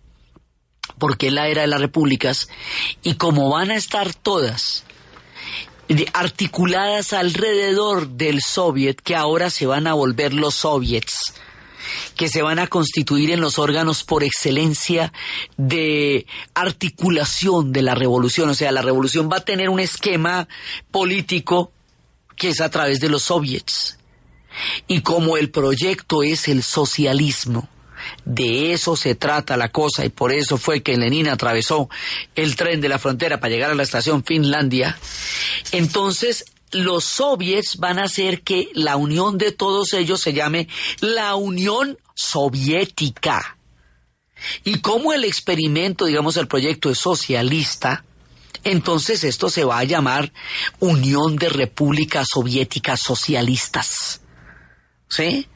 porque 0.98 1.28
es 1.28 1.32
la 1.32 1.48
era 1.48 1.62
de 1.62 1.68
las 1.68 1.80
repúblicas, 1.80 2.48
y 3.02 3.14
como 3.14 3.50
van 3.50 3.70
a 3.70 3.76
estar 3.76 4.12
todas 4.14 4.84
articuladas 6.12 7.12
alrededor 7.12 8.08
del 8.08 8.40
soviet, 8.42 9.00
que 9.00 9.14
ahora 9.14 9.50
se 9.50 9.66
van 9.66 9.86
a 9.86 9.94
volver 9.94 10.34
los 10.34 10.54
soviets, 10.54 11.34
que 12.16 12.28
se 12.28 12.42
van 12.42 12.58
a 12.58 12.66
constituir 12.66 13.30
en 13.30 13.40
los 13.40 13.58
órganos 13.58 14.04
por 14.04 14.24
excelencia 14.24 15.12
de 15.56 16.26
articulación 16.54 17.72
de 17.72 17.82
la 17.82 17.94
revolución. 17.94 18.48
O 18.50 18.54
sea, 18.54 18.72
la 18.72 18.82
revolución 18.82 19.28
va 19.32 19.38
a 19.38 19.44
tener 19.44 19.68
un 19.68 19.80
esquema 19.80 20.48
político 20.90 21.72
que 22.36 22.50
es 22.50 22.60
a 22.60 22.70
través 22.70 23.00
de 23.00 23.08
los 23.08 23.24
soviets. 23.24 23.98
Y 24.86 25.00
como 25.00 25.36
el 25.36 25.50
proyecto 25.50 26.22
es 26.22 26.48
el 26.48 26.62
socialismo, 26.62 27.68
de 28.24 28.72
eso 28.72 28.96
se 28.96 29.14
trata 29.14 29.56
la 29.56 29.70
cosa 29.70 30.04
y 30.04 30.10
por 30.10 30.32
eso 30.32 30.58
fue 30.58 30.82
que 30.82 30.96
Lenin 30.96 31.28
atravesó 31.28 31.88
el 32.34 32.56
tren 32.56 32.80
de 32.80 32.88
la 32.88 32.98
frontera 32.98 33.40
para 33.40 33.52
llegar 33.52 33.70
a 33.70 33.74
la 33.74 33.82
estación 33.82 34.24
Finlandia. 34.24 34.98
Entonces, 35.72 36.44
los 36.72 37.04
soviets 37.04 37.76
van 37.76 37.98
a 37.98 38.04
hacer 38.04 38.42
que 38.42 38.70
la 38.74 38.96
unión 38.96 39.38
de 39.38 39.52
todos 39.52 39.92
ellos 39.92 40.20
se 40.20 40.32
llame 40.32 40.68
la 41.00 41.34
Unión 41.34 41.98
Soviética. 42.14 43.58
Y 44.64 44.80
como 44.80 45.12
el 45.12 45.24
experimento, 45.24 46.04
digamos, 46.04 46.36
el 46.36 46.48
proyecto 46.48 46.90
es 46.90 46.98
socialista, 46.98 48.04
entonces 48.64 49.24
esto 49.24 49.48
se 49.48 49.64
va 49.64 49.78
a 49.78 49.84
llamar 49.84 50.32
Unión 50.78 51.36
de 51.36 51.48
Repúblicas 51.48 52.26
Soviéticas 52.32 53.00
Socialistas. 53.00 54.20
¿Sí? 55.08 55.48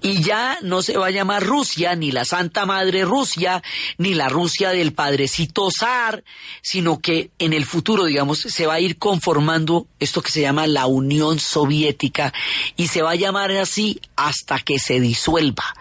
Y 0.00 0.22
ya 0.22 0.58
no 0.62 0.82
se 0.82 0.96
va 0.96 1.06
a 1.06 1.10
llamar 1.10 1.44
Rusia, 1.44 1.94
ni 1.94 2.10
la 2.10 2.24
Santa 2.24 2.66
Madre 2.66 3.04
Rusia, 3.04 3.62
ni 3.98 4.14
la 4.14 4.28
Rusia 4.28 4.70
del 4.70 4.92
Padrecito 4.92 5.68
Zar, 5.70 6.24
sino 6.62 6.98
que 7.00 7.30
en 7.38 7.52
el 7.52 7.64
futuro, 7.64 8.04
digamos, 8.04 8.40
se 8.40 8.66
va 8.66 8.74
a 8.74 8.80
ir 8.80 8.98
conformando 8.98 9.86
esto 9.98 10.22
que 10.22 10.30
se 10.30 10.40
llama 10.40 10.66
la 10.66 10.86
Unión 10.86 11.38
Soviética 11.38 12.32
y 12.76 12.88
se 12.88 13.02
va 13.02 13.12
a 13.12 13.16
llamar 13.16 13.50
así 13.52 14.00
hasta 14.16 14.58
que 14.58 14.78
se 14.78 15.00
disuelva 15.00 15.79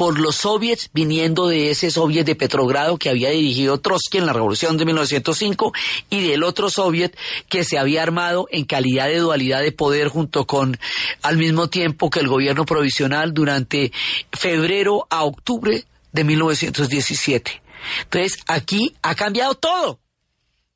por 0.00 0.18
los 0.18 0.36
soviets 0.36 0.88
viniendo 0.94 1.46
de 1.46 1.70
ese 1.70 1.90
soviet 1.90 2.24
de 2.24 2.34
Petrogrado 2.34 2.96
que 2.96 3.10
había 3.10 3.28
dirigido 3.28 3.80
Trotsky 3.80 4.16
en 4.16 4.24
la 4.24 4.32
revolución 4.32 4.78
de 4.78 4.86
1905 4.86 5.74
y 6.08 6.26
del 6.26 6.42
otro 6.42 6.70
soviet 6.70 7.14
que 7.50 7.64
se 7.64 7.76
había 7.76 8.02
armado 8.02 8.48
en 8.50 8.64
calidad 8.64 9.08
de 9.08 9.18
dualidad 9.18 9.60
de 9.60 9.72
poder 9.72 10.08
junto 10.08 10.46
con 10.46 10.80
al 11.20 11.36
mismo 11.36 11.68
tiempo 11.68 12.08
que 12.08 12.20
el 12.20 12.28
gobierno 12.28 12.64
provisional 12.64 13.34
durante 13.34 13.92
febrero 14.32 15.06
a 15.10 15.24
octubre 15.24 15.84
de 16.12 16.24
1917. 16.24 17.62
Entonces 18.04 18.38
aquí 18.46 18.96
ha 19.02 19.14
cambiado 19.14 19.54
todo. 19.54 20.00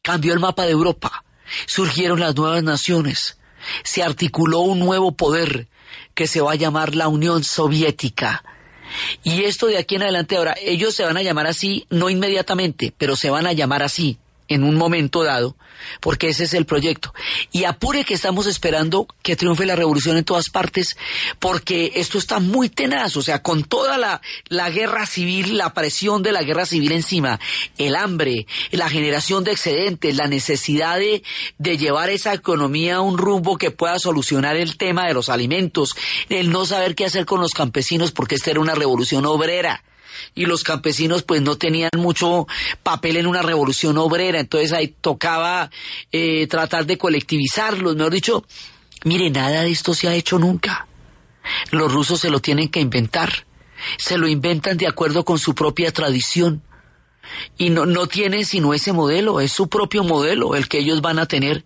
Cambió 0.03 0.35
el 0.35 0.41
mapa 0.41 0.67
de 0.67 0.73
Europa, 0.73 1.25
surgieron 1.65 2.21
las 2.21 2.37
nuevas 2.37 2.63
naciones, 2.63 3.39
se 3.85 4.03
articuló 4.03 4.61
un 4.61 4.81
nuevo 4.81 5.13
poder 5.13 5.67
que 6.13 6.27
se 6.27 6.43
va 6.43 6.53
a 6.53 6.57
llamar 6.57 6.95
la 6.95 7.09
Unión 7.09 7.43
Soviética. 7.43 8.45
Y 9.23 9.45
esto 9.45 9.67
de 9.67 9.79
aquí 9.79 9.97
en 9.97 10.03
adelante 10.03 10.37
ahora, 10.37 10.55
ellos 10.61 10.95
se 10.95 11.05
van 11.05 11.17
a 11.17 11.23
llamar 11.23 11.47
así, 11.47 11.87
no 11.91 12.11
inmediatamente, 12.11 12.93
pero 12.97 13.17
se 13.17 13.31
van 13.31 13.47
a 13.47 13.53
llamar 13.53 13.83
así 13.83 14.19
en 14.49 14.65
un 14.65 14.75
momento 14.75 15.23
dado, 15.23 15.57
porque 16.01 16.29
ese 16.29 16.45
es 16.45 16.55
el 16.55 16.67
proyecto. 16.67 17.15
Y 17.53 17.65
apure 17.65 18.05
que 18.05 18.15
estamos 18.15 18.47
esperando 18.47 19.07
que 19.23 19.37
triunfe 19.37 19.67
la 19.67 19.77
revolución 19.77 20.17
en 20.17 20.25
todas 20.25 20.51
partes, 20.51 20.97
porque 21.39 21.93
esto 21.95 22.19
está 22.19 22.41
muy 22.41 22.69
tenaz, 22.69 23.17
o 23.17 23.23
sea, 23.23 23.43
con 23.43 23.65
toda 23.65 23.99
la, 23.99 24.21
la 24.49 24.71
guerra 24.71 25.07
civil, 25.07 25.57
la 25.57 25.73
presión 25.75 26.23
de 26.23 26.33
la 26.33 26.43
guerra 26.43 26.67
civil 26.67 26.93
encima, 26.93 27.41
el 27.79 27.97
hambre, 27.97 28.47
la 28.71 28.89
generación 28.89 29.45
de 29.45 29.53
excedentes, 29.53 30.17
la 30.17 30.27
necesidad 30.27 30.99
de, 30.99 31.23
de 31.59 31.79
llevar 31.79 32.11
esa 32.11 32.35
economía 32.35 32.97
a 32.97 33.01
un 33.01 33.19
rumbo 33.19 33.57
que 33.57 33.71
pueda 33.71 33.99
solucionar 33.99 34.57
el 34.57 34.77
tema 34.77 35.07
de 35.07 35.15
los 35.15 35.29
alimentos, 35.29 35.95
el 36.29 36.51
no 36.51 36.67
saber 36.67 36.95
qué 36.95 37.07
hacer 37.07 37.27
con 37.27 37.41
los 37.41 37.53
campesinos, 37.53 38.13
porque 38.13 38.35
esta 38.35 38.51
era 38.51 38.61
una 38.61 38.75
revolución 38.75 39.27
obrera 39.27 39.83
y 40.35 40.47
los 40.47 40.63
campesinos 40.63 41.23
pues 41.23 41.43
no 41.43 41.57
tenían 41.57 41.91
mucho 41.97 42.47
papel 42.83 43.17
en 43.17 43.27
una 43.27 43.43
revolución 43.43 43.99
obrera, 43.99 44.41
entonces 44.41 44.73
ahí 44.73 44.95
tocaba 45.01 45.71
eh, 46.13 46.47
tratar 46.47 46.87
de 46.87 46.99
colectivizarlos, 46.99 47.97
mejor 47.97 48.13
dicho, 48.13 48.45
mire, 49.05 49.31
nada 49.31 49.63
de 49.63 49.71
esto 49.71 49.95
se 49.95 50.09
ha 50.09 50.15
hecho 50.15 50.39
nunca. 50.39 50.87
Los 51.71 51.93
rusos 51.93 52.21
se 52.21 52.31
lo 52.31 52.41
tienen 52.41 52.69
que 52.69 52.81
inventar, 52.81 53.47
se 53.99 54.17
lo 54.17 54.29
inventan 54.29 54.79
de 54.79 54.87
acuerdo 54.87 55.25
con 55.25 55.39
su 55.39 55.55
propia 55.55 55.93
tradición 55.93 56.63
y 57.57 57.71
no, 57.71 57.87
no 57.87 58.07
tienen 58.07 58.45
sino 58.45 58.75
ese 58.75 58.93
modelo, 58.93 59.41
es 59.41 59.53
su 59.53 59.69
propio 59.69 60.05
modelo 60.05 60.55
el 60.55 60.69
que 60.69 60.79
ellos 60.79 61.01
van 61.01 61.19
a 61.19 61.27
tener 61.27 61.65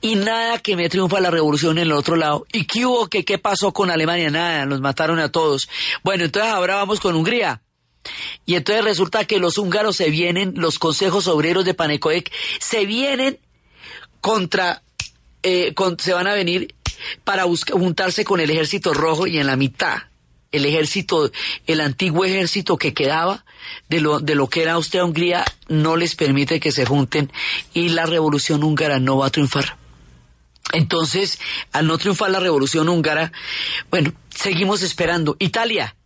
y 0.00 0.16
nada 0.16 0.58
que 0.58 0.76
me 0.76 0.88
triunfa 0.88 1.20
la 1.20 1.30
revolución 1.30 1.78
en 1.78 1.84
el 1.84 1.92
otro 1.92 2.16
lado. 2.16 2.46
¿Y 2.52 2.66
qué 2.66 2.86
hubo? 2.86 3.08
¿Qué, 3.08 3.24
qué 3.24 3.38
pasó 3.38 3.72
con 3.72 3.90
Alemania? 3.90 4.30
Nada, 4.30 4.66
los 4.66 4.80
mataron 4.80 5.18
a 5.18 5.30
todos. 5.30 5.68
Bueno, 6.02 6.24
entonces 6.24 6.50
ahora 6.50 6.76
vamos 6.76 7.00
con 7.00 7.14
Hungría. 7.14 7.63
Y 8.46 8.54
entonces 8.54 8.84
resulta 8.84 9.24
que 9.24 9.38
los 9.38 9.58
húngaros 9.58 9.96
se 9.96 10.10
vienen, 10.10 10.54
los 10.56 10.78
consejos 10.78 11.26
obreros 11.28 11.64
de 11.64 11.74
Panecoec, 11.74 12.30
se 12.60 12.86
vienen 12.86 13.38
contra, 14.20 14.82
eh, 15.42 15.74
se 15.98 16.12
van 16.12 16.26
a 16.26 16.34
venir 16.34 16.74
para 17.24 17.44
buscar, 17.44 17.78
juntarse 17.78 18.24
con 18.24 18.40
el 18.40 18.50
ejército 18.50 18.94
rojo 18.94 19.26
y 19.26 19.38
en 19.38 19.46
la 19.46 19.56
mitad 19.56 20.02
el 20.54 20.66
ejército, 20.66 21.32
el 21.66 21.80
antiguo 21.80 22.24
ejército 22.24 22.76
que 22.76 22.94
quedaba 22.94 23.44
de 23.88 24.00
lo, 24.00 24.20
de 24.20 24.36
lo 24.36 24.48
que 24.48 24.62
era 24.62 24.74
Austria-Hungría 24.74 25.44
no 25.68 25.96
les 25.96 26.14
permite 26.14 26.60
que 26.60 26.70
se 26.70 26.86
junten 26.86 27.32
y 27.72 27.88
la 27.88 28.06
revolución 28.06 28.62
húngara 28.62 29.00
no 29.00 29.18
va 29.18 29.26
a 29.26 29.30
triunfar. 29.30 29.76
Entonces, 30.72 31.40
al 31.72 31.88
no 31.88 31.98
triunfar 31.98 32.30
la 32.30 32.40
revolución 32.40 32.88
húngara, 32.88 33.32
bueno, 33.90 34.12
seguimos 34.30 34.82
esperando. 34.82 35.36
Italia. 35.40 35.96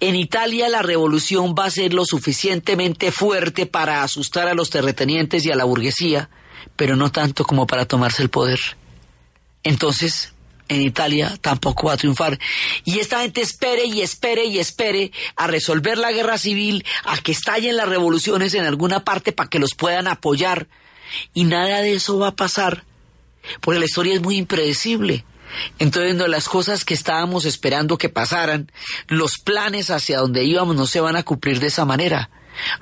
En 0.00 0.14
Italia 0.14 0.68
la 0.68 0.82
revolución 0.82 1.54
va 1.58 1.66
a 1.66 1.70
ser 1.70 1.94
lo 1.94 2.04
suficientemente 2.04 3.12
fuerte 3.12 3.66
para 3.66 4.02
asustar 4.02 4.48
a 4.48 4.54
los 4.54 4.70
terratenientes 4.70 5.44
y 5.44 5.50
a 5.50 5.56
la 5.56 5.64
burguesía, 5.64 6.30
pero 6.76 6.96
no 6.96 7.10
tanto 7.10 7.44
como 7.44 7.66
para 7.66 7.86
tomarse 7.86 8.22
el 8.22 8.30
poder. 8.30 8.60
Entonces, 9.62 10.32
en 10.68 10.80
Italia 10.80 11.36
tampoco 11.40 11.88
va 11.88 11.94
a 11.94 11.96
triunfar. 11.96 12.38
Y 12.84 12.98
esta 12.98 13.20
gente 13.20 13.40
espere 13.40 13.84
y 13.84 14.00
espere 14.00 14.44
y 14.46 14.58
espere 14.58 15.12
a 15.36 15.46
resolver 15.46 15.98
la 15.98 16.12
guerra 16.12 16.38
civil, 16.38 16.84
a 17.04 17.18
que 17.18 17.32
estallen 17.32 17.76
las 17.76 17.88
revoluciones 17.88 18.54
en 18.54 18.64
alguna 18.64 19.04
parte 19.04 19.32
para 19.32 19.50
que 19.50 19.58
los 19.58 19.74
puedan 19.74 20.08
apoyar. 20.08 20.68
Y 21.34 21.44
nada 21.44 21.80
de 21.80 21.94
eso 21.94 22.18
va 22.18 22.28
a 22.28 22.36
pasar, 22.36 22.84
porque 23.60 23.80
la 23.80 23.86
historia 23.86 24.14
es 24.14 24.22
muy 24.22 24.36
impredecible. 24.36 25.24
Entonces, 25.78 26.16
las 26.28 26.48
cosas 26.48 26.84
que 26.84 26.94
estábamos 26.94 27.44
esperando 27.44 27.98
que 27.98 28.08
pasaran, 28.08 28.70
los 29.08 29.38
planes 29.38 29.90
hacia 29.90 30.18
donde 30.18 30.44
íbamos 30.44 30.76
no 30.76 30.86
se 30.86 31.00
van 31.00 31.16
a 31.16 31.22
cumplir 31.22 31.60
de 31.60 31.68
esa 31.68 31.84
manera. 31.84 32.30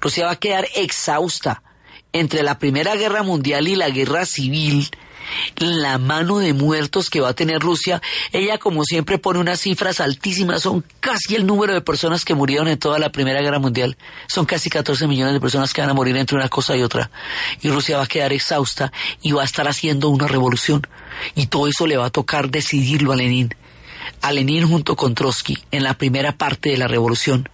Rusia 0.00 0.26
va 0.26 0.32
a 0.32 0.40
quedar 0.40 0.66
exhausta 0.74 1.62
entre 2.12 2.42
la 2.42 2.58
Primera 2.58 2.96
Guerra 2.96 3.22
Mundial 3.22 3.68
y 3.68 3.76
la 3.76 3.90
Guerra 3.90 4.26
Civil. 4.26 4.90
La 5.56 5.98
mano 5.98 6.38
de 6.38 6.52
muertos 6.52 7.10
que 7.10 7.20
va 7.20 7.30
a 7.30 7.34
tener 7.34 7.60
Rusia, 7.60 8.00
ella 8.32 8.58
como 8.58 8.84
siempre 8.84 9.18
pone 9.18 9.38
unas 9.38 9.60
cifras 9.60 10.00
altísimas, 10.00 10.62
son 10.62 10.84
casi 11.00 11.34
el 11.34 11.46
número 11.46 11.72
de 11.72 11.80
personas 11.80 12.24
que 12.24 12.34
murieron 12.34 12.68
en 12.68 12.78
toda 12.78 12.98
la 12.98 13.12
Primera 13.12 13.40
Guerra 13.42 13.58
Mundial, 13.58 13.96
son 14.28 14.46
casi 14.46 14.70
14 14.70 15.06
millones 15.06 15.34
de 15.34 15.40
personas 15.40 15.72
que 15.72 15.80
van 15.80 15.90
a 15.90 15.94
morir 15.94 16.16
entre 16.16 16.36
una 16.36 16.48
cosa 16.48 16.76
y 16.76 16.82
otra, 16.82 17.10
y 17.60 17.70
Rusia 17.70 17.98
va 17.98 18.04
a 18.04 18.08
quedar 18.08 18.32
exhausta 18.32 18.92
y 19.22 19.32
va 19.32 19.42
a 19.42 19.44
estar 19.44 19.68
haciendo 19.68 20.08
una 20.08 20.26
revolución, 20.26 20.86
y 21.34 21.46
todo 21.46 21.66
eso 21.66 21.86
le 21.86 21.96
va 21.96 22.06
a 22.06 22.10
tocar 22.10 22.50
decidirlo 22.50 23.12
a 23.12 23.16
Lenin, 23.16 23.54
a 24.22 24.32
Lenin 24.32 24.66
junto 24.66 24.96
con 24.96 25.14
Trotsky 25.14 25.58
en 25.70 25.84
la 25.84 25.94
primera 25.94 26.32
parte 26.32 26.70
de 26.70 26.78
la 26.78 26.88
revolución. 26.88 27.48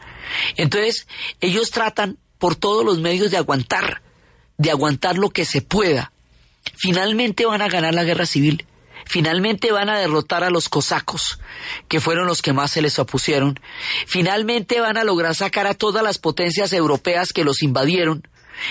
Entonces, 0.57 1.07
ellos 1.41 1.71
tratan 1.71 2.19
por 2.39 2.57
todos 2.57 2.85
los 2.85 2.99
medios 2.99 3.31
de 3.31 3.37
aguantar, 3.37 4.03
de 4.59 4.71
aguantar 4.71 5.17
lo 5.19 5.31
que 5.31 5.45
se 5.45 5.63
pueda. 5.63 6.13
Finalmente 6.75 7.47
van 7.47 7.63
a 7.63 7.69
ganar 7.69 7.95
la 7.95 8.05
guerra 8.05 8.27
civil. 8.27 8.67
Finalmente 9.09 9.71
van 9.71 9.89
a 9.89 9.99
derrotar 9.99 10.43
a 10.43 10.51
los 10.51 10.69
cosacos, 10.69 11.39
que 11.89 12.01
fueron 12.01 12.27
los 12.27 12.43
que 12.43 12.53
más 12.53 12.73
se 12.73 12.83
les 12.83 12.99
opusieron. 12.99 13.61
Finalmente 14.07 14.81
van 14.81 14.97
a 14.97 15.05
lograr 15.05 15.35
sacar 15.37 15.67
a 15.69 15.75
todas 15.75 16.03
las 16.03 16.19
potencias 16.19 16.73
europeas 16.73 17.33
que 17.33 17.45
los 17.45 17.63
invadieron, 17.63 18.27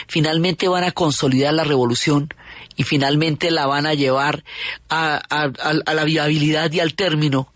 finalmente 0.07 0.67
van 0.67 0.83
a 0.83 0.91
consolidar 0.91 1.53
la 1.53 1.63
revolución 1.63 2.33
y 2.75 2.83
finalmente 2.83 3.49
la 3.51 3.65
van 3.67 3.85
a 3.85 3.93
llevar 3.93 4.43
a, 4.89 5.21
a- 5.29 5.93
la 5.93 6.03
viabilidad 6.03 6.69
y 6.71 6.79
al 6.81 6.95
término. 6.95 7.53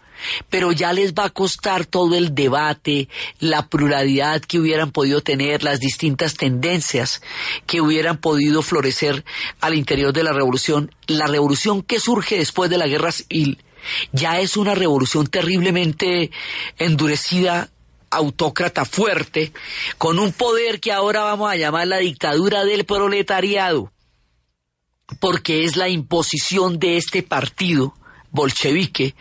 Pero 0.50 0.72
ya 0.72 0.94
les 0.94 1.14
va 1.14 1.26
a 1.26 1.30
costar 1.30 1.86
todo 1.86 2.16
el 2.16 2.36
debate, 2.36 3.10
la 3.40 3.68
pluralidad 3.68 4.42
que 4.42 4.60
hubieran 4.60 4.92
podido 4.92 5.22
tener, 5.22 5.64
las 5.64 5.80
distintas 5.80 6.36
tendencias 6.36 7.22
que 7.66 7.82
hubieran 7.82 8.18
podido 8.18 8.62
florecer 8.62 9.24
al 9.62 9.76
interior 9.76 10.14
de 10.14 10.24
la 10.24 10.34
revolución. 10.34 10.92
La 11.08 11.28
revolución 11.28 11.82
que 11.82 12.00
surge 12.00 12.38
después 12.38 12.70
de 12.70 12.78
la 12.78 12.88
guerra 12.88 13.12
civil 13.12 13.60
ya 14.12 14.40
es 14.40 14.58
una 14.58 14.76
revolución 14.76 15.28
terriblemente 15.28 16.32
endurecida, 16.78 17.70
autócrata 18.10 18.86
fuerte, 18.86 19.54
con 19.98 20.20
un 20.20 20.32
poder 20.32 20.80
que 20.80 20.92
ahora 20.92 21.24
vamos 21.24 21.52
a 21.52 21.56
llamar 21.56 21.88
la 21.88 21.98
dictadura 21.98 22.66
del 22.66 22.86
proletariado, 22.86 23.92
porque 25.20 25.64
es 25.64 25.76
la 25.76 25.90
imposición 25.90 26.80
de 26.80 26.98
este 26.98 27.24
partido 27.24 27.96
bolchevique 28.32 29.16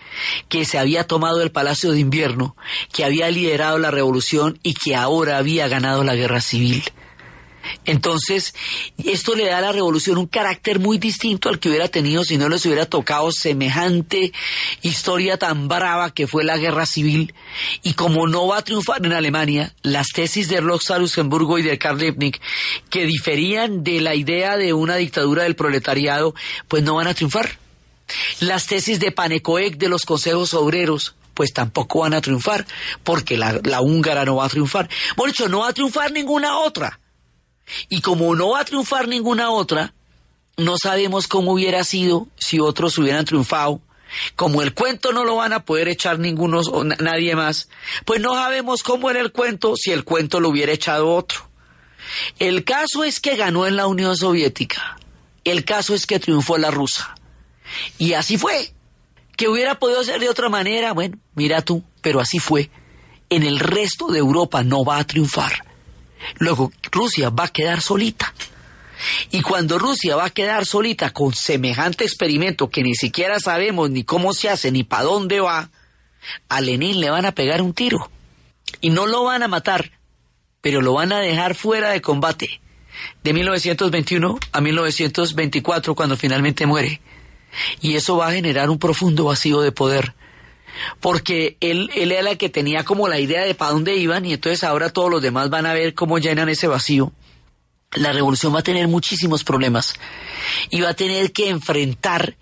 que 0.49 0.65
se 0.65 0.79
había 0.79 1.05
tomado 1.05 1.43
el 1.43 1.51
Palacio 1.51 1.93
de 1.93 2.01
Invierno, 2.01 2.57
que 2.93 3.05
había 3.05 3.31
liderado 3.31 3.79
la 3.79 3.91
revolución 3.91 4.59
y 4.63 4.75
que 4.75 4.97
ahora 4.97 5.39
había 5.39 5.69
ganado 5.69 6.05
la 6.05 6.15
guerra 6.15 6.41
civil. 6.41 6.85
Entonces, 7.85 8.55
esto 8.99 9.35
le 9.35 9.47
da 9.47 9.59
a 9.59 9.63
la 9.63 9.73
revolución 9.73 10.19
un 10.19 10.27
carácter 10.27 10.79
muy 10.79 10.99
distinto 10.99 11.49
al 11.49 11.59
que 11.59 11.69
hubiera 11.69 11.89
tenido 11.89 12.25
si 12.25 12.39
no 12.39 12.49
les 12.49 12.65
hubiera 12.67 12.87
tocado 12.87 13.33
semejante 13.33 14.33
historia 14.83 15.39
tan 15.39 15.69
brava 15.69 16.13
que 16.13 16.27
fue 16.27 16.45
la 16.45 16.57
guerra 16.57 16.87
civil. 16.87 17.35
Y 17.83 17.95
como 17.95 18.27
no 18.27 18.47
va 18.47 18.59
a 18.59 18.65
triunfar 18.65 19.05
en 19.05 19.13
Alemania, 19.13 19.75
las 19.83 20.09
tesis 20.09 20.49
de 20.49 20.61
Rosa 20.61 20.99
Luxemburgo 20.99 21.59
y 21.59 21.63
de 21.63 21.79
Karl 21.79 21.99
Liebknecht, 21.99 22.43
que 22.91 23.07
diferían 23.07 23.83
de 23.85 24.01
la 24.01 24.15
idea 24.15 24.57
de 24.57 24.73
una 24.73 24.97
dictadura 24.97 25.45
del 25.45 25.57
proletariado, 25.57 26.35
pues 26.69 26.83
no 26.83 26.95
van 26.95 27.09
a 27.09 27.15
triunfar. 27.15 27.59
Las 28.41 28.67
tesis 28.67 29.01
de 29.01 29.13
Panecoec 29.13 29.77
de 29.77 29.89
los 29.89 30.05
consejos 30.05 30.55
obreros, 30.55 31.15
pues 31.35 31.53
tampoco 31.53 32.01
van 32.01 32.15
a 32.15 32.21
triunfar, 32.21 32.67
porque 33.05 33.37
la, 33.37 33.81
húngara 33.81 34.25
no 34.25 34.37
va 34.37 34.47
a 34.47 34.49
triunfar. 34.49 34.89
Por 35.17 35.33
no 35.49 35.61
va 35.61 35.69
a 35.69 35.73
triunfar 35.73 36.11
ninguna 36.13 36.59
otra. 36.59 37.01
Y 37.89 38.01
como 38.01 38.35
no 38.35 38.51
va 38.51 38.61
a 38.61 38.65
triunfar 38.65 39.09
ninguna 39.09 39.51
otra, 39.51 39.95
no 40.57 40.77
sabemos 40.83 41.29
cómo 41.29 41.53
hubiera 41.53 41.85
sido 41.85 42.29
si 42.37 42.59
otros 42.61 42.99
hubieran 42.99 43.25
triunfado. 43.25 43.81
Como 44.37 44.63
el 44.63 44.73
cuento 44.73 45.13
no 45.13 45.23
lo 45.25 45.37
van 45.37 45.53
a 45.53 45.65
poder 45.67 45.87
echar 45.89 46.19
ninguno 46.19 46.61
o 46.61 46.83
na- 46.83 46.97
nadie 46.99 47.37
más, 47.37 47.69
pues 48.07 48.21
no 48.21 48.35
sabemos 48.35 48.83
cómo 48.83 49.11
era 49.11 49.21
el 49.21 49.33
cuento 49.33 49.75
si 49.77 49.93
el 49.93 50.03
cuento 50.05 50.41
lo 50.41 50.49
hubiera 50.49 50.73
echado 50.73 51.13
otro. 51.15 51.49
El 52.39 52.65
caso 52.65 53.05
es 53.05 53.21
que 53.21 53.37
ganó 53.37 53.67
en 53.67 53.77
la 53.77 53.87
Unión 53.87 54.17
Soviética. 54.17 54.99
El 55.45 55.65
caso 55.67 55.95
es 55.95 56.07
que 56.07 56.19
triunfó 56.19 56.57
la 56.57 56.71
rusa. 56.71 57.15
Y 57.99 58.15
así 58.15 58.39
fue. 58.39 58.73
Que 59.37 59.49
hubiera 59.49 59.79
podido 59.79 60.03
ser 60.03 60.21
de 60.21 60.29
otra 60.29 60.49
manera, 60.49 60.93
bueno, 60.93 61.17
mira 61.35 61.63
tú, 61.63 61.85
pero 62.03 62.21
así 62.21 62.39
fue. 62.39 62.71
En 63.31 63.43
el 63.43 63.61
resto 63.61 64.09
de 64.09 64.19
Europa 64.19 64.63
no 64.63 64.85
va 64.85 64.99
a 64.99 65.07
triunfar. 65.07 65.65
Luego 66.39 66.73
Rusia 66.91 67.31
va 67.31 67.45
a 67.45 67.53
quedar 67.53 67.81
solita. 67.81 68.35
Y 69.31 69.43
cuando 69.43 69.79
Rusia 69.79 70.17
va 70.17 70.27
a 70.27 70.31
quedar 70.31 70.67
solita 70.67 71.11
con 71.11 71.35
semejante 71.35 72.05
experimento 72.05 72.69
que 72.69 72.83
ni 72.83 72.95
siquiera 72.95 73.39
sabemos 73.39 73.91
ni 73.91 74.05
cómo 74.05 74.33
se 74.33 74.49
hace 74.49 74.73
ni 74.73 74.83
para 74.83 75.05
dónde 75.05 75.41
va, 75.41 75.71
a 76.49 76.61
Lenin 76.61 77.01
le 77.01 77.11
van 77.11 77.25
a 77.25 77.33
pegar 77.33 77.63
un 77.63 77.75
tiro. 77.75 78.11
Y 78.81 78.91
no 78.91 79.07
lo 79.07 79.25
van 79.25 79.43
a 79.43 79.49
matar, 79.49 79.93
pero 80.61 80.81
lo 80.81 80.95
van 80.95 81.13
a 81.13 81.21
dejar 81.21 81.55
fuera 81.55 81.91
de 81.91 82.01
combate. 82.01 82.61
De 83.23 83.33
1921 83.33 84.39
a 84.53 84.61
1924, 84.61 85.95
cuando 85.95 86.17
finalmente 86.17 86.67
muere. 86.67 87.01
Y 87.81 87.97
eso 87.97 88.17
va 88.17 88.29
a 88.29 88.33
generar 88.33 88.71
un 88.71 88.79
profundo 88.79 89.25
vacío 89.25 89.61
de 89.61 89.73
poder. 89.73 90.15
Porque 91.01 91.57
él, 91.61 91.91
él 91.95 92.13
era 92.13 92.31
el 92.31 92.39
que 92.39 92.49
tenía 92.49 92.85
como 92.85 93.09
la 93.09 93.19
idea 93.19 93.43
de 93.43 93.55
para 93.55 93.73
dónde 93.73 93.97
iban 93.97 94.25
y 94.25 94.35
entonces 94.35 94.63
ahora 94.63 94.91
todos 94.91 95.11
los 95.11 95.23
demás 95.23 95.51
van 95.51 95.67
a 95.67 95.75
ver 95.75 95.95
cómo 95.95 96.19
llenan 96.19 96.49
ese 96.49 96.69
vacío. 96.69 97.13
La 97.95 98.13
revolución 98.13 98.55
va 98.55 98.61
a 98.61 98.63
tener 98.63 98.87
muchísimos 98.87 99.45
problemas 99.45 99.95
y 100.71 100.83
va 100.83 100.91
a 100.91 100.95
tener 100.95 101.33
que 101.33 101.49
enfrentar 101.49 102.37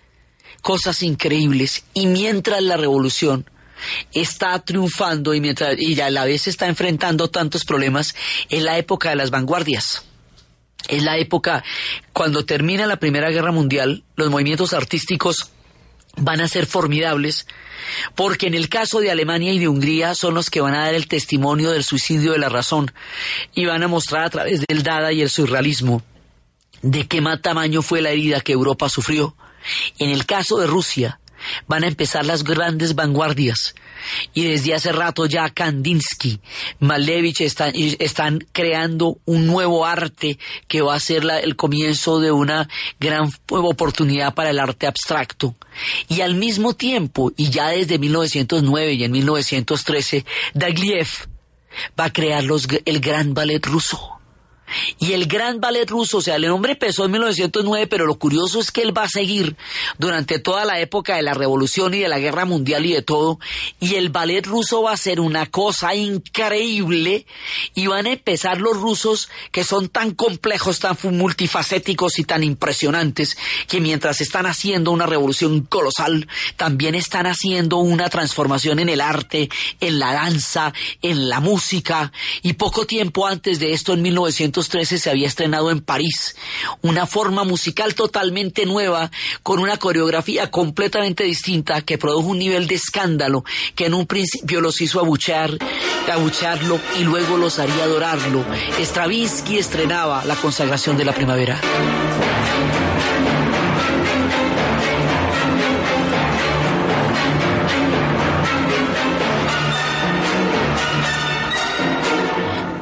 cosas 0.60 1.02
increíbles. 1.02 1.84
Y 1.94 2.06
mientras 2.06 2.60
la 2.62 2.76
revolución 2.76 3.48
está 4.12 4.58
triunfando 4.58 5.34
y 5.34 5.40
mientras 5.40 5.78
y 5.78 6.00
a 6.00 6.10
la 6.10 6.24
vez 6.24 6.48
está 6.48 6.66
enfrentando 6.66 7.28
tantos 7.28 7.64
problemas, 7.64 8.14
es 8.48 8.62
la 8.62 8.76
época 8.78 9.10
de 9.10 9.16
las 9.16 9.30
vanguardias. 9.30 10.04
Es 10.88 11.02
la 11.02 11.18
época 11.18 11.64
cuando 12.12 12.44
termina 12.44 12.86
la 12.86 12.98
Primera 12.98 13.30
Guerra 13.30 13.52
Mundial, 13.52 14.04
los 14.16 14.30
movimientos 14.30 14.72
artísticos 14.72 15.50
van 16.16 16.40
a 16.40 16.48
ser 16.48 16.66
formidables, 16.66 17.46
porque 18.14 18.46
en 18.46 18.54
el 18.54 18.68
caso 18.68 19.00
de 19.00 19.10
Alemania 19.10 19.52
y 19.52 19.58
de 19.58 19.68
Hungría 19.68 20.14
son 20.14 20.34
los 20.34 20.50
que 20.50 20.60
van 20.60 20.74
a 20.74 20.84
dar 20.84 20.94
el 20.94 21.08
testimonio 21.08 21.70
del 21.70 21.84
suicidio 21.84 22.32
de 22.32 22.38
la 22.38 22.48
razón 22.48 22.92
y 23.54 23.66
van 23.66 23.82
a 23.82 23.88
mostrar 23.88 24.24
a 24.24 24.30
través 24.30 24.64
del 24.66 24.82
Dada 24.82 25.12
y 25.12 25.20
el 25.20 25.30
surrealismo 25.30 26.02
de 26.82 27.06
qué 27.06 27.22
tamaño 27.42 27.82
fue 27.82 28.00
la 28.00 28.10
herida 28.10 28.40
que 28.40 28.52
Europa 28.52 28.88
sufrió. 28.88 29.36
En 29.98 30.10
el 30.10 30.26
caso 30.26 30.58
de 30.58 30.66
Rusia, 30.66 31.20
van 31.66 31.84
a 31.84 31.88
empezar 31.88 32.24
las 32.24 32.44
grandes 32.44 32.94
vanguardias. 32.94 33.74
Y 34.34 34.44
desde 34.44 34.74
hace 34.74 34.92
rato 34.92 35.26
ya 35.26 35.50
Kandinsky, 35.50 36.40
Malevich 36.78 37.40
están, 37.40 38.46
creando 38.52 39.18
un 39.24 39.46
nuevo 39.46 39.84
arte 39.86 40.38
que 40.68 40.82
va 40.82 40.94
a 40.94 41.00
ser 41.00 41.24
el 41.42 41.56
comienzo 41.56 42.20
de 42.20 42.30
una 42.30 42.68
gran 43.00 43.32
oportunidad 43.48 44.34
para 44.34 44.50
el 44.50 44.58
arte 44.58 44.86
abstracto. 44.86 45.54
Y 46.08 46.20
al 46.20 46.34
mismo 46.34 46.74
tiempo, 46.74 47.32
y 47.36 47.50
ya 47.50 47.68
desde 47.68 47.98
1909 47.98 48.92
y 48.92 49.04
en 49.04 49.12
1913, 49.12 50.24
Dagliev 50.54 51.08
va 51.98 52.06
a 52.06 52.12
crear 52.12 52.44
el 52.84 53.00
gran 53.00 53.34
ballet 53.34 53.64
ruso. 53.64 54.15
Y 54.98 55.12
el 55.12 55.26
gran 55.26 55.60
ballet 55.60 55.88
ruso, 55.88 56.18
o 56.18 56.20
sea, 56.20 56.36
el 56.36 56.46
nombre 56.46 56.72
empezó 56.72 57.04
en 57.04 57.12
1909, 57.12 57.86
pero 57.86 58.06
lo 58.06 58.16
curioso 58.16 58.60
es 58.60 58.70
que 58.70 58.82
él 58.82 58.96
va 58.96 59.04
a 59.04 59.08
seguir 59.08 59.56
durante 59.98 60.38
toda 60.38 60.64
la 60.64 60.80
época 60.80 61.16
de 61.16 61.22
la 61.22 61.34
revolución 61.34 61.94
y 61.94 62.00
de 62.00 62.08
la 62.08 62.18
guerra 62.18 62.44
mundial 62.44 62.86
y 62.86 62.92
de 62.92 63.02
todo. 63.02 63.38
Y 63.80 63.94
el 63.94 64.10
ballet 64.10 64.46
ruso 64.46 64.82
va 64.82 64.92
a 64.92 64.96
ser 64.96 65.20
una 65.20 65.46
cosa 65.46 65.94
increíble 65.94 67.26
y 67.74 67.86
van 67.86 68.06
a 68.06 68.12
empezar 68.12 68.60
los 68.60 68.76
rusos 68.76 69.28
que 69.52 69.64
son 69.64 69.88
tan 69.88 70.12
complejos, 70.12 70.80
tan 70.80 70.96
multifacéticos 71.02 72.18
y 72.18 72.24
tan 72.24 72.42
impresionantes 72.42 73.36
que 73.68 73.80
mientras 73.80 74.20
están 74.20 74.46
haciendo 74.46 74.90
una 74.90 75.06
revolución 75.06 75.62
colosal, 75.62 76.28
también 76.56 76.94
están 76.94 77.26
haciendo 77.26 77.78
una 77.78 78.08
transformación 78.08 78.78
en 78.78 78.88
el 78.88 79.00
arte, 79.00 79.48
en 79.80 79.98
la 79.98 80.12
danza, 80.12 80.72
en 81.02 81.28
la 81.28 81.40
música. 81.40 82.12
Y 82.42 82.54
poco 82.54 82.86
tiempo 82.86 83.26
antes 83.26 83.58
de 83.58 83.72
esto, 83.72 83.92
en 83.92 84.02
1913, 84.56 84.98
se 84.98 85.10
había 85.10 85.26
estrenado 85.26 85.70
en 85.70 85.80
París 85.80 86.36
una 86.82 87.06
forma 87.06 87.44
musical 87.44 87.94
totalmente 87.94 88.64
nueva, 88.64 89.10
con 89.42 89.58
una 89.58 89.76
coreografía 89.76 90.50
completamente 90.50 91.24
distinta 91.24 91.82
que 91.82 91.98
produjo 91.98 92.28
un 92.28 92.38
nivel 92.38 92.66
de 92.66 92.76
escándalo 92.76 93.44
que 93.74 93.86
en 93.86 93.94
un 93.94 94.06
principio 94.06 94.60
los 94.60 94.80
hizo 94.80 95.00
abuchear, 95.00 95.50
abuchearlo 96.10 96.80
y 96.98 97.04
luego 97.04 97.36
los 97.36 97.58
haría 97.58 97.84
adorarlo. 97.84 98.44
Stravinsky 98.78 99.58
estrenaba 99.58 100.24
la 100.24 100.36
consagración 100.36 100.96
de 100.96 101.04
la 101.04 101.12
primavera. 101.12 101.60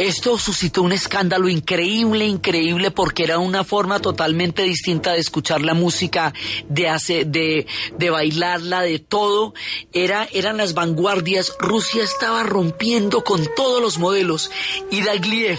Esto 0.05 0.37
suscitó 0.37 0.83
un 0.83 0.93
escándalo 0.93 1.49
increíble, 1.49 2.27
increíble, 2.27 2.91
porque 2.91 3.25
era 3.25 3.39
una 3.39 3.65
forma 3.65 4.01
totalmente 4.01 4.63
distinta 4.63 5.13
de 5.13 5.19
escuchar 5.19 5.63
la 5.63 5.73
música, 5.73 6.35
de 6.69 6.91
hacer, 6.91 7.29
de, 7.29 7.67
de 7.97 8.11
bailarla, 8.11 8.83
de 8.83 8.99
todo. 8.99 9.55
Era, 9.95 10.29
eran 10.31 10.59
las 10.59 10.75
vanguardias. 10.75 11.57
Rusia 11.59 12.05
estaba 12.05 12.43
rompiendo 12.43 13.25
con 13.25 13.49
todos 13.57 13.81
los 13.81 13.97
modelos. 13.97 14.51
Y 14.91 15.01
Dagliev 15.01 15.59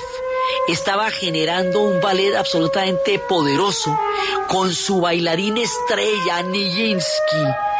estaba 0.67 1.09
generando 1.09 1.81
un 1.81 1.99
ballet 1.99 2.35
absolutamente 2.35 3.17
poderoso 3.17 3.99
con 4.47 4.71
su 4.75 5.01
bailarín 5.01 5.57
estrella, 5.57 6.43
Nijinsky 6.43 7.74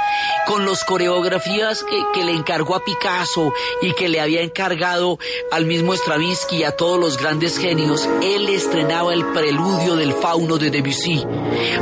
con 0.46 0.66
las 0.66 0.84
coreografías 0.84 1.84
que, 1.84 2.04
que 2.14 2.24
le 2.24 2.34
encargó 2.34 2.76
a 2.76 2.84
Picasso 2.84 3.54
y 3.82 3.94
que 3.94 4.10
le 4.10 4.22
había 4.22 4.42
encargado 4.42 5.18
al 5.52 5.66
mismo 5.66 5.94
Stravinsky 5.94 6.58
y 6.58 6.64
a 6.64 6.72
todos 6.72 7.00
los 7.00 7.18
grandes 7.18 7.58
genios, 7.58 8.08
él 8.22 8.50
estrenaba 8.50 9.14
el 9.14 9.26
preludio 9.28 9.96
del 9.96 10.14
fauno 10.14 10.58
de 10.58 10.70
Debussy, 10.70 11.26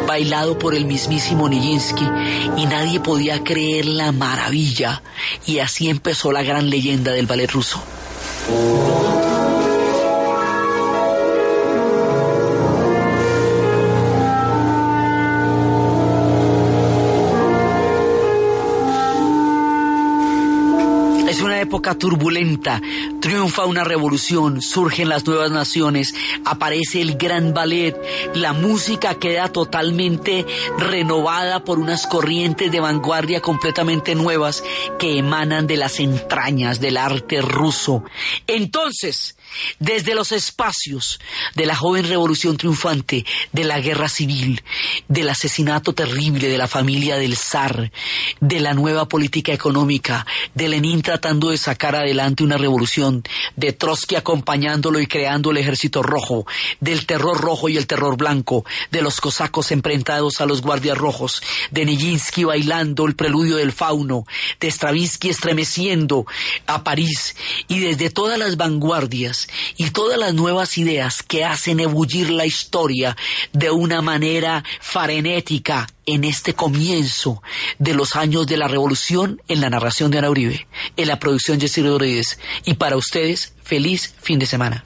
bailado 0.08 0.58
por 0.58 0.76
el 0.76 0.86
mismísimo 0.86 1.50
Nijinsky, 1.50 2.06
y 2.58 2.66
nadie 2.66 3.00
podía 3.00 3.44
creer 3.44 3.86
la 3.86 4.12
maravilla. 4.12 5.02
Y 5.46 5.60
así 5.60 5.90
empezó 5.90 6.32
la 6.32 6.44
gran 6.44 6.70
leyenda 6.70 7.12
del 7.12 7.28
ballet 7.28 7.52
ruso. 7.52 7.82
Turbulenta, 21.92 22.82
triunfa 23.20 23.66
una 23.66 23.84
revolución, 23.84 24.62
surgen 24.62 25.10
las 25.10 25.26
nuevas 25.26 25.52
naciones, 25.52 26.16
aparece 26.46 27.02
el 27.02 27.16
gran 27.18 27.54
ballet, 27.54 27.96
la 28.34 28.54
música 28.54 29.16
queda 29.16 29.50
totalmente 29.50 30.46
renovada 30.80 31.64
por 31.64 31.80
unas 31.80 32.08
corrientes 32.08 32.72
de 32.72 32.80
vanguardia 32.80 33.42
completamente 33.42 34.16
nuevas 34.16 34.64
que 34.98 35.18
emanan 35.18 35.68
de 35.68 35.78
las 35.78 36.00
entrañas 36.00 36.80
del 36.80 36.98
arte 36.98 37.42
ruso. 37.42 38.04
Entonces, 38.48 39.36
desde 39.80 40.16
los 40.16 40.32
espacios 40.32 41.20
de 41.56 41.66
la 41.66 41.76
joven 41.76 42.08
revolución 42.08 42.58
triunfante, 42.58 43.26
de 43.52 43.64
la 43.64 43.80
guerra 43.80 44.10
civil, 44.10 44.64
del 45.08 45.30
asesinato 45.30 45.94
terrible 45.94 46.48
de 46.48 46.58
la 46.58 46.68
familia 46.68 47.18
del 47.18 47.36
zar, 47.36 47.92
de 48.40 48.60
la 48.60 48.74
nueva 48.74 49.08
política 49.08 49.54
económica, 49.54 50.26
de 50.54 50.70
Lenin 50.70 51.02
tratando 51.02 51.50
de 51.50 51.58
sacar 51.58 51.96
adelante 51.96 52.44
una 52.44 52.58
revolución, 52.58 53.24
de 53.56 53.74
Trotsky 53.74 54.16
acompañándolo 54.16 55.00
y 55.00 55.08
creando 55.08 55.52
el 55.52 55.58
ejército 55.58 56.04
rojo, 56.04 56.46
del 56.80 57.06
terror 57.06 57.40
rojo 57.40 57.70
y 57.70 57.78
el 57.78 57.88
terror 57.88 58.18
blanco, 58.18 58.66
de 58.92 59.02
los 59.02 59.22
cosacos 59.22 59.72
enfrentados 59.72 60.42
a 60.42 60.46
los 60.46 60.62
guardias 60.62 60.98
rojos, 60.98 61.42
de 61.72 61.86
Nijinsky 61.86 62.44
bailando 62.44 63.06
el 63.06 63.16
preludio 63.16 63.58
del 63.58 63.72
fauno, 63.72 64.26
de 64.60 64.70
Stravinsky 64.70 65.30
estremeciendo 65.30 66.26
a 66.68 66.84
París 66.84 67.36
y 67.68 67.80
desde 67.80 68.10
todas 68.10 68.38
las 68.38 68.58
vanguardias 68.58 69.43
y 69.78 69.90
todas 69.92 70.20
las 70.20 70.34
nuevas 70.34 70.78
ideas 70.78 71.24
que 71.24 71.46
hacen 71.46 71.80
ebullir 71.80 72.30
la 72.30 72.46
historia 72.46 73.16
de 73.52 73.72
una 73.72 74.02
manera 74.02 74.64
frenética 74.82 75.88
en 76.06 76.24
este 76.24 76.54
comienzo 76.54 77.42
de 77.80 77.94
los 77.94 78.16
años 78.16 78.48
de 78.48 78.58
la 78.58 78.68
revolución 78.68 79.42
en 79.48 79.62
la 79.62 79.70
narración 79.70 80.12
de 80.12 80.20
Ana 80.20 80.30
Uribe, 80.30 80.68
en 80.98 81.08
la 81.08 81.20
producción 81.20 81.60
Jessy 81.60 81.82
Rodríguez. 81.82 82.40
Y 82.66 82.76
para 82.76 82.98
ustedes, 82.98 83.54
feliz 83.64 84.14
fin 84.22 84.40
de 84.40 84.46
semana. 84.46 84.84